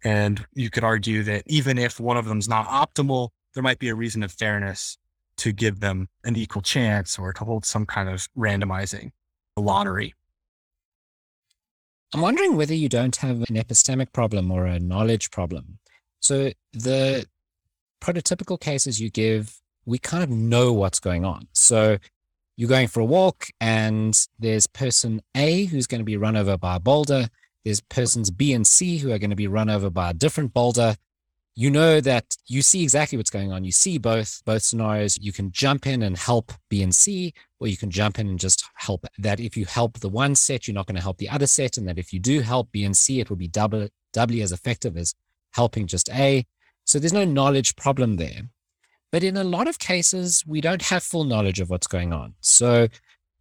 And 0.04 0.44
you 0.52 0.68
could 0.68 0.84
argue 0.84 1.22
that 1.22 1.44
even 1.46 1.78
if 1.78 1.98
one 1.98 2.18
of 2.18 2.26
them 2.26 2.38
is 2.38 2.48
not 2.48 2.66
optimal, 2.66 3.30
there 3.54 3.62
might 3.62 3.78
be 3.78 3.88
a 3.88 3.94
reason 3.94 4.22
of 4.22 4.32
fairness 4.32 4.98
to 5.38 5.52
give 5.52 5.80
them 5.80 6.08
an 6.24 6.36
equal 6.36 6.62
chance 6.62 7.18
or 7.18 7.32
to 7.32 7.44
hold 7.44 7.64
some 7.64 7.86
kind 7.86 8.08
of 8.08 8.28
randomizing 8.36 9.10
lottery. 9.56 10.14
I'm 12.14 12.20
wondering 12.20 12.56
whether 12.56 12.74
you 12.74 12.88
don't 12.88 13.16
have 13.16 13.38
an 13.48 13.56
epistemic 13.56 14.12
problem 14.12 14.50
or 14.50 14.66
a 14.66 14.78
knowledge 14.78 15.30
problem. 15.30 15.78
So 16.20 16.52
the 16.72 17.26
prototypical 18.00 18.60
cases 18.60 19.00
you 19.00 19.10
give, 19.10 19.60
we 19.86 19.98
kind 19.98 20.22
of 20.22 20.30
know 20.30 20.72
what's 20.72 21.00
going 21.00 21.24
on. 21.24 21.48
So 21.52 21.98
you're 22.56 22.68
going 22.68 22.88
for 22.88 23.00
a 23.00 23.04
walk 23.04 23.46
and 23.60 24.18
there's 24.38 24.66
person 24.66 25.22
A 25.34 25.64
who's 25.64 25.86
going 25.86 26.00
to 26.00 26.04
be 26.04 26.16
run 26.16 26.36
over 26.36 26.58
by 26.58 26.76
a 26.76 26.80
boulder. 26.80 27.28
There's 27.64 27.80
persons 27.80 28.30
B 28.30 28.52
and 28.52 28.66
C 28.66 28.98
who 28.98 29.10
are 29.12 29.18
going 29.18 29.30
to 29.30 29.36
be 29.36 29.46
run 29.46 29.70
over 29.70 29.88
by 29.88 30.10
a 30.10 30.14
different 30.14 30.52
boulder. 30.52 30.96
You 31.54 31.70
know 31.70 32.00
that 32.00 32.36
you 32.46 32.62
see 32.62 32.82
exactly 32.82 33.18
what's 33.18 33.30
going 33.30 33.52
on. 33.52 33.64
You 33.64 33.72
see 33.72 33.98
both 33.98 34.42
both 34.46 34.62
scenarios. 34.62 35.18
You 35.20 35.32
can 35.32 35.52
jump 35.52 35.86
in 35.86 36.02
and 36.02 36.16
help 36.16 36.52
B 36.70 36.82
and 36.82 36.94
C, 36.94 37.34
or 37.60 37.66
you 37.66 37.76
can 37.76 37.90
jump 37.90 38.18
in 38.18 38.26
and 38.26 38.38
just 38.38 38.64
help 38.76 39.04
that. 39.18 39.38
If 39.38 39.56
you 39.56 39.66
help 39.66 40.00
the 40.00 40.08
one 40.08 40.34
set, 40.34 40.66
you're 40.66 40.74
not 40.74 40.86
going 40.86 40.96
to 40.96 41.02
help 41.02 41.18
the 41.18 41.28
other 41.28 41.46
set, 41.46 41.76
and 41.76 41.86
that 41.88 41.98
if 41.98 42.12
you 42.12 42.20
do 42.20 42.40
help 42.40 42.72
B 42.72 42.84
and 42.84 42.96
C, 42.96 43.20
it 43.20 43.28
will 43.28 43.36
be 43.36 43.48
double 43.48 43.88
doubly 44.14 44.40
as 44.40 44.52
effective 44.52 44.96
as 44.96 45.14
helping 45.52 45.86
just 45.86 46.08
A. 46.10 46.46
So 46.84 46.98
there's 46.98 47.12
no 47.12 47.24
knowledge 47.24 47.76
problem 47.76 48.16
there. 48.16 48.42
But 49.10 49.22
in 49.22 49.36
a 49.36 49.44
lot 49.44 49.68
of 49.68 49.78
cases, 49.78 50.42
we 50.46 50.62
don't 50.62 50.82
have 50.82 51.02
full 51.02 51.24
knowledge 51.24 51.60
of 51.60 51.68
what's 51.68 51.86
going 51.86 52.14
on. 52.14 52.34
So 52.40 52.88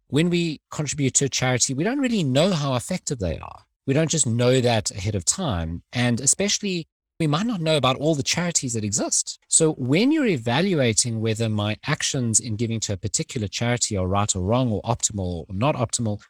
when 0.08 0.28
we 0.28 0.60
contribute 0.70 1.14
to 1.14 1.24
a 1.24 1.30
charity, 1.30 1.72
we 1.72 1.84
don't 1.84 1.98
really 1.98 2.22
know 2.22 2.50
how 2.50 2.74
effective 2.74 3.18
they 3.18 3.38
are. 3.38 3.64
We 3.86 3.94
don't 3.94 4.10
just 4.10 4.26
know 4.26 4.60
that 4.60 4.90
ahead 4.90 5.14
of 5.14 5.24
time. 5.24 5.82
And 5.92 6.20
especially, 6.20 6.86
we 7.20 7.26
might 7.26 7.46
not 7.46 7.60
know 7.60 7.76
about 7.76 7.96
all 7.96 8.14
the 8.14 8.22
charities 8.22 8.74
that 8.74 8.84
exist. 8.84 9.38
So 9.48 9.72
when 9.74 10.10
you're 10.10 10.26
evaluating 10.26 11.20
whether 11.20 11.48
my 11.48 11.76
actions 11.86 12.40
in 12.40 12.56
giving 12.56 12.80
to 12.80 12.94
a 12.94 12.96
particular 12.96 13.48
charity 13.48 13.96
are 13.96 14.08
right 14.08 14.34
or 14.34 14.42
wrong 14.42 14.72
or 14.72 14.82
optimal 14.82 15.44
or 15.48 15.54
not 15.54 15.76
optimal, 15.76 16.20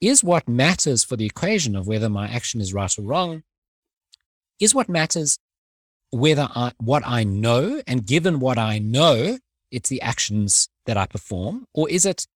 is 0.00 0.24
what 0.24 0.48
matters 0.48 1.04
for 1.04 1.16
the 1.16 1.26
equation 1.26 1.76
of 1.76 1.86
whether 1.86 2.08
my 2.08 2.28
action 2.28 2.60
is 2.60 2.74
right 2.74 2.98
or 2.98 3.02
wrong, 3.02 3.42
is 4.60 4.74
what 4.74 4.88
matters 4.88 5.38
whether 6.10 6.48
I, 6.54 6.72
what 6.78 7.02
I 7.06 7.24
know, 7.24 7.82
and 7.86 8.06
given 8.06 8.38
what 8.38 8.58
I 8.58 8.78
know, 8.78 9.38
it's 9.70 9.88
the 9.88 10.02
actions 10.02 10.68
that 10.86 10.96
I 10.96 11.06
perform, 11.06 11.66
or 11.74 11.88
is 11.88 12.06
it 12.06 12.26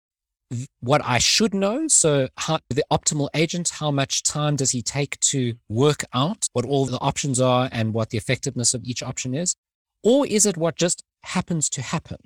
what 0.80 1.02
I 1.04 1.18
should 1.18 1.54
know? 1.54 1.88
So, 1.88 2.28
how, 2.36 2.58
the 2.70 2.84
optimal 2.90 3.28
agent, 3.34 3.68
how 3.68 3.90
much 3.90 4.22
time 4.22 4.56
does 4.56 4.70
he 4.70 4.82
take 4.82 5.18
to 5.20 5.54
work 5.68 6.04
out 6.14 6.48
what 6.52 6.64
all 6.64 6.86
the 6.86 6.98
options 6.98 7.40
are 7.40 7.68
and 7.72 7.92
what 7.92 8.10
the 8.10 8.18
effectiveness 8.18 8.74
of 8.74 8.84
each 8.84 9.02
option 9.02 9.34
is? 9.34 9.56
Or 10.02 10.26
is 10.26 10.46
it 10.46 10.56
what 10.56 10.76
just 10.76 11.04
happens 11.22 11.68
to 11.70 11.82
happen? 11.82 12.18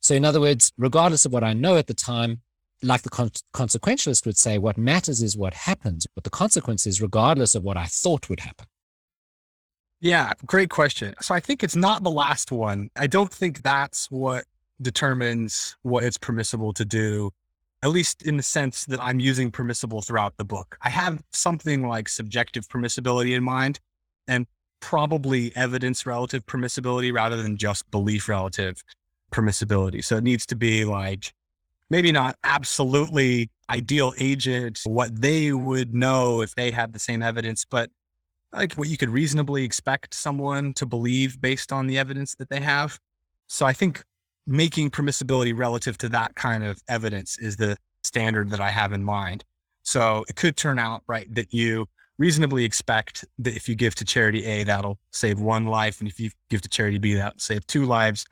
So, 0.00 0.14
in 0.14 0.24
other 0.24 0.40
words, 0.40 0.72
regardless 0.76 1.24
of 1.24 1.32
what 1.32 1.44
I 1.44 1.52
know 1.52 1.76
at 1.76 1.86
the 1.86 1.94
time, 1.94 2.40
like 2.82 3.02
the 3.02 3.10
con- 3.10 3.30
consequentialist 3.54 4.24
would 4.26 4.38
say, 4.38 4.58
what 4.58 4.78
matters 4.78 5.22
is 5.22 5.36
what 5.36 5.54
happens, 5.54 6.06
but 6.14 6.24
the 6.24 6.30
consequence 6.30 6.86
is 6.86 7.00
regardless 7.00 7.54
of 7.54 7.62
what 7.62 7.76
I 7.76 7.84
thought 7.84 8.28
would 8.28 8.40
happen. 8.40 8.66
Yeah, 10.00 10.32
great 10.46 10.70
question. 10.70 11.14
So 11.20 11.34
I 11.34 11.40
think 11.40 11.62
it's 11.62 11.76
not 11.76 12.02
the 12.02 12.10
last 12.10 12.50
one. 12.50 12.88
I 12.96 13.06
don't 13.06 13.32
think 13.32 13.62
that's 13.62 14.10
what 14.10 14.44
determines 14.80 15.76
what 15.82 16.04
it's 16.04 16.16
permissible 16.16 16.72
to 16.72 16.86
do, 16.86 17.30
at 17.82 17.90
least 17.90 18.22
in 18.22 18.36
the 18.36 18.42
sense 18.42 18.84
that 18.86 19.00
I'm 19.00 19.20
using 19.20 19.50
permissible 19.50 20.02
throughout 20.02 20.36
the 20.36 20.44
book. 20.44 20.76
I 20.82 20.90
have 20.90 21.22
something 21.32 21.86
like 21.86 22.08
subjective 22.08 22.68
permissibility 22.68 23.34
in 23.34 23.42
mind 23.42 23.80
and 24.28 24.46
probably 24.80 25.54
evidence 25.56 26.04
relative 26.06 26.44
permissibility 26.46 27.12
rather 27.12 27.42
than 27.42 27.56
just 27.56 27.90
belief 27.90 28.28
relative 28.28 28.82
permissibility. 29.32 30.04
So 30.04 30.16
it 30.16 30.24
needs 30.24 30.46
to 30.46 30.56
be 30.56 30.84
like 30.84 31.32
maybe 31.88 32.12
not 32.12 32.36
absolutely 32.44 33.50
ideal 33.68 34.12
agent, 34.18 34.80
what 34.84 35.20
they 35.20 35.52
would 35.52 35.94
know 35.94 36.40
if 36.40 36.54
they 36.54 36.70
had 36.70 36.92
the 36.92 36.98
same 36.98 37.22
evidence, 37.22 37.64
but 37.68 37.90
like 38.52 38.74
what 38.74 38.88
you 38.88 38.96
could 38.96 39.10
reasonably 39.10 39.64
expect 39.64 40.14
someone 40.14 40.72
to 40.74 40.86
believe 40.86 41.40
based 41.40 41.72
on 41.72 41.86
the 41.86 41.98
evidence 41.98 42.34
that 42.36 42.48
they 42.50 42.60
have. 42.60 42.98
So 43.46 43.66
I 43.66 43.72
think 43.72 44.04
making 44.50 44.90
permissibility 44.90 45.56
relative 45.56 45.96
to 45.96 46.08
that 46.08 46.34
kind 46.34 46.64
of 46.64 46.82
evidence 46.88 47.38
is 47.38 47.56
the 47.56 47.76
standard 48.02 48.50
that 48.50 48.60
I 48.60 48.70
have 48.70 48.92
in 48.92 49.04
mind. 49.04 49.44
So 49.84 50.24
it 50.28 50.34
could 50.34 50.56
turn 50.56 50.78
out, 50.78 51.02
right, 51.06 51.32
that 51.34 51.54
you 51.54 51.86
reasonably 52.18 52.64
expect 52.64 53.24
that 53.38 53.54
if 53.54 53.68
you 53.68 53.76
give 53.76 53.94
to 53.94 54.04
charity 54.04 54.44
A, 54.44 54.64
that'll 54.64 54.98
save 55.12 55.40
one 55.40 55.66
life. 55.66 56.00
And 56.00 56.08
if 56.08 56.18
you 56.18 56.30
give 56.50 56.62
to 56.62 56.68
charity 56.68 56.98
B, 56.98 57.14
that'll 57.14 57.38
save 57.38 57.64
two 57.68 57.86
lives. 57.86 58.26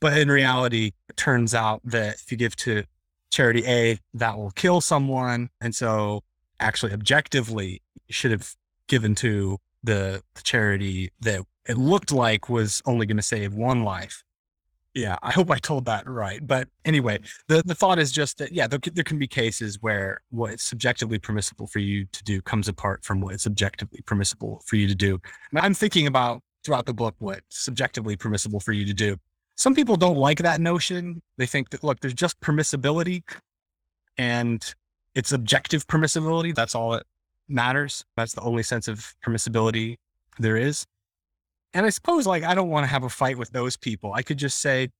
But 0.00 0.18
in 0.18 0.28
reality, 0.28 0.90
it 1.08 1.16
turns 1.16 1.54
out 1.54 1.80
that 1.84 2.16
if 2.16 2.32
you 2.32 2.36
give 2.36 2.56
to 2.56 2.82
charity 3.30 3.64
A, 3.66 4.00
that 4.14 4.36
will 4.36 4.50
kill 4.50 4.80
someone. 4.80 5.50
And 5.60 5.72
so 5.72 6.24
actually 6.58 6.92
objectively 6.92 7.80
you 8.08 8.12
should 8.12 8.32
have 8.32 8.56
given 8.88 9.14
to 9.14 9.58
the, 9.84 10.20
the 10.34 10.42
charity 10.42 11.12
that 11.20 11.42
it 11.68 11.78
looked 11.78 12.10
like 12.10 12.48
was 12.48 12.82
only 12.86 13.06
going 13.06 13.18
to 13.18 13.22
save 13.22 13.54
one 13.54 13.84
life. 13.84 14.24
Yeah, 14.94 15.16
I 15.22 15.30
hope 15.30 15.50
I 15.50 15.58
told 15.58 15.84
that 15.84 16.08
right. 16.08 16.44
But 16.44 16.68
anyway, 16.84 17.20
the, 17.46 17.62
the 17.64 17.76
thought 17.76 18.00
is 18.00 18.10
just 18.10 18.38
that, 18.38 18.52
yeah, 18.52 18.66
there, 18.66 18.80
there 18.92 19.04
can 19.04 19.18
be 19.18 19.28
cases 19.28 19.78
where 19.80 20.20
what's 20.30 20.64
subjectively 20.64 21.18
permissible 21.18 21.68
for 21.68 21.78
you 21.78 22.06
to 22.06 22.24
do 22.24 22.42
comes 22.42 22.66
apart 22.66 23.04
from 23.04 23.20
what 23.20 23.34
is 23.34 23.46
objectively 23.46 24.00
permissible 24.04 24.62
for 24.66 24.76
you 24.76 24.88
to 24.88 24.94
do. 24.94 25.20
And 25.52 25.60
I'm 25.60 25.74
thinking 25.74 26.08
about 26.08 26.42
throughout 26.64 26.86
the 26.86 26.94
book 26.94 27.14
what's 27.18 27.42
subjectively 27.50 28.16
permissible 28.16 28.58
for 28.58 28.72
you 28.72 28.84
to 28.84 28.92
do. 28.92 29.16
Some 29.54 29.74
people 29.74 29.96
don't 29.96 30.16
like 30.16 30.38
that 30.38 30.60
notion. 30.60 31.22
They 31.38 31.46
think 31.46 31.70
that, 31.70 31.84
look, 31.84 32.00
there's 32.00 32.14
just 32.14 32.40
permissibility 32.40 33.22
and 34.18 34.74
it's 35.14 35.32
objective 35.32 35.86
permissibility. 35.86 36.54
That's 36.54 36.74
all 36.74 36.90
that 36.92 37.04
matters. 37.48 38.04
That's 38.16 38.32
the 38.32 38.40
only 38.40 38.62
sense 38.62 38.88
of 38.88 39.14
permissibility 39.24 39.96
there 40.38 40.56
is. 40.56 40.84
And 41.74 41.86
I 41.86 41.90
suppose 41.90 42.26
like 42.26 42.42
I 42.42 42.54
don't 42.54 42.68
want 42.68 42.84
to 42.84 42.88
have 42.88 43.04
a 43.04 43.08
fight 43.08 43.38
with 43.38 43.50
those 43.50 43.76
people. 43.76 44.12
I 44.12 44.22
could 44.22 44.38
just 44.38 44.58
say, 44.58 44.90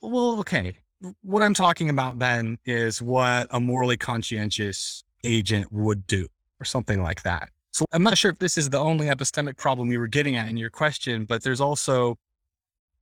well, 0.00 0.38
okay, 0.40 0.76
what 1.22 1.42
I'm 1.42 1.54
talking 1.54 1.90
about 1.90 2.18
then 2.18 2.58
is 2.64 3.00
what 3.00 3.46
a 3.50 3.60
morally 3.60 3.96
conscientious 3.96 5.04
agent 5.24 5.72
would 5.72 6.06
do 6.06 6.26
or 6.60 6.64
something 6.64 7.02
like 7.02 7.22
that. 7.22 7.50
So 7.70 7.84
I'm 7.92 8.02
not 8.02 8.18
sure 8.18 8.30
if 8.30 8.38
this 8.38 8.58
is 8.58 8.70
the 8.70 8.78
only 8.78 9.06
epistemic 9.06 9.56
problem 9.56 9.92
you 9.92 10.00
were 10.00 10.08
getting 10.08 10.36
at 10.36 10.48
in 10.48 10.56
your 10.56 10.70
question, 10.70 11.24
but 11.24 11.42
there's 11.42 11.60
also, 11.60 12.18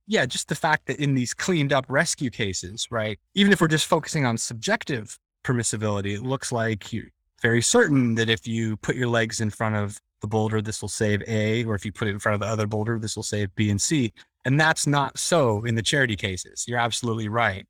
yeah, 0.05 0.25
just 0.25 0.49
the 0.49 0.55
fact 0.55 0.85
that 0.87 0.99
in 0.99 1.15
these 1.15 1.33
cleaned 1.33 1.73
up 1.73 1.85
rescue 1.89 2.29
cases, 2.29 2.87
right? 2.91 3.19
Even 3.33 3.51
if 3.51 3.59
we're 3.61 3.67
just 3.67 3.87
focusing 3.87 4.25
on 4.25 4.37
subjective 4.37 5.17
permissibility, 5.43 6.15
it 6.15 6.21
looks 6.21 6.51
like 6.51 6.93
you're 6.93 7.05
very 7.41 7.61
certain 7.61 8.15
that 8.15 8.29
if 8.29 8.47
you 8.47 8.77
put 8.77 8.95
your 8.95 9.07
legs 9.07 9.41
in 9.41 9.49
front 9.49 9.75
of 9.75 9.99
the 10.21 10.27
boulder, 10.27 10.61
this 10.61 10.81
will 10.81 10.89
save 10.89 11.21
A, 11.27 11.63
or 11.65 11.75
if 11.75 11.85
you 11.85 11.91
put 11.91 12.07
it 12.07 12.11
in 12.11 12.19
front 12.19 12.35
of 12.35 12.41
the 12.41 12.51
other 12.51 12.67
boulder, 12.67 12.99
this 12.99 13.15
will 13.15 13.23
save 13.23 13.53
B 13.55 13.69
and 13.69 13.81
C. 13.81 14.13
And 14.45 14.59
that's 14.59 14.87
not 14.87 15.17
so 15.17 15.63
in 15.65 15.75
the 15.75 15.81
charity 15.81 16.15
cases. 16.15 16.65
You're 16.67 16.79
absolutely 16.79 17.27
right. 17.27 17.65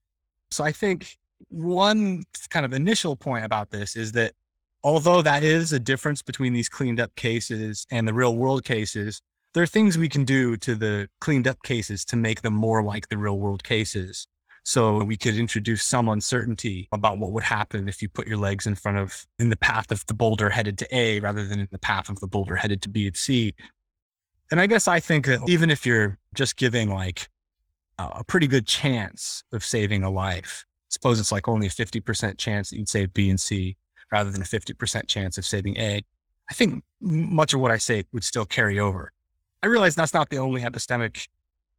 So 0.52 0.64
I 0.64 0.72
think 0.72 1.18
one 1.50 2.24
kind 2.50 2.66
of 2.66 2.74
initial 2.74 3.16
point 3.16 3.46
about 3.46 3.72
this 3.72 3.96
is 3.96 4.12
that 4.14 4.34
although 4.84 5.22
that 5.22 5.44
is 5.44 5.74
a 5.74 5.80
difference 5.80 6.22
between 6.22 6.54
these 6.54 6.70
cleaned 6.70 7.00
up 7.00 7.16
cases 7.16 7.86
and 7.92 8.08
the 8.08 8.14
real 8.14 8.36
world 8.36 8.64
cases, 8.64 9.22
there 9.54 9.64
are 9.64 9.68
things 9.68 9.98
we 9.98 10.10
can 10.10 10.24
do 10.24 10.56
to 10.58 10.76
the 10.76 11.10
cleaned 11.20 11.48
up 11.48 11.62
cases 11.64 12.06
to 12.06 12.16
make 12.16 12.42
them 12.42 12.54
more 12.54 12.84
like 12.84 13.10
the 13.10 13.18
real 13.18 13.40
world 13.40 13.64
cases. 13.64 14.28
So 14.68 15.02
we 15.02 15.16
could 15.16 15.38
introduce 15.38 15.86
some 15.86 16.10
uncertainty 16.10 16.90
about 16.92 17.20
what 17.20 17.32
would 17.32 17.46
happen 17.46 17.88
if 17.88 18.02
you 18.02 18.10
put 18.10 18.28
your 18.28 18.36
legs 18.36 18.68
in 18.68 18.76
front 18.76 18.98
of, 18.98 19.26
in 19.40 19.50
the 19.50 19.56
path 19.56 19.94
of 19.94 20.06
the 20.08 20.14
boulder 20.14 20.50
headed 20.50 20.78
to 20.80 20.88
A 20.94 21.22
rather 21.22 21.48
than 21.48 21.62
in 21.62 21.70
the 21.72 21.80
path 21.80 22.10
of 22.10 22.20
the 22.20 22.28
boulder 22.28 22.58
headed 22.58 22.82
to 22.82 22.90
B 22.90 23.08
and 23.08 23.16
C. 23.16 23.56
And 24.52 24.60
I 24.60 24.68
guess 24.68 24.86
I 24.86 25.00
think 25.00 25.26
that 25.28 25.40
even 25.48 25.70
if 25.70 25.86
you're 25.86 26.18
just 26.36 26.58
giving 26.58 26.90
like 26.90 27.30
a 27.98 28.26
pretty 28.26 28.46
good 28.46 28.68
chance 28.68 29.42
of 29.54 29.64
saving 29.64 30.04
a 30.04 30.10
life, 30.10 30.66
suppose 30.90 31.18
it's 31.18 31.32
like 31.32 31.48
only 31.48 31.68
a 31.68 31.70
50% 31.70 32.38
chance 32.38 32.70
that 32.70 32.76
you'd 32.76 32.90
save 32.90 33.14
B 33.14 33.30
and 33.30 33.40
C 33.40 33.78
rather 34.12 34.32
than 34.32 34.42
a 34.42 34.46
50% 34.46 35.08
chance 35.08 35.38
of 35.38 35.46
saving 35.46 35.78
A, 35.78 36.04
I 36.52 36.54
think 36.54 36.84
much 37.00 37.54
of 37.54 37.62
what 37.62 37.72
I 37.72 37.78
say 37.78 38.04
would 38.12 38.26
still 38.26 38.46
carry 38.46 38.82
over. 38.82 39.14
I 39.64 39.68
realize 39.68 39.96
that's 39.96 40.14
not 40.14 40.30
the 40.30 40.40
only 40.40 40.64
epistemic 40.64 41.30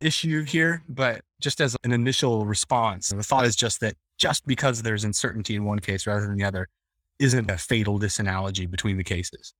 issue 0.01 0.44
here, 0.44 0.82
but 0.88 1.22
just 1.40 1.61
as 1.61 1.76
an 1.84 1.92
initial 1.92 2.46
response, 2.46 3.09
the 3.09 3.22
thought 3.22 3.44
is 3.44 3.57
just 3.57 3.80
that 3.80 3.94
just 4.18 4.46
because 4.46 4.82
there's 4.82 5.05
uncertainty 5.05 5.55
in 5.55 5.64
one 5.64 5.78
case 5.78 6.07
rather 6.07 6.26
than 6.26 6.36
the 6.36 6.44
other 6.44 6.68
isn't 7.18 7.51
a 7.51 7.59
fatal 7.59 7.99
disanalogy 7.99 8.70
between 8.70 8.96
the 8.96 9.05
cases. 9.05 9.55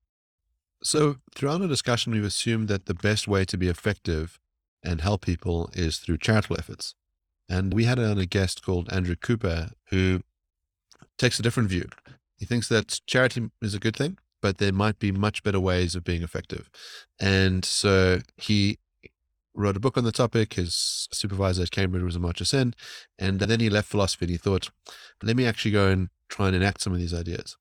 So, 0.83 1.17
throughout 1.35 1.61
the 1.61 1.69
discussion, 1.69 2.13
we've 2.13 2.25
assumed 2.25 2.69
that 2.69 2.87
the 2.87 2.95
best 2.95 3.27
way 3.27 3.45
to 3.45 3.57
be 3.57 3.69
effective 3.69 4.39
and 4.85 5.01
help 5.01 5.23
people 5.23 5.71
is 5.75 5.99
through 5.99 6.19
charitable 6.19 6.57
efforts. 6.59 6.95
And 7.49 7.75
we 7.75 7.85
had 7.85 7.99
on 7.99 8.19
a 8.19 8.27
guest 8.27 8.63
called 8.65 8.93
Andrew 8.93 9.17
Kuper 9.17 9.73
who 9.91 10.21
takes 11.17 11.39
a 11.39 11.43
different 11.43 11.69
view. 11.69 11.89
He 12.37 12.45
thinks 12.45 12.69
that 12.69 13.01
charity 13.07 13.51
is 13.61 13.75
a 13.75 13.81
good 13.81 13.97
thing, 13.97 14.19
but 14.41 14.59
there 14.59 14.73
might 14.73 15.01
be 15.01 15.11
much 15.11 15.43
better 15.43 15.59
ways 15.59 15.97
of 15.97 16.05
being 16.05 16.23
effective. 16.23 16.71
And 17.19 17.65
so 17.65 18.21
he 18.37 18.79
wrote 19.59 19.77
a 19.77 19.81
book 19.81 19.99
on 19.99 20.05
the 20.05 20.13
topic. 20.13 20.55
His 20.55 21.09
supervisor 21.13 21.63
at 21.63 21.71
Cambridge 21.71 22.03
was 22.03 22.17
Amartya 22.17 22.47
Sen. 22.47 22.75
And 23.19 23.41
then 23.41 23.61
he 23.61 23.69
left 23.69 23.89
philosophy 23.89 24.25
and 24.27 24.31
he 24.31 24.39
thought, 24.39 24.71
let 25.23 25.37
me 25.37 25.45
actually 25.45 25.73
go 25.73 25.89
and 25.89 26.09
try 26.29 26.47
and 26.47 26.57
enact 26.57 26.81
some 26.81 26.93
of 26.93 26.99
these 26.99 27.15
ideas. 27.15 27.57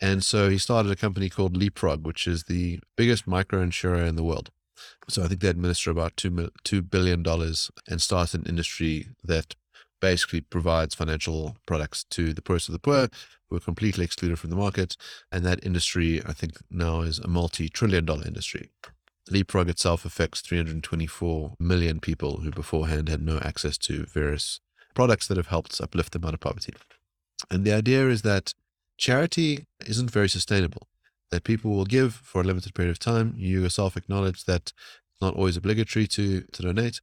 And 0.00 0.22
so 0.22 0.48
he 0.48 0.58
started 0.58 0.92
a 0.92 0.96
company 0.96 1.28
called 1.28 1.56
Leapfrog, 1.56 2.06
which 2.06 2.26
is 2.26 2.44
the 2.44 2.80
biggest 2.96 3.26
micro 3.26 3.62
insurer 3.62 4.04
in 4.04 4.16
the 4.16 4.22
world. 4.22 4.50
So 5.08 5.24
I 5.24 5.26
think 5.26 5.40
they 5.40 5.48
administer 5.48 5.90
about 5.90 6.14
$2, 6.16 6.50
$2 6.64 6.90
billion 6.90 7.24
and 7.88 8.02
start 8.02 8.34
an 8.34 8.44
industry 8.46 9.08
that 9.24 9.56
basically 10.00 10.40
provides 10.40 10.94
financial 10.94 11.56
products 11.66 12.04
to 12.10 12.32
the 12.32 12.42
poorest 12.42 12.68
of 12.68 12.74
the 12.74 12.78
poor 12.78 13.08
who 13.48 13.56
are 13.56 13.60
completely 13.60 14.04
excluded 14.04 14.38
from 14.38 14.50
the 14.50 14.56
market. 14.56 14.96
And 15.32 15.44
that 15.44 15.64
industry, 15.64 16.22
I 16.24 16.32
think 16.32 16.58
now 16.70 17.00
is 17.00 17.18
a 17.18 17.26
multi 17.26 17.68
trillion 17.68 18.04
dollar 18.04 18.26
industry. 18.26 18.70
Leapfrog 19.30 19.68
itself 19.68 20.04
affects 20.04 20.40
324 20.40 21.54
million 21.58 22.00
people 22.00 22.38
who 22.38 22.50
beforehand 22.50 23.08
had 23.08 23.22
no 23.22 23.38
access 23.38 23.78
to 23.78 24.06
various 24.06 24.60
products 24.94 25.26
that 25.28 25.36
have 25.36 25.48
helped 25.48 25.80
uplift 25.80 26.12
them 26.12 26.24
out 26.24 26.34
of 26.34 26.40
poverty. 26.40 26.74
And 27.50 27.64
the 27.64 27.72
idea 27.72 28.08
is 28.08 28.22
that 28.22 28.54
charity 28.96 29.66
isn't 29.86 30.10
very 30.10 30.28
sustainable, 30.28 30.88
that 31.30 31.44
people 31.44 31.70
will 31.70 31.84
give 31.84 32.14
for 32.14 32.40
a 32.40 32.44
limited 32.44 32.74
period 32.74 32.90
of 32.90 32.98
time. 32.98 33.34
You 33.36 33.62
yourself 33.62 33.96
acknowledge 33.96 34.44
that 34.44 34.72
it's 35.12 35.20
not 35.20 35.34
always 35.34 35.56
obligatory 35.56 36.06
to, 36.08 36.42
to 36.42 36.62
donate. 36.62 37.00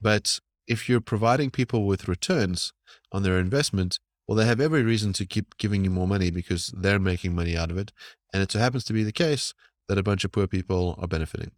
But 0.00 0.40
if 0.66 0.88
you're 0.88 1.00
providing 1.00 1.50
people 1.50 1.86
with 1.86 2.08
returns 2.08 2.72
on 3.12 3.22
their 3.22 3.38
investment, 3.38 3.98
well, 4.26 4.36
they 4.36 4.44
have 4.44 4.60
every 4.60 4.82
reason 4.82 5.14
to 5.14 5.24
keep 5.24 5.56
giving 5.56 5.84
you 5.84 5.90
more 5.90 6.06
money 6.06 6.30
because 6.30 6.72
they're 6.76 6.98
making 6.98 7.34
money 7.34 7.56
out 7.56 7.70
of 7.70 7.78
it. 7.78 7.92
And 8.32 8.42
it 8.42 8.52
so 8.52 8.58
happens 8.58 8.84
to 8.84 8.92
be 8.92 9.02
the 9.02 9.12
case 9.12 9.54
that 9.88 9.98
a 9.98 10.02
bunch 10.02 10.24
of 10.24 10.32
poor 10.32 10.46
people 10.46 10.96
are 10.98 11.08
benefiting. 11.08 11.50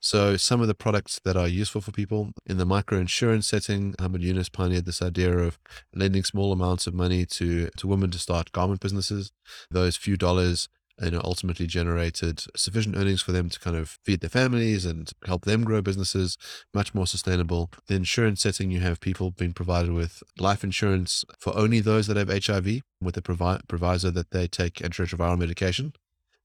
So 0.00 0.36
some 0.36 0.60
of 0.60 0.68
the 0.68 0.74
products 0.74 1.20
that 1.24 1.36
are 1.36 1.48
useful 1.48 1.80
for 1.80 1.90
people 1.90 2.32
in 2.46 2.58
the 2.58 2.66
micro 2.66 2.98
insurance 2.98 3.46
setting, 3.46 3.94
Muhammad 3.98 4.22
Yunus 4.22 4.48
pioneered 4.48 4.84
this 4.84 5.02
idea 5.02 5.36
of 5.38 5.58
lending 5.94 6.22
small 6.22 6.52
amounts 6.52 6.86
of 6.86 6.94
money 6.94 7.24
to, 7.26 7.68
to 7.76 7.86
women 7.86 8.10
to 8.10 8.18
start 8.18 8.52
garment 8.52 8.80
businesses. 8.80 9.32
Those 9.70 9.96
few 9.96 10.16
dollars 10.16 10.68
you 11.02 11.10
know, 11.12 11.20
ultimately 11.22 11.66
generated 11.66 12.42
sufficient 12.56 12.96
earnings 12.96 13.22
for 13.22 13.32
them 13.32 13.48
to 13.48 13.60
kind 13.60 13.76
of 13.76 13.98
feed 14.04 14.20
their 14.20 14.30
families 14.30 14.84
and 14.84 15.12
help 15.26 15.44
them 15.44 15.64
grow 15.64 15.80
businesses 15.80 16.36
much 16.74 16.94
more 16.94 17.06
sustainable. 17.06 17.70
The 17.86 17.94
insurance 17.94 18.42
setting, 18.42 18.70
you 18.70 18.80
have 18.80 19.00
people 19.00 19.30
being 19.30 19.52
provided 19.52 19.92
with 19.92 20.22
life 20.38 20.64
insurance 20.64 21.24
for 21.38 21.56
only 21.56 21.80
those 21.80 22.06
that 22.08 22.16
have 22.16 22.44
HIV 22.44 22.82
with 23.00 23.14
the 23.14 23.22
provi- 23.22 23.62
proviso 23.68 24.10
that 24.10 24.30
they 24.30 24.48
take 24.48 24.74
antiretroviral 24.74 25.38
medication. 25.38 25.92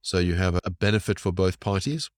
So 0.04 0.20
you 0.20 0.36
have 0.36 0.60
a 0.64 0.70
benefit 0.70 1.18
for 1.18 1.32
both 1.32 1.62
parties. 1.62 2.10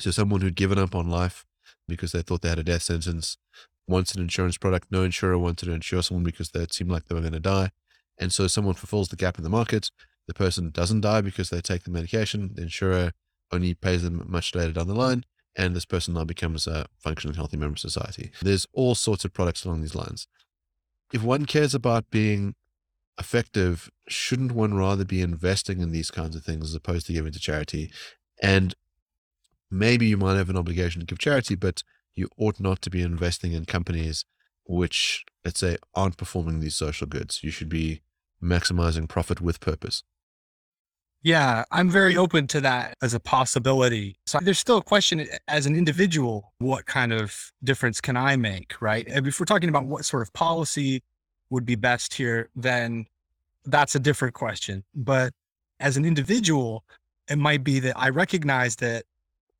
So 0.00 0.10
someone 0.10 0.40
who'd 0.40 0.56
given 0.56 0.78
up 0.78 0.94
on 0.94 1.10
life 1.10 1.44
because 1.86 2.12
they 2.12 2.22
thought 2.22 2.40
they 2.40 2.48
had 2.48 2.58
a 2.58 2.64
death 2.64 2.82
sentence 2.82 3.36
wants 3.86 4.14
an 4.14 4.22
insurance 4.22 4.56
product. 4.56 4.88
No 4.90 5.02
insurer 5.02 5.38
wanted 5.38 5.66
to 5.66 5.72
insure 5.72 6.02
someone 6.02 6.24
because 6.24 6.50
they 6.50 6.66
seemed 6.70 6.90
like 6.90 7.04
they 7.04 7.14
were 7.14 7.20
going 7.20 7.34
to 7.34 7.40
die. 7.40 7.70
And 8.18 8.32
so 8.32 8.46
someone 8.46 8.74
fulfills 8.74 9.08
the 9.10 9.16
gap 9.16 9.36
in 9.36 9.44
the 9.44 9.50
market. 9.50 9.90
The 10.26 10.34
person 10.34 10.70
doesn't 10.70 11.02
die 11.02 11.20
because 11.20 11.50
they 11.50 11.60
take 11.60 11.84
the 11.84 11.90
medication. 11.90 12.50
The 12.54 12.62
insurer 12.62 13.12
only 13.52 13.74
pays 13.74 14.02
them 14.02 14.24
much 14.26 14.54
later 14.54 14.72
down 14.72 14.88
the 14.88 14.94
line. 14.94 15.24
And 15.54 15.76
this 15.76 15.86
person 15.86 16.14
now 16.14 16.24
becomes 16.24 16.66
a 16.66 16.86
functioning, 16.98 17.36
healthy 17.36 17.58
member 17.58 17.74
of 17.74 17.78
society. 17.78 18.30
There's 18.40 18.66
all 18.72 18.94
sorts 18.94 19.24
of 19.24 19.34
products 19.34 19.64
along 19.64 19.82
these 19.82 19.94
lines. 19.94 20.28
If 21.12 21.22
one 21.22 21.44
cares 21.44 21.74
about 21.74 22.10
being 22.10 22.54
effective, 23.18 23.90
shouldn't 24.08 24.52
one 24.52 24.74
rather 24.74 25.04
be 25.04 25.20
investing 25.20 25.80
in 25.80 25.92
these 25.92 26.10
kinds 26.10 26.36
of 26.36 26.44
things 26.44 26.64
as 26.64 26.74
opposed 26.74 27.06
to 27.06 27.12
giving 27.12 27.32
to 27.32 27.38
charity? 27.38 27.90
And 28.42 28.74
maybe 29.70 30.06
you 30.06 30.16
might 30.16 30.36
have 30.36 30.50
an 30.50 30.56
obligation 30.56 31.00
to 31.00 31.06
give 31.06 31.18
charity, 31.18 31.54
but 31.54 31.82
you 32.14 32.28
ought 32.38 32.60
not 32.60 32.82
to 32.82 32.90
be 32.90 33.02
investing 33.02 33.52
in 33.52 33.64
companies 33.64 34.24
which, 34.64 35.24
let's 35.44 35.60
say, 35.60 35.78
aren't 35.94 36.18
performing 36.18 36.60
these 36.60 36.76
social 36.76 37.06
goods. 37.06 37.42
You 37.42 37.50
should 37.50 37.70
be 37.70 38.02
maximizing 38.42 39.08
profit 39.08 39.40
with 39.40 39.60
purpose. 39.60 40.02
Yeah, 41.22 41.64
I'm 41.72 41.90
very 41.90 42.16
open 42.16 42.46
to 42.48 42.60
that 42.60 42.94
as 43.02 43.12
a 43.12 43.18
possibility. 43.18 44.18
So 44.26 44.38
there's 44.40 44.58
still 44.58 44.76
a 44.76 44.82
question 44.82 45.26
as 45.48 45.66
an 45.66 45.74
individual, 45.74 46.52
what 46.58 46.86
kind 46.86 47.12
of 47.12 47.50
difference 47.64 48.00
can 48.00 48.16
I 48.16 48.36
make, 48.36 48.80
right? 48.80 49.04
If 49.08 49.40
we're 49.40 49.46
talking 49.46 49.68
about 49.68 49.86
what 49.86 50.04
sort 50.04 50.22
of 50.22 50.32
policy 50.32 51.02
would 51.50 51.64
be 51.64 51.74
best 51.74 52.14
here, 52.14 52.48
then 52.54 53.06
that's 53.64 53.94
a 53.94 53.98
different 53.98 54.34
question. 54.34 54.84
But 54.94 55.32
as 55.80 55.96
an 55.96 56.04
individual, 56.04 56.84
it 57.28 57.38
might 57.38 57.64
be 57.64 57.80
that 57.80 57.98
I 57.98 58.08
recognize 58.08 58.76
that 58.76 59.04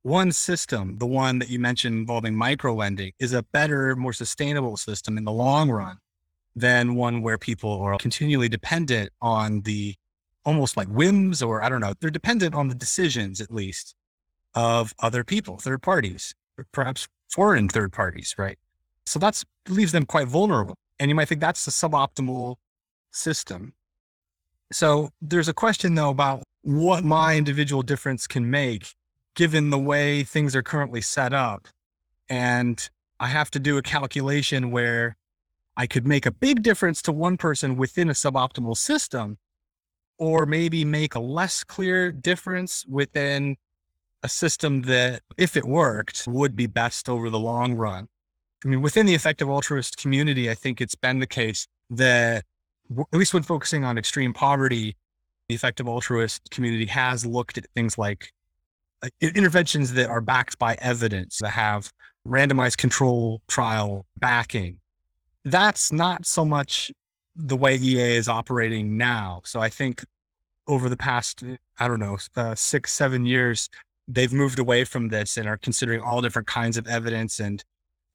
one 0.01 0.31
system, 0.31 0.97
the 0.97 1.05
one 1.05 1.39
that 1.39 1.49
you 1.49 1.59
mentioned 1.59 1.95
involving 1.95 2.35
micro 2.35 2.73
lending, 2.73 3.11
is 3.19 3.33
a 3.33 3.43
better, 3.43 3.95
more 3.95 4.13
sustainable 4.13 4.77
system 4.77 5.17
in 5.17 5.25
the 5.25 5.31
long 5.31 5.69
run 5.69 5.97
than 6.55 6.95
one 6.95 7.21
where 7.21 7.37
people 7.37 7.81
are 7.81 7.97
continually 7.97 8.49
dependent 8.49 9.11
on 9.21 9.61
the 9.61 9.95
almost 10.45 10.77
like 10.77 10.87
whims 10.87 11.43
or 11.43 11.63
I 11.63 11.69
don't 11.69 11.81
know, 11.81 11.93
they're 11.99 12.09
dependent 12.09 12.55
on 12.55 12.69
the 12.69 12.75
decisions 12.75 13.41
at 13.41 13.51
least 13.51 13.93
of 14.55 14.93
other 14.99 15.23
people, 15.23 15.57
third 15.57 15.81
parties, 15.81 16.33
perhaps 16.71 17.07
foreign 17.29 17.69
third 17.69 17.91
parties, 17.93 18.35
right? 18.37 18.57
So 19.05 19.19
that 19.19 19.43
leaves 19.67 19.91
them 19.91 20.05
quite 20.05 20.27
vulnerable. 20.27 20.75
And 20.99 21.09
you 21.09 21.15
might 21.15 21.29
think 21.29 21.41
that's 21.41 21.65
the 21.65 21.71
suboptimal 21.71 22.55
system. 23.11 23.73
So 24.71 25.09
there's 25.21 25.47
a 25.47 25.53
question 25.53 25.95
though 25.95 26.09
about 26.09 26.43
what 26.61 27.03
my 27.03 27.35
individual 27.35 27.81
difference 27.81 28.27
can 28.27 28.49
make 28.49 28.93
given 29.35 29.69
the 29.69 29.79
way 29.79 30.23
things 30.23 30.55
are 30.55 30.61
currently 30.61 31.01
set 31.01 31.33
up. 31.33 31.67
And 32.27 32.89
I 33.19 33.27
have 33.27 33.49
to 33.51 33.59
do 33.59 33.77
a 33.77 33.81
calculation 33.81 34.71
where 34.71 35.15
I 35.77 35.87
could 35.87 36.05
make 36.05 36.25
a 36.25 36.31
big 36.31 36.61
difference 36.61 37.01
to 37.03 37.11
one 37.11 37.37
person 37.37 37.77
within 37.77 38.09
a 38.09 38.13
suboptimal 38.13 38.75
system, 38.75 39.37
or 40.17 40.45
maybe 40.45 40.83
make 40.83 41.15
a 41.15 41.19
less 41.21 41.63
clear 41.63 42.11
difference 42.11 42.85
within 42.85 43.55
a 44.21 44.27
system 44.27 44.81
that, 44.83 45.21
if 45.37 45.55
it 45.55 45.63
worked, 45.63 46.27
would 46.27 46.55
be 46.55 46.67
best 46.67 47.07
over 47.07 47.29
the 47.29 47.39
long 47.39 47.75
run. 47.75 48.09
I 48.63 48.67
mean, 48.67 48.81
within 48.81 49.05
the 49.05 49.15
effective 49.15 49.49
altruist 49.49 49.97
community, 49.97 50.49
I 50.49 50.53
think 50.53 50.81
it's 50.81 50.95
been 50.95 51.19
the 51.19 51.27
case 51.27 51.67
that, 51.89 52.43
at 52.97 53.17
least 53.17 53.33
when 53.33 53.43
focusing 53.43 53.83
on 53.83 53.97
extreme 53.97 54.33
poverty, 54.33 54.95
the 55.47 55.55
effective 55.55 55.87
altruist 55.87 56.49
community 56.51 56.85
has 56.87 57.25
looked 57.25 57.57
at 57.57 57.65
things 57.75 57.97
like 57.97 58.31
uh, 59.01 59.09
interventions 59.21 59.93
that 59.93 60.09
are 60.09 60.21
backed 60.21 60.59
by 60.59 60.75
evidence, 60.81 61.37
that 61.37 61.51
have 61.51 61.91
randomized 62.27 62.77
control 62.77 63.41
trial 63.47 64.05
backing, 64.17 64.79
that's 65.45 65.91
not 65.91 66.25
so 66.25 66.43
much 66.45 66.91
the 67.35 67.55
way 67.55 67.75
EA 67.75 68.15
is 68.17 68.27
operating 68.27 68.97
now. 68.97 69.41
So 69.45 69.61
I 69.61 69.69
think 69.69 70.03
over 70.67 70.89
the 70.89 70.97
past, 70.97 71.43
I 71.79 71.87
don't 71.87 71.99
know, 71.99 72.17
uh, 72.35 72.55
six, 72.55 72.91
seven 72.91 73.25
years, 73.25 73.69
they've 74.07 74.33
moved 74.33 74.59
away 74.59 74.83
from 74.83 75.09
this 75.09 75.37
and 75.37 75.47
are 75.47 75.57
considering 75.57 76.01
all 76.01 76.21
different 76.21 76.47
kinds 76.47 76.77
of 76.77 76.87
evidence 76.87 77.39
and 77.39 77.63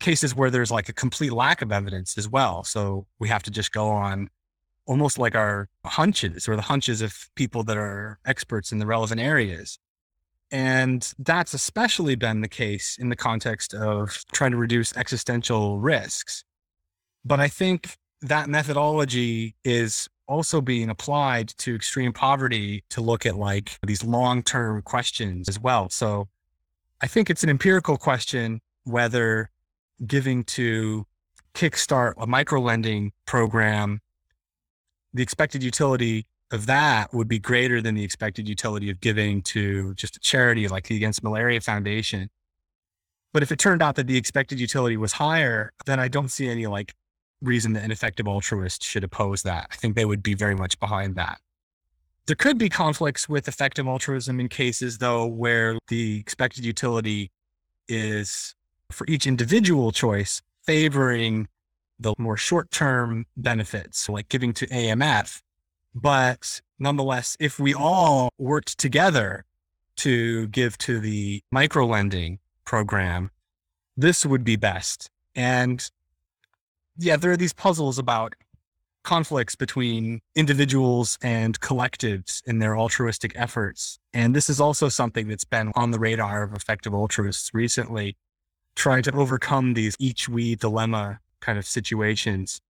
cases 0.01 0.35
where 0.35 0.51
there's 0.51 0.71
like 0.71 0.89
a 0.89 0.93
complete 0.93 1.33
lack 1.33 1.63
of 1.63 1.73
evidence 1.73 2.19
as 2.19 2.29
well. 2.29 2.65
So 2.65 3.07
we 3.19 3.29
have 3.29 3.43
to 3.45 3.51
just 3.51 3.73
go 3.73 3.89
on 3.89 4.29
almost 4.87 5.19
like 5.19 5.35
our 5.35 5.69
hunches 5.85 6.49
or 6.49 6.57
the 6.57 6.63
hunches 6.63 7.01
of 7.01 7.29
people 7.37 7.63
that 7.65 7.77
are 7.77 8.19
experts 8.27 8.73
in 8.73 8.79
the 8.79 8.87
relevant 8.87 9.21
areas. 9.21 9.79
And 10.51 11.11
that's 11.19 11.55
especially 11.55 12.17
been 12.17 12.43
the 12.43 12.49
case 12.49 12.99
in 12.99 13.09
the 13.09 13.17
context 13.17 13.75
of 13.75 14.25
trying 14.33 14.51
to 14.51 14.57
reduce 14.57 14.97
existential 14.97 15.81
risks. 15.81 16.45
But 17.25 17.41
I 17.41 17.49
think 17.49 17.97
that 18.21 18.49
methodology 18.49 19.57
is 19.65 20.09
also 20.27 20.61
being 20.61 20.91
applied 20.91 21.49
to 21.59 21.75
extreme 21.75 22.13
poverty 22.13 22.85
to 22.91 23.01
look 23.01 23.27
at 23.27 23.37
like 23.37 23.79
these 23.87 24.05
long 24.05 24.43
term 24.43 24.83
questions 24.83 25.49
as 25.49 25.59
well. 25.59 25.89
So 25.91 26.29
I 27.01 27.07
think 27.07 27.31
it's 27.31 27.43
an 27.43 27.51
empirical 27.51 27.97
question 27.97 28.61
whether 28.85 29.51
giving 30.07 30.45
to 30.45 31.07
kickstart 31.55 32.15
a 32.19 32.27
micro 32.27 32.61
lending 32.61 33.13
program, 33.27 34.01
the 35.13 35.23
expected 35.23 35.63
utility 35.63 36.27
of 36.51 36.67
that 36.67 37.13
would 37.13 37.29
be 37.29 37.39
greater 37.39 37.81
than 37.81 37.95
the 37.95 38.05
expected 38.05 38.49
utility 38.49 38.91
of 38.91 39.01
giving 39.01 39.43
to 39.43 39.95
just 39.95 40.17
a 40.17 40.21
charity 40.21 40.69
like 40.69 40.87
the 40.87 40.97
Against 40.97 41.23
Malaria 41.23 41.61
Foundation. 41.61 42.29
But 43.33 43.43
if 43.43 43.51
it 43.51 43.59
turned 43.59 43.83
out 43.83 43.97
that 43.97 44.07
the 44.07 44.17
expected 44.17 44.61
utility 44.61 44.97
was 44.97 45.13
higher, 45.13 45.73
then 45.87 45.99
I 45.99 46.09
don't 46.09 46.29
see 46.29 46.49
any 46.49 46.67
like 46.67 46.95
reason 47.43 47.73
that 47.75 47.85
an 47.85 47.91
effective 47.91 48.29
altruist 48.29 48.83
should 48.83 49.05
oppose 49.05 49.43
that. 49.43 49.69
I 49.73 49.77
think 49.77 49.97
they 49.97 50.05
would 50.05 50.23
be 50.23 50.35
very 50.35 50.55
much 50.55 50.79
behind 50.79 51.17
that. 51.17 51.39
There 52.27 52.37
could 52.37 52.57
be 52.57 52.69
conflicts 52.69 53.29
with 53.29 53.49
effective 53.49 53.87
altruism 53.87 54.41
in 54.41 54.49
cases, 54.49 54.99
though, 54.99 55.27
where 55.27 55.77
the 55.89 56.19
expected 56.19 56.65
utility 56.65 57.31
is 57.89 58.55
for 58.95 59.07
each 59.09 59.27
individual 59.27 59.93
choice 59.93 60.41
favoring 60.63 61.49
the 61.99 62.15
more 62.19 62.37
short 62.37 62.71
term 62.71 63.27
benefits, 63.37 64.09
like 64.09 64.29
giving 64.29 64.53
to 64.55 64.67
AMF. 64.69 65.43
But 65.95 66.61
nonetheless, 66.79 67.37
if 67.39 67.59
we 67.59 67.75
all 67.75 68.31
worked 68.39 68.79
together 68.79 69.45
to 69.97 70.49
give 70.49 70.77
to 70.79 70.99
the 70.99 71.43
micro 71.53 71.87
lending 71.87 72.39
program, 72.65 73.31
this 73.97 74.27
would 74.27 74.45
be 74.45 74.57
best. 74.57 75.11
And 75.37 75.89
yeah, 76.99 77.17
there 77.17 77.31
are 77.33 77.37
these 77.37 77.53
puzzles 77.53 77.99
about 77.99 78.35
conflicts 79.05 79.55
between 79.55 80.21
individuals 80.35 81.19
and 81.23 81.61
collectives 81.61 82.43
in 82.47 82.59
their 82.59 82.77
altruistic 82.77 83.33
efforts. 83.37 83.99
And 84.13 84.35
this 84.35 84.49
is 84.49 84.61
also 84.61 84.89
something 84.89 85.29
that's 85.29 85.45
been 85.45 85.73
on 85.77 85.91
the 85.91 85.99
radar 85.99 86.43
of 86.43 86.55
effective 86.55 86.95
altruists 86.95 87.51
recently, 87.53 88.17
trying 88.75 89.03
to 89.05 89.13
overcome 89.15 89.75
these 89.75 89.97
each 89.99 90.29
we 90.29 90.55
dilemma 90.57 91.21
kind 91.41 91.59
of 91.59 91.67
situations. 91.67 92.61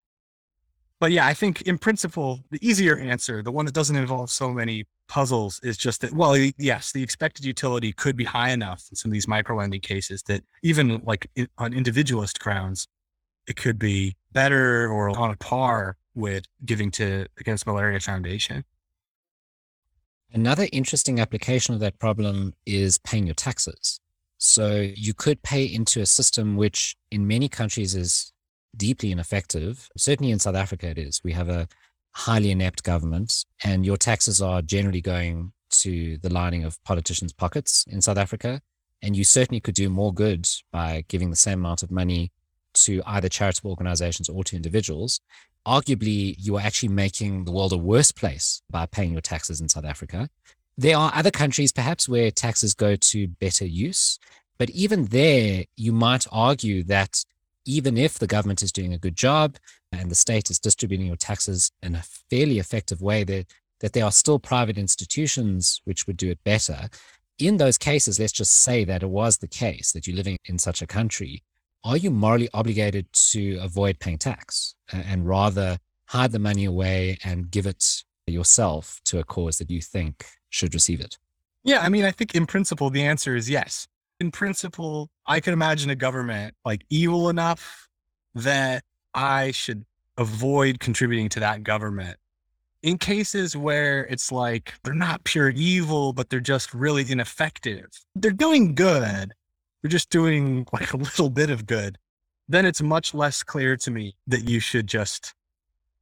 But 1.00 1.12
yeah, 1.12 1.26
I 1.26 1.34
think 1.34 1.62
in 1.62 1.78
principle, 1.78 2.40
the 2.50 2.66
easier 2.66 2.96
answer, 2.98 3.42
the 3.42 3.52
one 3.52 3.66
that 3.66 3.74
doesn't 3.74 3.96
involve 3.96 4.30
so 4.30 4.50
many 4.50 4.84
puzzles, 5.08 5.60
is 5.62 5.76
just 5.76 6.00
that, 6.00 6.12
well, 6.12 6.36
yes, 6.56 6.92
the 6.92 7.02
expected 7.02 7.44
utility 7.44 7.92
could 7.92 8.16
be 8.16 8.24
high 8.24 8.50
enough 8.50 8.86
in 8.90 8.96
some 8.96 9.10
of 9.10 9.12
these 9.12 9.28
micro 9.28 9.56
lending 9.56 9.80
cases 9.80 10.22
that 10.24 10.42
even 10.62 11.02
like 11.04 11.30
on 11.58 11.74
individualist 11.74 12.40
grounds, 12.40 12.86
it 13.46 13.56
could 13.56 13.78
be 13.78 14.16
better 14.32 14.88
or 14.88 15.10
on 15.10 15.30
a 15.30 15.36
par 15.36 15.96
with 16.14 16.44
giving 16.64 16.90
to 16.92 17.26
Against 17.38 17.66
Malaria 17.66 18.00
Foundation. 18.00 18.64
Another 20.32 20.68
interesting 20.72 21.20
application 21.20 21.74
of 21.74 21.80
that 21.80 21.98
problem 21.98 22.54
is 22.66 22.98
paying 22.98 23.26
your 23.26 23.34
taxes. 23.34 24.00
So 24.44 24.90
you 24.94 25.14
could 25.14 25.42
pay 25.42 25.64
into 25.64 26.02
a 26.02 26.06
system 26.06 26.56
which 26.56 26.96
in 27.10 27.26
many 27.26 27.48
countries 27.48 27.94
is 27.94 28.30
deeply 28.76 29.10
ineffective. 29.10 29.88
Certainly 29.96 30.32
in 30.32 30.38
South 30.38 30.54
Africa, 30.54 30.86
it 30.88 30.98
is. 30.98 31.22
We 31.24 31.32
have 31.32 31.48
a 31.48 31.66
highly 32.12 32.50
inept 32.50 32.82
government, 32.82 33.46
and 33.64 33.86
your 33.86 33.96
taxes 33.96 34.42
are 34.42 34.60
generally 34.60 35.00
going 35.00 35.52
to 35.70 36.18
the 36.18 36.28
lining 36.28 36.62
of 36.62 36.82
politicians' 36.84 37.32
pockets 37.32 37.86
in 37.88 38.02
South 38.02 38.18
Africa. 38.18 38.60
And 39.00 39.16
you 39.16 39.24
certainly 39.24 39.60
could 39.60 39.74
do 39.74 39.88
more 39.88 40.12
good 40.12 40.46
by 40.70 41.06
giving 41.08 41.30
the 41.30 41.36
same 41.36 41.60
amount 41.60 41.82
of 41.82 41.90
money 41.90 42.30
to 42.74 43.02
either 43.06 43.30
charitable 43.30 43.70
organizations 43.70 44.28
or 44.28 44.44
to 44.44 44.56
individuals, 44.56 45.20
arguably 45.66 46.34
you 46.38 46.56
are 46.56 46.62
actually 46.62 46.90
making 46.90 47.44
the 47.44 47.52
world 47.52 47.72
a 47.72 47.78
worse 47.78 48.12
place 48.12 48.62
by 48.68 48.84
paying 48.84 49.12
your 49.12 49.22
taxes 49.22 49.60
in 49.60 49.68
South 49.70 49.86
Africa. 49.86 50.28
There 50.76 50.96
are 50.96 51.12
other 51.14 51.30
countries 51.30 51.72
perhaps 51.72 52.08
where 52.08 52.30
taxes 52.30 52.74
go 52.74 52.96
to 52.96 53.28
better 53.28 53.64
use, 53.64 54.18
but 54.58 54.70
even 54.70 55.06
there, 55.06 55.64
you 55.76 55.92
might 55.92 56.26
argue 56.32 56.82
that 56.84 57.24
even 57.64 57.96
if 57.96 58.18
the 58.18 58.26
government 58.26 58.62
is 58.62 58.72
doing 58.72 58.92
a 58.92 58.98
good 58.98 59.16
job 59.16 59.56
and 59.92 60.10
the 60.10 60.14
state 60.16 60.50
is 60.50 60.58
distributing 60.58 61.06
your 61.06 61.16
taxes 61.16 61.70
in 61.82 61.94
a 61.94 62.04
fairly 62.30 62.58
effective 62.58 63.00
way, 63.00 63.24
that, 63.24 63.46
that 63.80 63.92
there 63.92 64.04
are 64.04 64.12
still 64.12 64.38
private 64.38 64.76
institutions 64.76 65.80
which 65.84 66.06
would 66.06 66.16
do 66.16 66.30
it 66.30 66.44
better. 66.44 66.88
In 67.38 67.56
those 67.56 67.78
cases, 67.78 68.18
let's 68.18 68.32
just 68.32 68.52
say 68.52 68.84
that 68.84 69.02
it 69.02 69.10
was 69.10 69.38
the 69.38 69.48
case 69.48 69.92
that 69.92 70.06
you're 70.06 70.16
living 70.16 70.38
in 70.44 70.58
such 70.58 70.82
a 70.82 70.86
country 70.86 71.42
are 71.84 71.98
you 71.98 72.10
morally 72.10 72.48
obligated 72.54 73.06
to 73.12 73.58
avoid 73.60 73.98
paying 73.98 74.16
tax 74.16 74.74
and 74.90 75.28
rather 75.28 75.78
hide 76.06 76.32
the 76.32 76.38
money 76.38 76.64
away 76.64 77.18
and 77.22 77.50
give 77.50 77.66
it 77.66 78.02
yourself 78.32 79.00
to 79.04 79.18
a 79.18 79.24
cause 79.24 79.58
that 79.58 79.70
you 79.70 79.80
think 79.80 80.26
should 80.50 80.74
receive 80.74 81.00
it? 81.00 81.18
Yeah, 81.62 81.80
I 81.80 81.88
mean, 81.88 82.04
I 82.04 82.10
think 82.10 82.34
in 82.34 82.46
principle, 82.46 82.90
the 82.90 83.02
answer 83.02 83.34
is 83.34 83.48
yes. 83.48 83.86
In 84.20 84.30
principle, 84.30 85.10
I 85.26 85.40
can 85.40 85.52
imagine 85.52 85.90
a 85.90 85.96
government 85.96 86.54
like 86.64 86.84
evil 86.90 87.28
enough 87.28 87.88
that 88.34 88.84
I 89.14 89.50
should 89.50 89.84
avoid 90.16 90.80
contributing 90.80 91.28
to 91.30 91.40
that 91.40 91.62
government. 91.62 92.18
In 92.82 92.98
cases 92.98 93.56
where 93.56 94.04
it's 94.06 94.30
like 94.30 94.74
they're 94.84 94.94
not 94.94 95.24
pure 95.24 95.48
evil, 95.48 96.12
but 96.12 96.28
they're 96.28 96.40
just 96.40 96.74
really 96.74 97.04
ineffective, 97.08 97.86
they're 98.14 98.30
doing 98.30 98.74
good, 98.74 99.32
They're 99.82 99.90
just 99.90 100.10
doing 100.10 100.66
like 100.72 100.92
a 100.92 100.96
little 100.98 101.30
bit 101.30 101.50
of 101.50 101.66
good, 101.66 101.98
then 102.48 102.66
it's 102.66 102.82
much 102.82 103.14
less 103.14 103.42
clear 103.42 103.76
to 103.78 103.90
me 103.90 104.16
that 104.26 104.48
you 104.48 104.60
should 104.60 104.86
just, 104.86 105.34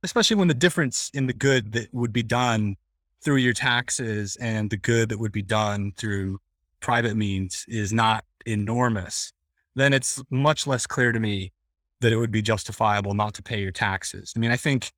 especially 0.03 0.37
when 0.37 0.49
the 0.49 0.55
difference 0.55 1.11
in 1.15 1.27
the 1.27 1.33
good 1.33 1.73
that 1.73 1.93
would 1.93 2.13
be 2.13 2.23
done 2.23 2.77
through 3.23 3.37
your 3.37 3.53
taxes 3.53 4.37
and 4.37 4.71
the 4.71 4.77
good 4.77 5.09
that 5.09 5.19
would 5.19 5.33
be 5.33 5.43
done 5.43 5.93
through 5.97 6.41
private 6.81 7.17
means 7.17 7.65
is 7.69 7.93
not 7.93 8.25
enormous, 8.45 9.33
then 9.75 9.93
it's 9.93 10.23
much 10.31 10.67
less 10.67 10.87
clear 10.87 11.13
to 11.13 11.21
me 11.21 11.53
that 12.01 12.13
it 12.13 12.17
would 12.17 12.33
be 12.33 12.43
justifiable 12.43 13.15
not 13.15 13.35
to 13.35 13.43
pay 13.43 13.61
your 13.61 13.71
taxes. 13.71 14.33
I 14.37 14.41
mean, 14.41 14.51
I 14.51 14.57
think 14.57 14.93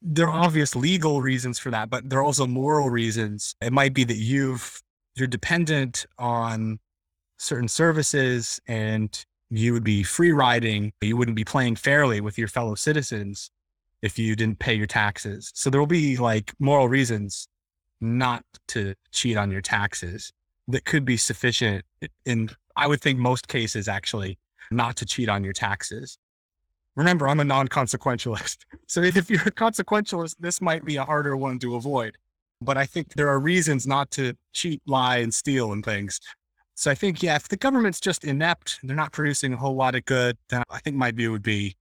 there 0.00 0.28
are 0.28 0.44
obvious 0.44 0.76
legal 0.76 1.20
reasons 1.20 1.58
for 1.58 1.70
that, 1.72 1.90
but 1.90 2.08
there 2.08 2.20
are 2.20 2.24
also 2.24 2.46
moral 2.46 2.88
reasons. 2.88 3.56
It 3.60 3.72
might 3.72 3.92
be 3.92 4.04
that 4.04 4.16
you've 4.16 4.80
you're 5.16 5.26
dependent 5.26 6.06
on 6.18 6.78
certain 7.38 7.68
services 7.68 8.60
and 8.68 9.24
you 9.48 9.72
would 9.72 9.82
be 9.82 10.02
free 10.02 10.30
riding, 10.30 10.92
you 11.00 11.16
wouldn't 11.16 11.36
be 11.36 11.44
playing 11.44 11.76
fairly 11.76 12.20
with 12.20 12.36
your 12.38 12.48
fellow 12.48 12.74
citizens 12.74 13.50
if 14.02 14.18
you 14.18 14.36
didn't 14.36 14.58
pay 14.58 14.74
your 14.74 14.86
taxes. 14.86 15.50
So 15.54 15.70
there 15.70 15.80
will 15.80 15.86
be 15.86 16.16
like 16.16 16.52
moral 16.58 16.88
reasons 16.88 17.48
not 18.00 18.44
to 18.68 18.94
cheat 19.12 19.36
on 19.36 19.50
your 19.50 19.62
taxes 19.62 20.32
that 20.68 20.84
could 20.84 21.04
be 21.04 21.16
sufficient 21.16 21.84
in, 22.24 22.50
I 22.76 22.86
would 22.86 23.00
think, 23.00 23.18
most 23.18 23.48
cases 23.48 23.88
actually, 23.88 24.38
not 24.70 24.96
to 24.96 25.06
cheat 25.06 25.28
on 25.28 25.44
your 25.44 25.52
taxes. 25.52 26.18
Remember, 26.94 27.28
I'm 27.28 27.40
a 27.40 27.44
non 27.44 27.68
consequentialist. 27.68 28.58
So 28.88 29.02
if 29.02 29.28
you're 29.28 29.40
a 29.42 29.50
consequentialist, 29.50 30.36
this 30.38 30.60
might 30.60 30.84
be 30.84 30.94
a 30.94 31.04
harder 31.04 31.36
one 31.36 31.58
to 31.58 31.74
avoid. 31.74 32.16
But 32.60 32.76
I 32.76 32.86
think 32.86 33.14
there 33.14 33.28
are 33.28 33.40
reasons 33.40 33.84
not 33.84 34.12
to 34.12 34.34
cheat, 34.52 34.80
lie, 34.86 35.16
and 35.16 35.34
steal 35.34 35.72
and 35.72 35.84
things. 35.84 36.20
So 36.76 36.92
I 36.92 36.94
think, 36.94 37.20
yeah, 37.20 37.34
if 37.34 37.48
the 37.48 37.56
government's 37.56 37.98
just 37.98 38.22
inept, 38.22 38.78
they're 38.84 38.94
not 38.94 39.10
producing 39.10 39.52
a 39.52 39.56
whole 39.56 39.74
lot 39.74 39.96
of 39.96 40.04
good, 40.04 40.38
then 40.50 40.62
I 40.70 40.78
think 40.78 40.94
my 40.94 41.10
view 41.10 41.32
would 41.32 41.42
be 41.42 41.74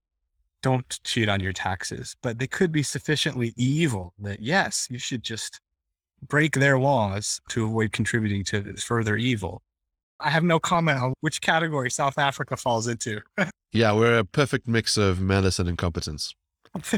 don't 0.62 1.00
cheat 1.04 1.30
on 1.30 1.40
your 1.40 1.54
taxes. 1.54 2.16
But 2.22 2.40
they 2.40 2.48
could 2.48 2.72
be 2.72 2.84
sufficiently 2.84 3.54
evil 3.56 4.14
that, 4.20 4.42
yes, 4.42 4.88
you 4.90 4.98
should 4.98 5.24
just 5.24 5.60
break 6.28 6.54
their 6.54 6.80
laws 6.80 7.40
to 7.50 7.66
avoid 7.66 7.92
contributing 7.92 8.44
to 8.46 8.76
further 8.78 9.16
evil. 9.16 9.62
I 10.20 10.30
have 10.30 10.44
no 10.44 10.60
comment 10.60 11.00
on 11.00 11.14
which 11.22 11.42
category 11.42 11.92
South 11.92 12.18
Africa 12.18 12.56
falls 12.56 12.88
into. 12.88 13.22
yeah, 13.72 13.92
we're 13.92 14.20
a 14.20 14.26
perfect 14.26 14.68
mix 14.68 14.98
of 14.98 15.20
malice 15.20 15.60
and 15.60 15.68
incompetence. 15.68 16.34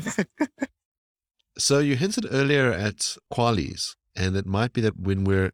so 1.57 1.79
you 1.79 1.95
hinted 1.95 2.27
earlier 2.31 2.71
at 2.71 3.17
QALYs, 3.33 3.95
and 4.15 4.35
it 4.35 4.45
might 4.45 4.73
be 4.73 4.81
that 4.81 4.99
when 4.99 5.23
we're 5.23 5.51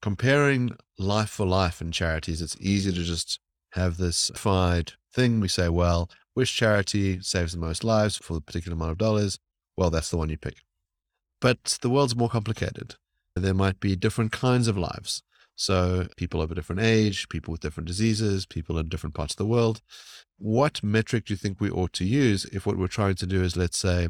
comparing 0.00 0.76
life 0.98 1.30
for 1.30 1.46
life 1.46 1.80
in 1.80 1.92
charities, 1.92 2.40
it's 2.40 2.56
easy 2.60 2.92
to 2.92 3.02
just 3.02 3.40
have 3.72 3.96
this 3.96 4.30
fied 4.34 4.92
thing. 5.12 5.40
We 5.40 5.48
say, 5.48 5.68
well, 5.68 6.08
which 6.34 6.54
charity 6.54 7.20
saves 7.20 7.52
the 7.52 7.58
most 7.58 7.84
lives 7.84 8.16
for 8.16 8.34
the 8.34 8.40
particular 8.40 8.74
amount 8.74 8.92
of 8.92 8.98
dollars? 8.98 9.38
Well, 9.76 9.90
that's 9.90 10.10
the 10.10 10.16
one 10.16 10.30
you 10.30 10.38
pick. 10.38 10.58
But 11.40 11.78
the 11.82 11.90
world's 11.90 12.16
more 12.16 12.28
complicated. 12.28 12.96
There 13.34 13.54
might 13.54 13.80
be 13.80 13.96
different 13.96 14.32
kinds 14.32 14.68
of 14.68 14.76
lives. 14.76 15.22
So 15.54 16.08
people 16.16 16.40
of 16.40 16.50
a 16.50 16.54
different 16.54 16.82
age, 16.82 17.28
people 17.28 17.52
with 17.52 17.60
different 17.60 17.86
diseases, 17.86 18.46
people 18.46 18.78
in 18.78 18.88
different 18.88 19.14
parts 19.14 19.34
of 19.34 19.38
the 19.38 19.46
world. 19.46 19.80
What 20.38 20.82
metric 20.82 21.26
do 21.26 21.32
you 21.32 21.38
think 21.38 21.60
we 21.60 21.70
ought 21.70 21.92
to 21.94 22.04
use 22.04 22.44
if 22.46 22.66
what 22.66 22.78
we're 22.78 22.86
trying 22.86 23.14
to 23.16 23.26
do 23.26 23.42
is, 23.42 23.56
let's 23.56 23.78
say, 23.78 24.08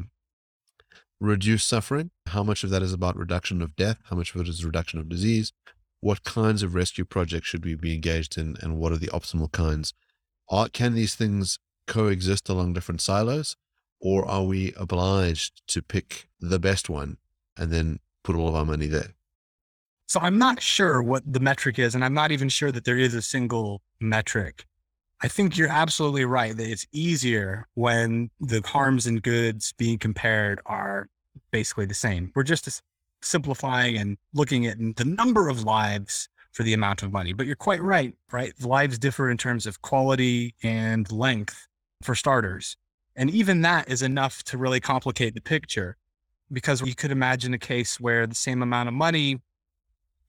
reduce 1.19 1.63
suffering? 1.63 2.11
How 2.27 2.43
much 2.43 2.63
of 2.63 2.69
that 2.69 2.81
is 2.81 2.93
about 2.93 3.17
reduction 3.17 3.61
of 3.61 3.75
death? 3.75 3.97
How 4.09 4.15
much 4.15 4.33
of 4.33 4.41
it 4.41 4.47
is 4.47 4.65
reduction 4.65 4.99
of 4.99 5.09
disease? 5.09 5.53
what 6.03 6.25
kinds 6.25 6.63
of 6.63 6.75
rescue 6.75 7.05
projects 7.05 7.47
should 7.47 7.63
we 7.63 7.75
be 7.75 7.93
engaged 7.93 8.37
in 8.37 8.57
and 8.61 8.77
what 8.77 8.91
are 8.91 8.97
the 8.97 9.07
optimal 9.07 9.49
kinds? 9.49 9.93
Are, 10.49 10.67
can 10.67 10.93
these 10.93 11.15
things 11.15 11.59
coexist 11.87 12.49
along 12.49 12.73
different 12.73 13.01
silos 13.01 13.55
or 14.03 14.25
are 14.29 14.43
we 14.43 14.73
obliged 14.75 15.65
to 15.67 15.81
pick 15.81 16.27
the 16.39 16.59
best 16.59 16.89
one 16.89 17.17
and 17.57 17.71
then 17.71 17.99
put 18.23 18.35
all 18.35 18.49
of 18.49 18.55
our 18.55 18.65
money 18.65 18.87
there? 18.87 19.13
So 20.07 20.19
I'm 20.19 20.37
not 20.37 20.61
sure 20.61 21.01
what 21.01 21.23
the 21.25 21.39
metric 21.39 21.79
is, 21.79 21.95
and 21.95 22.03
I'm 22.03 22.13
not 22.13 22.31
even 22.31 22.49
sure 22.49 22.71
that 22.71 22.83
there 22.83 22.97
is 22.97 23.15
a 23.15 23.21
single 23.21 23.81
metric. 24.01 24.65
I 25.21 25.29
think 25.29 25.57
you're 25.57 25.69
absolutely 25.69 26.25
right 26.25 26.55
that 26.55 26.69
it's 26.69 26.85
easier 26.91 27.65
when 27.75 28.29
the 28.41 28.61
harms 28.65 29.07
and 29.07 29.23
goods 29.23 29.73
being 29.77 29.97
compared 29.97 30.59
are 30.65 31.07
basically 31.51 31.85
the 31.85 31.93
same. 31.93 32.31
We're 32.35 32.43
just 32.43 32.81
simplifying 33.21 33.97
and 33.97 34.17
looking 34.33 34.65
at 34.67 34.77
the 34.97 35.05
number 35.05 35.47
of 35.47 35.63
lives 35.63 36.27
for 36.51 36.63
the 36.63 36.73
amount 36.73 37.03
of 37.03 37.13
money. 37.13 37.31
But 37.31 37.47
you're 37.47 37.55
quite 37.55 37.81
right, 37.81 38.13
right? 38.31 38.53
Lives 38.61 38.99
differ 38.99 39.31
in 39.31 39.37
terms 39.37 39.65
of 39.65 39.81
quality 39.81 40.53
and 40.61 41.09
length 41.09 41.67
for 42.03 42.15
starters. 42.15 42.77
And 43.15 43.29
even 43.29 43.61
that 43.61 43.89
is 43.89 44.01
enough 44.01 44.43
to 44.45 44.57
really 44.57 44.79
complicate 44.79 45.35
the 45.35 45.41
picture 45.41 45.97
because 46.51 46.81
you 46.81 46.95
could 46.95 47.11
imagine 47.11 47.53
a 47.53 47.59
case 47.59 47.99
where 47.99 48.27
the 48.27 48.35
same 48.35 48.61
amount 48.61 48.89
of 48.89 48.93
money 48.93 49.41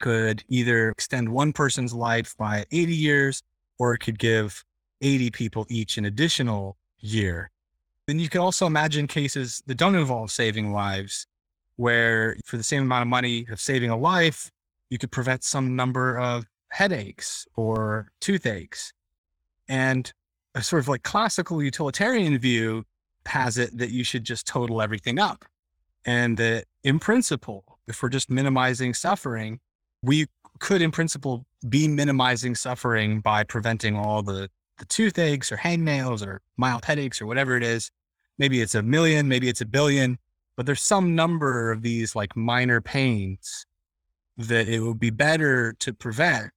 could 0.00 0.44
either 0.48 0.90
extend 0.90 1.28
one 1.28 1.52
person's 1.52 1.94
life 1.94 2.36
by 2.36 2.64
80 2.70 2.94
years 2.94 3.42
or 3.78 3.94
it 3.94 3.98
could 3.98 4.18
give 4.18 4.64
80 5.00 5.30
people 5.30 5.66
each 5.68 5.98
an 5.98 6.04
additional 6.04 6.76
year. 6.98 7.50
Then 8.06 8.18
you 8.18 8.28
could 8.28 8.40
also 8.40 8.66
imagine 8.66 9.06
cases 9.06 9.62
that 9.66 9.76
don't 9.76 9.94
involve 9.94 10.30
saving 10.30 10.72
lives 10.72 11.26
where 11.76 12.36
for 12.44 12.56
the 12.56 12.62
same 12.62 12.82
amount 12.82 13.02
of 13.02 13.08
money 13.08 13.46
of 13.50 13.60
saving 13.60 13.90
a 13.90 13.96
life, 13.96 14.50
you 14.90 14.98
could 14.98 15.10
prevent 15.10 15.42
some 15.42 15.74
number 15.74 16.18
of 16.18 16.44
headaches 16.68 17.46
or 17.56 18.08
toothaches. 18.20 18.92
And 19.68 20.12
a 20.54 20.62
sort 20.62 20.80
of 20.80 20.88
like 20.88 21.02
classical 21.02 21.62
utilitarian 21.62 22.38
view 22.38 22.84
has 23.26 23.58
it 23.58 23.76
that 23.78 23.90
you 23.90 24.04
should 24.04 24.24
just 24.24 24.46
total 24.46 24.82
everything 24.82 25.18
up. 25.18 25.44
And 26.04 26.36
that 26.36 26.64
in 26.82 26.98
principle, 26.98 27.78
if 27.86 28.02
we're 28.02 28.10
just 28.10 28.30
minimizing 28.30 28.94
suffering, 28.94 29.60
we 30.02 30.26
could 30.60 30.82
in 30.82 30.90
principle 30.90 31.46
be 31.68 31.88
minimizing 31.88 32.54
suffering 32.54 33.20
by 33.20 33.42
preventing 33.44 33.96
all 33.96 34.22
the, 34.22 34.50
the 34.78 34.84
toothaches 34.84 35.50
or 35.50 35.56
hangnails 35.56 36.24
or 36.24 36.42
mild 36.56 36.84
headaches 36.84 37.20
or 37.20 37.26
whatever 37.26 37.56
it 37.56 37.62
is. 37.62 37.90
Maybe 38.38 38.60
it's 38.60 38.74
a 38.74 38.82
million, 38.82 39.28
maybe 39.28 39.48
it's 39.48 39.60
a 39.60 39.66
billion 39.66 40.18
but 40.56 40.66
there's 40.66 40.82
some 40.82 41.14
number 41.14 41.72
of 41.72 41.82
these 41.82 42.14
like 42.14 42.36
minor 42.36 42.80
pains 42.80 43.66
that 44.36 44.68
it 44.68 44.80
would 44.80 44.98
be 44.98 45.10
better 45.10 45.74
to 45.80 45.92
prevent 45.92 46.50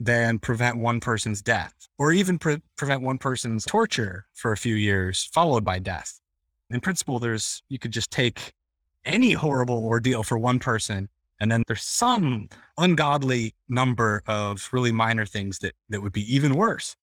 than 0.00 0.38
prevent 0.38 0.78
one 0.78 1.00
person's 1.00 1.42
death 1.42 1.74
or 1.98 2.12
even 2.12 2.38
pre- 2.38 2.62
prevent 2.76 3.02
one 3.02 3.18
person's 3.18 3.64
torture 3.64 4.26
for 4.34 4.52
a 4.52 4.56
few 4.56 4.74
years 4.74 5.28
followed 5.32 5.64
by 5.64 5.78
death. 5.78 6.20
In 6.70 6.80
principle, 6.80 7.18
there's, 7.18 7.62
you 7.68 7.78
could 7.78 7.92
just 7.92 8.10
take 8.10 8.52
any 9.04 9.32
horrible 9.32 9.84
ordeal 9.84 10.22
for 10.22 10.38
one 10.38 10.58
person 10.58 11.08
and 11.40 11.50
then 11.50 11.62
there's 11.66 11.84
some 11.84 12.48
ungodly 12.76 13.54
number 13.68 14.22
of 14.26 14.68
really 14.72 14.92
minor 14.92 15.24
things 15.24 15.58
that, 15.60 15.74
that 15.88 16.02
would 16.02 16.12
be 16.12 16.34
even 16.34 16.54
worse. 16.54 16.96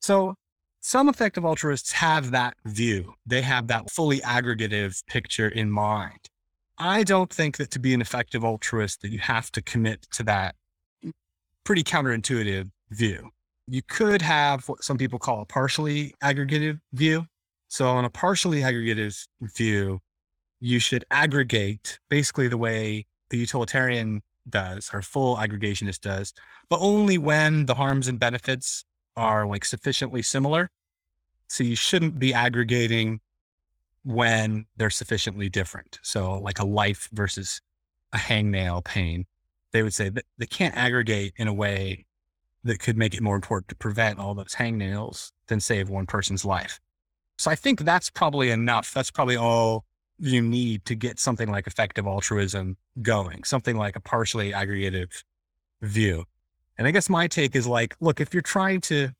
So 0.00 0.34
some 0.80 1.08
effective 1.08 1.44
altruists 1.44 1.92
have 1.92 2.32
that 2.32 2.56
view. 2.64 3.14
They 3.24 3.42
have 3.42 3.68
that 3.68 3.90
fully 3.90 4.18
aggregative 4.20 5.06
picture 5.06 5.48
in 5.48 5.70
mind. 5.70 6.28
I 6.76 7.04
don't 7.04 7.32
think 7.32 7.58
that 7.58 7.70
to 7.72 7.78
be 7.78 7.94
an 7.94 8.00
effective 8.00 8.44
altruist 8.44 9.02
that 9.02 9.10
you 9.10 9.20
have 9.20 9.52
to 9.52 9.62
commit 9.62 10.08
to 10.12 10.24
that 10.24 10.56
pretty 11.64 11.84
counterintuitive 11.84 12.70
view. 12.90 13.30
You 13.66 13.82
could 13.82 14.22
have 14.22 14.68
what 14.68 14.82
some 14.84 14.98
people 14.98 15.18
call 15.18 15.42
a 15.42 15.46
partially 15.46 16.14
aggregative 16.22 16.80
view. 16.92 17.26
So 17.68 17.88
on 17.88 18.04
a 18.04 18.10
partially 18.10 18.60
aggregative 18.60 19.16
view, 19.40 20.00
you 20.60 20.78
should 20.78 21.04
aggregate 21.10 21.98
basically 22.10 22.48
the 22.48 22.58
way 22.58 23.06
the 23.30 23.38
utilitarian 23.38 24.22
does 24.48 24.90
or 24.92 25.02
full 25.02 25.36
aggregationist 25.36 26.00
does, 26.00 26.32
but 26.68 26.78
only 26.80 27.18
when 27.18 27.66
the 27.66 27.74
harms 27.74 28.08
and 28.08 28.18
benefits 28.18 28.84
are 29.16 29.46
like 29.46 29.64
sufficiently 29.64 30.22
similar. 30.22 30.70
So 31.48 31.64
you 31.64 31.76
shouldn't 31.76 32.18
be 32.18 32.34
aggregating 32.34 33.20
when 34.04 34.66
they're 34.76 34.90
sufficiently 34.90 35.48
different. 35.48 35.98
So 36.02 36.38
like 36.38 36.58
a 36.58 36.66
life 36.66 37.08
versus 37.12 37.60
a 38.12 38.18
hangnail 38.18 38.84
pain, 38.84 39.26
they 39.72 39.82
would 39.82 39.94
say 39.94 40.08
that 40.08 40.24
they 40.38 40.46
can't 40.46 40.76
aggregate 40.76 41.34
in 41.36 41.48
a 41.48 41.54
way 41.54 42.06
that 42.64 42.78
could 42.78 42.96
make 42.96 43.14
it 43.14 43.22
more 43.22 43.34
important 43.34 43.68
to 43.68 43.74
prevent 43.74 44.18
all 44.18 44.34
those 44.34 44.54
hangnails 44.54 45.32
than 45.48 45.60
save 45.60 45.88
one 45.88 46.06
person's 46.06 46.44
life. 46.44 46.78
So 47.38 47.50
I 47.50 47.56
think 47.56 47.80
that's 47.80 48.08
probably 48.08 48.50
enough. 48.50 48.94
That's 48.94 49.10
probably 49.10 49.36
all 49.36 49.84
you 50.18 50.40
need 50.40 50.84
to 50.84 50.94
get 50.94 51.18
something 51.18 51.50
like 51.50 51.66
effective 51.66 52.06
altruism 52.06 52.76
going, 53.00 53.42
something 53.42 53.76
like 53.76 53.96
a 53.96 54.00
partially 54.00 54.52
aggregative 54.52 55.24
view. 55.80 56.24
And 56.78 56.86
I 56.86 56.92
guess 56.92 57.08
my 57.08 57.26
take 57.26 57.56
is 57.56 57.66
like, 57.66 57.96
look, 58.00 58.20
if 58.20 58.32
you're 58.32 58.42
trying 58.42 58.80
to 58.82 59.10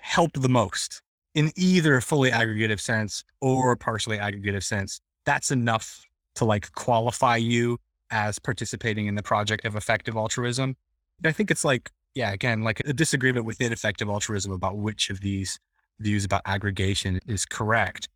help 0.00 0.32
the 0.34 0.48
most 0.48 1.00
in 1.34 1.50
either 1.56 1.96
a 1.96 2.02
fully 2.02 2.30
aggregative 2.30 2.80
sense 2.80 3.24
or 3.40 3.72
a 3.72 3.76
partially 3.76 4.18
aggregative 4.18 4.62
sense, 4.62 5.00
that's 5.24 5.50
enough 5.50 6.04
to 6.34 6.44
like 6.44 6.72
qualify 6.72 7.36
you 7.36 7.78
as 8.10 8.38
participating 8.38 9.06
in 9.06 9.14
the 9.14 9.22
project 9.22 9.64
of 9.64 9.76
effective 9.76 10.16
altruism. 10.16 10.76
I 11.24 11.32
think 11.32 11.50
it's 11.50 11.64
like, 11.64 11.90
yeah, 12.14 12.32
again, 12.32 12.62
like 12.62 12.80
a 12.80 12.92
disagreement 12.92 13.44
within 13.44 13.72
effective 13.72 14.08
altruism 14.08 14.52
about 14.52 14.78
which 14.78 15.10
of 15.10 15.20
these 15.20 15.58
views 16.00 16.24
about 16.24 16.42
aggregation 16.46 17.20
is 17.26 17.44
correct. 17.44 18.08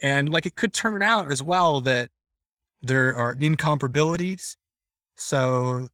And 0.00 0.28
like 0.28 0.46
it 0.46 0.56
could 0.56 0.72
turn 0.72 1.02
out 1.02 1.30
as 1.30 1.42
well 1.42 1.80
that 1.82 2.10
there 2.82 3.14
are 3.16 3.34
incomparabilities. 3.34 4.56
So 5.16 5.88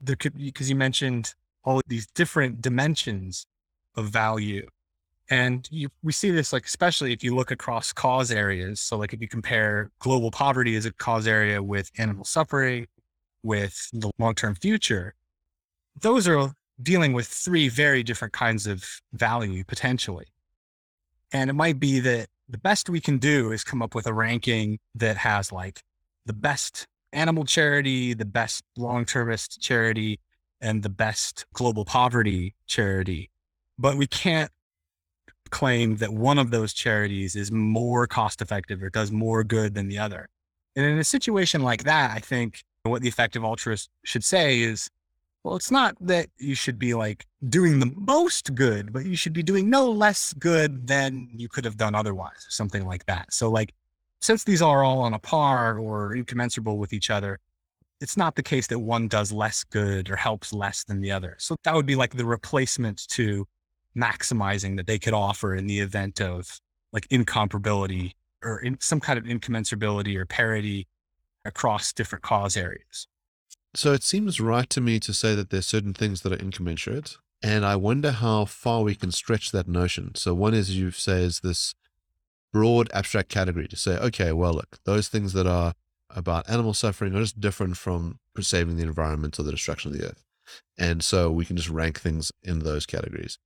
there 0.00 0.16
could 0.16 0.36
because 0.36 0.68
you 0.68 0.76
mentioned 0.76 1.34
all 1.64 1.80
these 1.86 2.06
different 2.14 2.60
dimensions 2.60 3.46
of 3.96 4.06
value. 4.06 4.66
And 5.30 5.66
you, 5.70 5.88
we 6.02 6.12
see 6.12 6.30
this 6.30 6.52
like, 6.52 6.66
especially 6.66 7.12
if 7.12 7.22
you 7.24 7.34
look 7.34 7.50
across 7.50 7.92
cause 7.92 8.30
areas. 8.30 8.80
So 8.80 8.98
like 8.98 9.12
if 9.12 9.20
you 9.20 9.28
compare 9.28 9.90
global 9.98 10.30
poverty 10.30 10.76
as 10.76 10.84
a 10.84 10.92
cause 10.92 11.26
area 11.26 11.62
with 11.62 11.90
animal 11.98 12.24
suffering, 12.24 12.86
with 13.42 13.88
the 13.92 14.10
long-term 14.18 14.54
future, 14.56 15.14
those 16.00 16.28
are 16.28 16.52
dealing 16.82 17.12
with 17.12 17.26
three 17.26 17.68
very 17.68 18.02
different 18.02 18.32
kinds 18.32 18.66
of 18.66 18.84
value 19.12 19.64
potentially. 19.64 20.26
And 21.32 21.50
it 21.50 21.54
might 21.54 21.80
be 21.80 22.00
that 22.00 22.28
the 22.48 22.58
best 22.58 22.90
we 22.90 23.00
can 23.00 23.18
do 23.18 23.52
is 23.52 23.64
come 23.64 23.82
up 23.82 23.94
with 23.94 24.06
a 24.06 24.12
ranking 24.12 24.78
that 24.94 25.16
has 25.16 25.50
like 25.50 25.82
the 26.26 26.32
best 26.32 26.86
animal 27.12 27.44
charity, 27.44 28.14
the 28.14 28.24
best 28.24 28.62
long 28.76 29.04
termist 29.04 29.60
charity, 29.60 30.20
and 30.60 30.82
the 30.82 30.88
best 30.88 31.46
global 31.52 31.84
poverty 31.84 32.54
charity. 32.66 33.30
But 33.78 33.96
we 33.96 34.06
can't 34.06 34.50
claim 35.52 35.96
that 35.98 36.12
one 36.12 36.38
of 36.38 36.50
those 36.50 36.72
charities 36.72 37.36
is 37.36 37.52
more 37.52 38.08
cost 38.08 38.42
effective 38.42 38.82
or 38.82 38.90
does 38.90 39.12
more 39.12 39.44
good 39.44 39.74
than 39.74 39.86
the 39.86 39.98
other. 39.98 40.28
And 40.74 40.84
in 40.84 40.98
a 40.98 41.04
situation 41.04 41.62
like 41.62 41.84
that, 41.84 42.10
I 42.10 42.18
think 42.18 42.64
what 42.82 43.02
the 43.02 43.08
effective 43.08 43.44
altruist 43.44 43.88
should 44.04 44.24
say 44.24 44.60
is 44.60 44.90
well, 45.44 45.56
it's 45.56 45.70
not 45.70 45.96
that 46.00 46.28
you 46.38 46.54
should 46.54 46.78
be 46.78 46.94
like 46.94 47.26
doing 47.48 47.80
the 47.80 47.92
most 47.96 48.54
good, 48.54 48.92
but 48.92 49.04
you 49.04 49.16
should 49.16 49.32
be 49.32 49.42
doing 49.42 49.68
no 49.68 49.90
less 49.90 50.32
good 50.34 50.86
than 50.86 51.28
you 51.34 51.48
could 51.48 51.64
have 51.64 51.76
done 51.76 51.94
otherwise, 51.94 52.46
or 52.46 52.50
something 52.50 52.86
like 52.86 53.06
that. 53.06 53.32
So, 53.32 53.50
like, 53.50 53.74
since 54.20 54.44
these 54.44 54.62
are 54.62 54.84
all 54.84 55.00
on 55.00 55.14
a 55.14 55.18
par 55.18 55.78
or 55.78 56.14
incommensurable 56.14 56.78
with 56.78 56.92
each 56.92 57.10
other, 57.10 57.40
it's 58.00 58.16
not 58.16 58.36
the 58.36 58.42
case 58.42 58.68
that 58.68 58.78
one 58.78 59.08
does 59.08 59.32
less 59.32 59.64
good 59.64 60.10
or 60.10 60.16
helps 60.16 60.52
less 60.52 60.84
than 60.84 61.00
the 61.00 61.10
other. 61.10 61.34
So, 61.40 61.56
that 61.64 61.74
would 61.74 61.86
be 61.86 61.96
like 61.96 62.14
the 62.14 62.24
replacement 62.24 63.08
to 63.08 63.46
maximizing 63.96 64.76
that 64.76 64.86
they 64.86 64.98
could 64.98 65.14
offer 65.14 65.54
in 65.54 65.66
the 65.66 65.80
event 65.80 66.20
of 66.20 66.60
like 66.92 67.08
incomparability 67.08 68.12
or 68.42 68.58
in 68.58 68.78
some 68.80 69.00
kind 69.00 69.18
of 69.18 69.24
incommensurability 69.24 70.16
or 70.16 70.26
parity 70.26 70.86
across 71.44 71.92
different 71.92 72.22
cause 72.22 72.56
areas. 72.56 73.06
So 73.74 73.92
it 73.92 74.02
seems 74.02 74.40
right 74.40 74.68
to 74.70 74.80
me 74.80 75.00
to 75.00 75.14
say 75.14 75.34
that 75.34 75.50
there's 75.50 75.66
certain 75.66 75.94
things 75.94 76.22
that 76.22 76.32
are 76.32 76.36
incommensurate. 76.36 77.16
And 77.42 77.64
I 77.64 77.76
wonder 77.76 78.12
how 78.12 78.44
far 78.44 78.82
we 78.82 78.94
can 78.94 79.10
stretch 79.10 79.50
that 79.50 79.66
notion. 79.66 80.14
So 80.14 80.34
one 80.34 80.54
is 80.54 80.76
you 80.76 80.90
say 80.90 81.22
is 81.22 81.40
this 81.40 81.74
broad 82.52 82.90
abstract 82.92 83.30
category 83.30 83.66
to 83.68 83.76
say, 83.76 83.96
okay, 83.96 84.32
well, 84.32 84.52
look, 84.52 84.76
those 84.84 85.08
things 85.08 85.32
that 85.32 85.46
are 85.46 85.74
about 86.10 86.48
animal 86.48 86.74
suffering 86.74 87.14
are 87.14 87.22
just 87.22 87.40
different 87.40 87.78
from 87.78 88.18
saving 88.38 88.76
the 88.76 88.82
environment 88.82 89.38
or 89.38 89.42
the 89.42 89.50
destruction 89.50 89.90
of 89.90 89.98
the 89.98 90.06
earth. 90.06 90.24
And 90.78 91.02
so 91.02 91.30
we 91.30 91.44
can 91.44 91.56
just 91.56 91.70
rank 91.70 91.98
things 91.98 92.30
in 92.42 92.60
those 92.60 92.84
categories. 92.84 93.38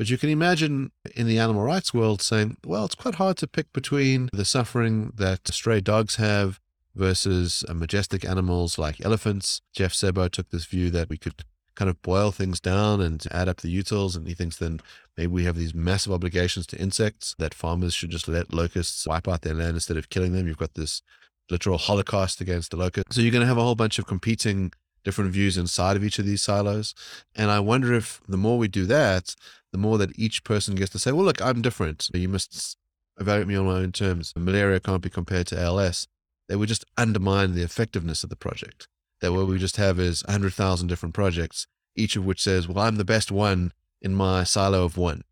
But 0.00 0.08
you 0.08 0.16
can 0.16 0.30
imagine 0.30 0.92
in 1.14 1.26
the 1.26 1.38
animal 1.38 1.62
rights 1.62 1.92
world 1.92 2.22
saying, 2.22 2.56
well, 2.64 2.86
it's 2.86 2.94
quite 2.94 3.16
hard 3.16 3.36
to 3.36 3.46
pick 3.46 3.70
between 3.74 4.30
the 4.32 4.46
suffering 4.46 5.12
that 5.16 5.46
stray 5.48 5.82
dogs 5.82 6.16
have 6.16 6.58
versus 6.94 7.66
uh, 7.68 7.74
majestic 7.74 8.24
animals 8.24 8.78
like 8.78 9.04
elephants. 9.04 9.60
Jeff 9.74 9.92
Sebo 9.92 10.30
took 10.30 10.48
this 10.48 10.64
view 10.64 10.88
that 10.88 11.10
we 11.10 11.18
could 11.18 11.44
kind 11.74 11.90
of 11.90 12.00
boil 12.00 12.30
things 12.30 12.60
down 12.60 13.02
and 13.02 13.26
add 13.30 13.46
up 13.46 13.58
the 13.58 13.68
utils. 13.78 14.16
And 14.16 14.26
he 14.26 14.32
thinks 14.32 14.56
then 14.56 14.80
maybe 15.18 15.32
we 15.32 15.44
have 15.44 15.56
these 15.56 15.74
massive 15.74 16.14
obligations 16.14 16.66
to 16.68 16.80
insects 16.80 17.34
that 17.38 17.52
farmers 17.52 17.92
should 17.92 18.08
just 18.08 18.26
let 18.26 18.54
locusts 18.54 19.06
wipe 19.06 19.28
out 19.28 19.42
their 19.42 19.52
land 19.52 19.74
instead 19.74 19.98
of 19.98 20.08
killing 20.08 20.32
them. 20.32 20.48
You've 20.48 20.56
got 20.56 20.76
this 20.76 21.02
literal 21.50 21.76
holocaust 21.76 22.40
against 22.40 22.70
the 22.70 22.78
locust. 22.78 23.12
So 23.12 23.20
you're 23.20 23.32
going 23.32 23.42
to 23.42 23.48
have 23.48 23.58
a 23.58 23.62
whole 23.62 23.74
bunch 23.74 23.98
of 23.98 24.06
competing 24.06 24.72
different 25.04 25.32
views 25.32 25.56
inside 25.56 25.96
of 25.96 26.04
each 26.04 26.18
of 26.18 26.26
these 26.26 26.42
silos. 26.42 26.94
And 27.34 27.50
I 27.50 27.60
wonder 27.60 27.92
if 27.94 28.20
the 28.28 28.36
more 28.36 28.58
we 28.58 28.68
do 28.68 28.86
that, 28.86 29.34
the 29.72 29.78
more 29.78 29.98
that 29.98 30.18
each 30.18 30.44
person 30.44 30.74
gets 30.74 30.92
to 30.92 30.98
say, 30.98 31.12
well, 31.12 31.24
look, 31.24 31.40
I'm 31.40 31.62
different. 31.62 32.08
You 32.12 32.28
must 32.28 32.76
evaluate 33.18 33.48
me 33.48 33.56
on 33.56 33.66
my 33.66 33.78
own 33.78 33.92
terms. 33.92 34.32
Malaria 34.36 34.80
can't 34.80 35.02
be 35.02 35.10
compared 35.10 35.46
to 35.48 35.60
ALS 35.60 36.06
they 36.50 36.56
would 36.56 36.68
just 36.68 36.84
undermine 36.96 37.54
the 37.54 37.62
effectiveness 37.62 38.24
of 38.24 38.28
the 38.28 38.34
project. 38.34 38.88
That 39.20 39.32
what 39.32 39.46
we 39.46 39.56
just 39.56 39.76
have 39.76 40.00
is 40.00 40.24
100,000 40.24 40.88
different 40.88 41.14
projects, 41.14 41.68
each 41.94 42.16
of 42.16 42.26
which 42.26 42.42
says, 42.42 42.66
well, 42.66 42.84
I'm 42.84 42.96
the 42.96 43.04
best 43.04 43.30
one 43.30 43.72
in 44.02 44.16
my 44.16 44.42
silo 44.42 44.84
of 44.84 44.96
one. 44.96 45.22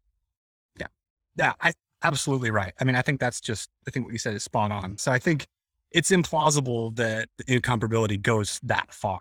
Yeah. 0.79 0.87
Yeah. 1.35 1.55
I, 1.61 1.73
absolutely 2.05 2.53
right. 2.53 2.73
I 2.81 2.85
mean, 2.85 2.95
I 2.95 3.03
think 3.03 3.19
that's 3.19 3.41
just, 3.41 3.69
I 3.85 3.91
think 3.91 4.07
what 4.07 4.13
you 4.13 4.19
said 4.19 4.35
is 4.35 4.45
spot 4.45 4.71
on. 4.71 4.97
So 4.97 5.11
I 5.11 5.19
think 5.19 5.49
it's 5.91 6.13
implausible 6.13 6.95
that 6.95 7.29
incomparability 7.49 8.23
goes 8.23 8.61
that 8.63 8.95
far. 8.95 9.19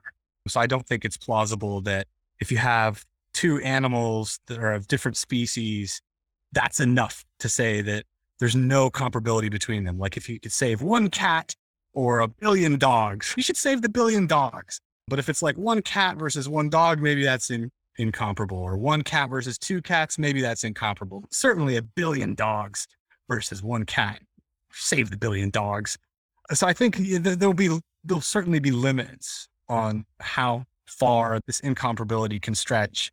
So 0.49 0.59
I 0.59 0.67
don't 0.67 0.85
think 0.85 1.05
it's 1.05 1.17
plausible 1.17 1.81
that 1.81 2.07
if 2.39 2.51
you 2.51 2.57
have 2.57 3.05
two 3.33 3.59
animals 3.59 4.39
that 4.47 4.59
are 4.59 4.73
of 4.73 4.87
different 4.87 5.17
species, 5.17 6.01
that's 6.53 6.79
enough 6.79 7.25
to 7.39 7.49
say 7.49 7.81
that 7.81 8.05
there's 8.39 8.55
no 8.55 8.89
comparability 8.89 9.51
between 9.51 9.83
them. 9.83 9.97
Like 9.97 10.17
if 10.17 10.29
you 10.29 10.39
could 10.39 10.51
save 10.51 10.81
one 10.81 11.09
cat 11.09 11.55
or 11.93 12.19
a 12.19 12.27
billion 12.27 12.77
dogs. 12.77 13.33
You 13.35 13.41
should 13.41 13.57
save 13.57 13.81
the 13.81 13.89
billion 13.89 14.27
dogs. 14.27 14.79
But 15.07 15.17
if 15.17 15.29
it's 15.29 15.41
like 15.41 15.57
one 15.57 15.81
cat 15.81 16.17
versus 16.17 16.47
one 16.47 16.69
dog, 16.69 17.01
maybe 17.01 17.23
that's 17.23 17.49
in, 17.49 17.71
incomparable. 17.97 18.59
Or 18.59 18.77
one 18.77 19.01
cat 19.01 19.31
versus 19.31 19.57
two 19.57 19.81
cats, 19.81 20.19
maybe 20.19 20.41
that's 20.41 20.63
incomparable. 20.63 21.23
Certainly 21.31 21.77
a 21.77 21.81
billion 21.81 22.35
dogs 22.35 22.87
versus 23.27 23.63
one 23.63 23.83
cat. 23.83 24.21
Save 24.71 25.09
the 25.09 25.17
billion 25.17 25.49
dogs. 25.49 25.97
So 26.53 26.67
I 26.67 26.73
think 26.73 26.97
there'll 26.97 27.53
be 27.53 27.79
there'll 28.03 28.21
certainly 28.21 28.59
be 28.59 28.71
limits 28.71 29.49
on 29.70 30.05
how 30.20 30.65
far 30.86 31.39
this 31.45 31.61
incomparability 31.61 32.41
can 32.41 32.55
stretch 32.55 33.11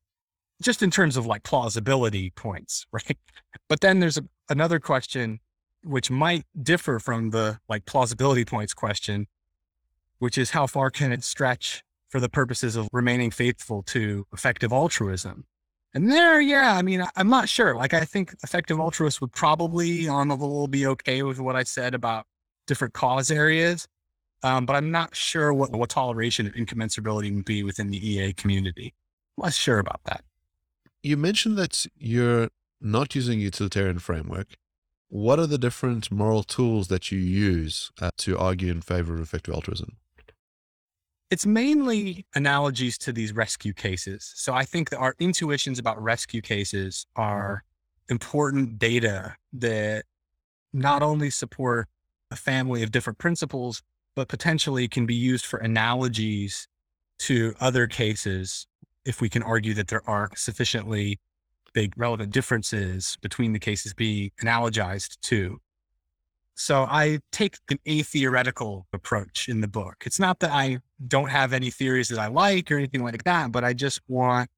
just 0.63 0.83
in 0.83 0.91
terms 0.91 1.17
of 1.17 1.27
like 1.27 1.43
plausibility 1.43 2.31
points, 2.31 2.87
right? 2.93 3.19
But 3.69 3.81
then 3.81 4.01
there's 4.01 4.19
a, 4.19 4.25
another 4.49 4.79
question 4.79 5.41
which 5.85 6.11
might 6.11 6.45
differ 6.63 6.99
from 6.99 7.31
the 7.31 7.59
like 7.69 7.85
plausibility 7.85 8.45
points 8.45 8.73
question, 8.73 9.27
which 10.19 10.39
is 10.39 10.51
how 10.51 10.67
far 10.67 10.91
can 10.91 11.13
it 11.13 11.23
stretch 11.23 11.83
for 12.09 12.21
the 12.21 12.29
purposes 12.29 12.77
of 12.77 12.89
remaining 12.93 13.31
faithful 13.31 13.83
to 13.83 14.27
effective 14.33 14.73
altruism? 14.73 15.45
And 15.93 16.11
there, 16.11 16.41
yeah, 16.41 16.75
I 16.77 16.83
mean, 16.83 17.05
I'm 17.15 17.29
not 17.29 17.49
sure. 17.49 17.77
Like, 17.77 17.95
I 17.95 18.05
think 18.05 18.35
effective 18.43 18.81
altruists 18.81 19.21
would 19.21 19.33
probably, 19.33 20.09
on 20.09 20.27
the 20.27 20.37
whole, 20.37 20.67
be 20.67 20.87
okay 20.89 21.23
with 21.23 21.39
what 21.39 21.55
I 21.55 21.63
said 21.63 21.95
about 21.95 22.27
different 22.67 22.95
cause 22.95 23.31
areas. 23.31 23.87
Um, 24.45 24.67
but 24.67 24.77
I'm 24.77 24.91
not 24.91 25.17
sure 25.17 25.53
what, 25.53 25.73
what 25.73 25.91
toleration 25.91 26.47
of 26.47 26.53
incommensurability 26.53 27.35
would 27.35 27.45
be 27.45 27.65
within 27.65 27.91
the 27.91 27.99
EA 27.99 28.33
community. 28.33 28.95
I'm 29.37 29.45
less 29.45 29.57
sure 29.57 29.81
about 29.81 30.01
that. 30.05 30.23
You 31.03 31.17
mentioned 31.17 31.59
that 31.59 31.87
you're 31.99 32.51
not 32.81 33.15
using 33.15 33.41
utilitarian 33.41 33.99
framework 33.99 34.57
what 35.15 35.39
are 35.39 35.47
the 35.47 35.59
different 35.59 36.11
moral 36.11 36.43
tools 36.43 36.89
that 36.89 37.13
you 37.13 37.19
use 37.21 37.93
uh, 38.03 38.11
to 38.19 38.37
argue 38.37 38.73
in 38.73 38.81
favor 38.81 39.15
of 39.15 39.21
effective 39.21 39.55
altruism? 39.55 39.97
It's 41.31 41.47
mainly 41.47 42.27
analogies 42.35 42.99
to 42.99 43.13
these 43.13 43.33
rescue 43.33 43.73
cases. 43.73 44.33
So 44.35 44.55
I 44.55 44.65
think 44.65 44.91
that 44.91 44.99
our 44.99 45.15
intuitions 45.21 45.79
about 45.79 46.03
rescue 46.03 46.41
cases 46.41 47.07
are 47.15 47.63
important 48.09 48.81
data 48.81 49.37
that 49.53 50.05
not 50.73 51.05
only 51.05 51.31
support 51.31 51.87
a 52.33 52.37
family 52.37 52.83
of 52.83 52.91
different 52.91 53.21
principles, 53.21 53.83
but 54.15 54.29
potentially 54.29 54.89
can 54.89 55.07
be 55.07 55.15
used 55.15 55.47
for 55.47 55.59
analogies 55.59 56.69
to 57.19 57.55
other 57.61 57.87
cases 57.87 58.67
if 59.05 59.21
we 59.21 59.29
can 59.29 59.43
argue 59.43 59.75
that 59.75 59.89
there 59.89 60.09
are 60.09 60.31
sufficiently 60.35 61.21
big 61.73 61.93
relevant 61.97 62.33
differences 62.33 63.19
between 63.21 63.53
the 63.53 63.59
cases 63.59 63.93
being 63.93 64.31
analogized 64.43 65.21
to. 65.21 65.59
So 66.55 66.87
I 66.89 67.19
take 67.33 67.57
an 67.69 67.79
atheoretical 67.89 68.87
approach 68.93 69.49
in 69.49 69.61
the 69.61 69.69
book. 69.69 70.05
It's 70.07 70.21
not 70.21 70.39
that 70.41 70.53
I 70.53 70.79
don't 71.09 71.29
have 71.29 71.53
any 71.53 71.71
theories 71.71 72.09
that 72.09 72.19
I 72.19 72.29
like 72.29 72.71
or 72.71 72.79
anything 72.79 73.03
like 73.03 73.25
that, 73.25 73.51
but 73.51 73.65
I 73.65 73.73
just 73.73 74.01
want 74.07 74.49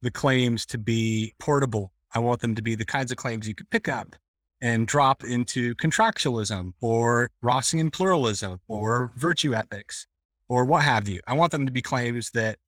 the 0.00 0.10
claims 0.10 0.64
to 0.66 0.78
be 0.78 1.34
portable. 1.38 1.92
I 2.14 2.20
want 2.20 2.40
them 2.40 2.54
to 2.54 2.62
be 2.62 2.74
the 2.74 2.86
kinds 2.86 3.12
of 3.12 3.18
claims 3.18 3.46
you 3.46 3.54
could 3.54 3.68
pick 3.68 3.86
up 3.86 4.16
and 4.62 4.86
drop 4.86 5.24
into 5.24 5.74
contractualism 5.74 6.72
or 6.80 7.28
Rossian 7.42 7.90
pluralism 7.90 8.60
or 8.68 9.10
virtue 9.16 9.54
ethics 9.54 10.06
or 10.48 10.64
what 10.64 10.84
have 10.84 11.08
you. 11.08 11.20
I 11.26 11.34
want 11.34 11.50
them 11.50 11.66
to 11.66 11.72
be 11.72 11.82
claims 11.82 12.30
that 12.30 12.58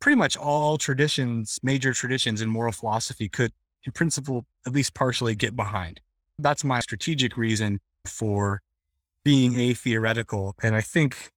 pretty 0.00 0.16
much 0.16 0.36
all 0.36 0.78
traditions, 0.78 1.58
major 1.62 1.92
traditions 1.92 2.40
in 2.40 2.48
moral 2.48 2.72
philosophy 2.72 3.28
could, 3.28 3.52
in 3.84 3.92
principle, 3.92 4.46
at 4.64 4.72
least 4.72 4.94
partially 4.94 5.34
get 5.34 5.56
behind. 5.56 6.00
That's 6.38 6.62
my 6.62 6.80
strategic 6.80 7.36
reason 7.36 7.80
for 8.06 8.62
being 9.24 9.58
a 9.58 9.74
theoretical. 9.74 10.54
And 10.62 10.76
I 10.76 10.80
think 10.80 11.32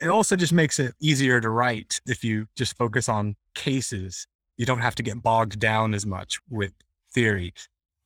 it 0.00 0.08
also 0.08 0.36
just 0.36 0.52
makes 0.52 0.78
it 0.78 0.94
easier 1.00 1.40
to 1.40 1.48
write 1.48 2.00
if 2.06 2.22
you 2.22 2.46
just 2.54 2.76
focus 2.76 3.08
on 3.08 3.36
cases. 3.54 4.26
You 4.58 4.66
don't 4.66 4.80
have 4.80 4.94
to 4.96 5.02
get 5.02 5.22
bogged 5.22 5.58
down 5.58 5.94
as 5.94 6.04
much 6.04 6.38
with 6.50 6.72
theory. 7.12 7.54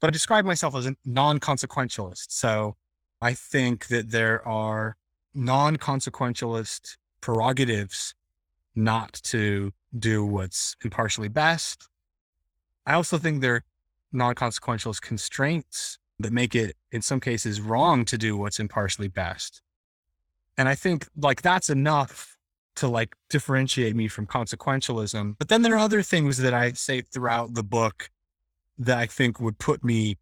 But 0.01 0.09
I 0.09 0.11
describe 0.11 0.45
myself 0.45 0.75
as 0.75 0.87
a 0.87 0.95
non 1.05 1.41
consequentialist. 1.41 2.27
So 2.29 2.77
I 3.21 3.35
think 3.35 3.89
that 3.89 4.11
there 4.11 4.47
are 4.47 4.97
non 5.35 5.77
consequentialist 5.77 6.97
prerogatives 7.21 8.15
not 8.75 9.13
to 9.25 9.73
do 9.99 10.25
what's 10.25 10.77
impartially 10.85 11.29
best. 11.29 11.89
I 12.87 12.95
also 12.95 13.19
think 13.19 13.41
there 13.41 13.55
are 13.57 13.65
non 14.13 14.35
consequentialist 14.35 15.03
constraints 15.03 15.99
that 16.21 16.33
make 16.33 16.55
it, 16.55 16.77
in 16.91 17.03
some 17.03 17.21
cases, 17.21 17.61
wrong 17.61 18.05
to 18.05 18.19
do 18.19 18.37
what's 18.37 18.59
impartially 18.59 19.09
best. 19.09 19.63
And 20.57 20.69
I 20.69 20.75
think 20.75 21.07
like 21.17 21.43
that's 21.43 21.71
enough 21.71 22.37
to 22.77 22.89
like 22.89 23.17
differentiate 23.29 23.97
me 23.97 24.09
from 24.09 24.27
consequentialism. 24.27 25.37
But 25.39 25.49
then 25.49 25.63
there 25.63 25.75
are 25.75 25.79
other 25.79 26.03
things 26.03 26.39
that 26.39 26.55
I 26.55 26.73
say 26.73 27.01
throughout 27.01 27.55
the 27.55 27.65
book 27.65 28.11
that 28.79 28.99
I 28.99 29.07
think 29.07 29.41
would 29.41 29.59
put 29.59 29.85
me 29.85 30.17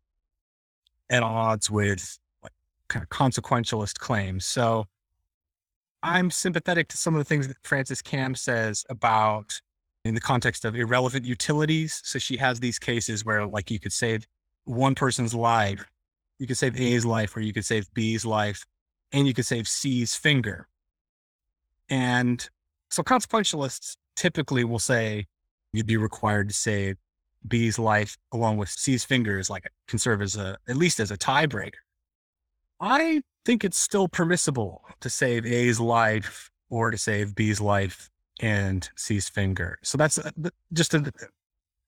at 1.11 1.22
odds 1.22 1.70
with 1.70 2.18
like 2.42 2.52
kind 2.88 3.02
of 3.02 3.09
consequentialist 3.11 3.98
claims. 3.98 4.44
So 4.44 4.86
I'm 6.02 6.30
sympathetic 6.30 6.88
to 6.88 6.96
some 6.96 7.14
of 7.14 7.18
the 7.18 7.24
things 7.24 7.48
that 7.48 7.57
Frances 7.62 8.02
Kamm 8.02 8.34
says 8.34 8.84
about 8.88 9.61
in 10.04 10.14
the 10.14 10.20
context 10.20 10.64
of 10.64 10.76
irrelevant 10.76 11.24
utilities. 11.24 12.00
So 12.04 12.18
she 12.18 12.36
has 12.36 12.61
these 12.61 12.78
cases 12.78 13.24
where 13.24 13.46
like 13.46 13.70
you 13.70 13.80
could 13.80 13.92
save 13.92 14.26
one 14.64 14.94
person's 14.94 15.34
life, 15.34 15.84
you 16.38 16.46
could 16.46 16.57
save 16.57 16.80
A's 16.80 17.04
life, 17.04 17.36
or 17.36 17.40
you 17.40 17.52
could 17.52 17.64
save 17.64 17.92
B's 17.94 18.24
life, 18.24 18.64
and 19.12 19.26
you 19.26 19.34
could 19.34 19.46
save 19.46 19.68
C's 19.68 20.14
finger. 20.14 20.68
And 21.88 22.48
so 22.90 23.02
consequentialists 23.02 23.96
typically 24.16 24.64
will 24.64 24.78
say 24.78 25.26
you'd 25.72 25.86
be 25.86 25.96
required 25.96 26.48
to 26.48 26.54
save 26.54 26.96
B's 27.49 27.78
life 27.78 28.16
along 28.32 28.57
with 28.59 28.68
C's 28.68 29.05
fingers, 29.05 29.51
like 29.51 29.70
can 29.88 29.99
serve 29.99 30.22
as 30.22 30.36
a 30.36 30.57
at 30.68 30.76
least 30.76 31.01
as 31.01 31.11
a 31.11 31.16
tiebreaker. 31.16 31.72
I 32.80 33.22
think 33.44 33.64
it's 33.64 33.78
still 33.78 34.09
permissible 34.09 34.84
to 35.01 35.09
save 35.09 35.47
A's 35.47 35.80
life 35.80 36.51
or 36.68 36.90
to 36.90 36.99
save 36.99 37.34
B's 37.34 37.61
life 37.61 38.11
and 38.40 38.88
C's 38.97 39.28
finger. 39.28 39.78
So 39.82 39.97
that's 39.97 40.18
uh, 40.18 40.30
just 40.72 40.92
an 40.94 41.11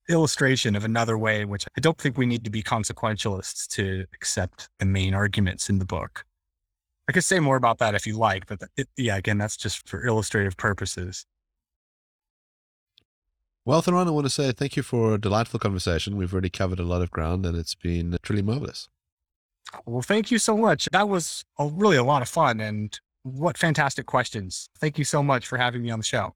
illustration 0.09 0.75
of 0.75 0.83
another 0.83 1.17
way 1.17 1.41
in 1.41 1.49
which 1.49 1.67
I 1.77 1.81
don't 1.81 1.97
think 1.97 2.17
we 2.17 2.25
need 2.25 2.43
to 2.43 2.49
be 2.49 2.63
consequentialists 2.63 3.67
to 3.75 4.05
accept 4.13 4.69
the 4.79 4.85
main 4.85 5.13
arguments 5.13 5.69
in 5.69 5.79
the 5.79 5.85
book. 5.85 6.25
I 7.07 7.11
could 7.11 7.23
say 7.23 7.39
more 7.39 7.55
about 7.55 7.79
that 7.79 7.95
if 7.95 8.05
you 8.07 8.17
like, 8.17 8.45
but 8.47 8.61
uh, 8.61 8.67
it, 8.77 8.87
yeah, 8.97 9.17
again, 9.17 9.37
that's 9.37 9.57
just 9.57 9.87
for 9.87 10.05
illustrative 10.05 10.57
purposes. 10.57 11.25
Well, 13.69 13.83
Theron, 13.83 14.07
I 14.07 14.09
want 14.09 14.25
to 14.25 14.31
say 14.31 14.51
thank 14.51 14.75
you 14.77 14.81
for 14.81 15.13
a 15.13 15.21
delightful 15.21 15.59
conversation. 15.59 16.17
We've 16.17 16.33
already 16.33 16.49
covered 16.49 16.79
a 16.79 16.83
lot 16.83 17.03
of 17.03 17.11
ground 17.11 17.45
and 17.45 17.55
it's 17.55 17.75
been 17.75 18.17
truly 18.23 18.41
marvelous. 18.41 18.89
Well, 19.85 20.01
thank 20.01 20.31
you 20.31 20.39
so 20.39 20.57
much. 20.57 20.89
That 20.91 21.07
was 21.07 21.45
a, 21.59 21.67
really 21.67 21.97
a 21.97 22.03
lot 22.03 22.23
of 22.23 22.29
fun 22.29 22.59
and 22.61 22.99
what 23.21 23.59
fantastic 23.59 24.07
questions. 24.07 24.71
Thank 24.79 24.97
you 24.97 25.03
so 25.03 25.21
much 25.21 25.45
for 25.45 25.59
having 25.59 25.83
me 25.83 25.91
on 25.91 25.99
the 25.99 26.03
show. 26.03 26.33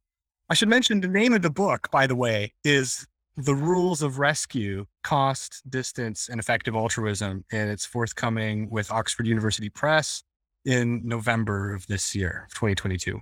I 0.47 0.53
should 0.53 0.69
mention 0.69 1.01
the 1.01 1.07
name 1.07 1.34
of 1.34 1.41
the 1.41 1.49
book, 1.49 1.89
by 1.89 2.05
the 2.05 2.15
way, 2.15 2.53
is 2.63 3.07
The 3.36 3.55
Rules 3.55 4.03
of 4.03 4.19
Rescue 4.19 4.86
Cost, 5.03 5.63
Distance, 5.67 6.29
and 6.29 6.39
Effective 6.39 6.75
Altruism. 6.75 7.45
And 7.51 7.71
it's 7.71 7.84
forthcoming 7.84 8.69
with 8.69 8.91
Oxford 8.91 9.25
University 9.25 9.69
Press 9.69 10.21
in 10.65 11.01
November 11.03 11.73
of 11.73 11.88
this 11.88 12.13
year, 12.13 12.47
2022. 12.51 13.21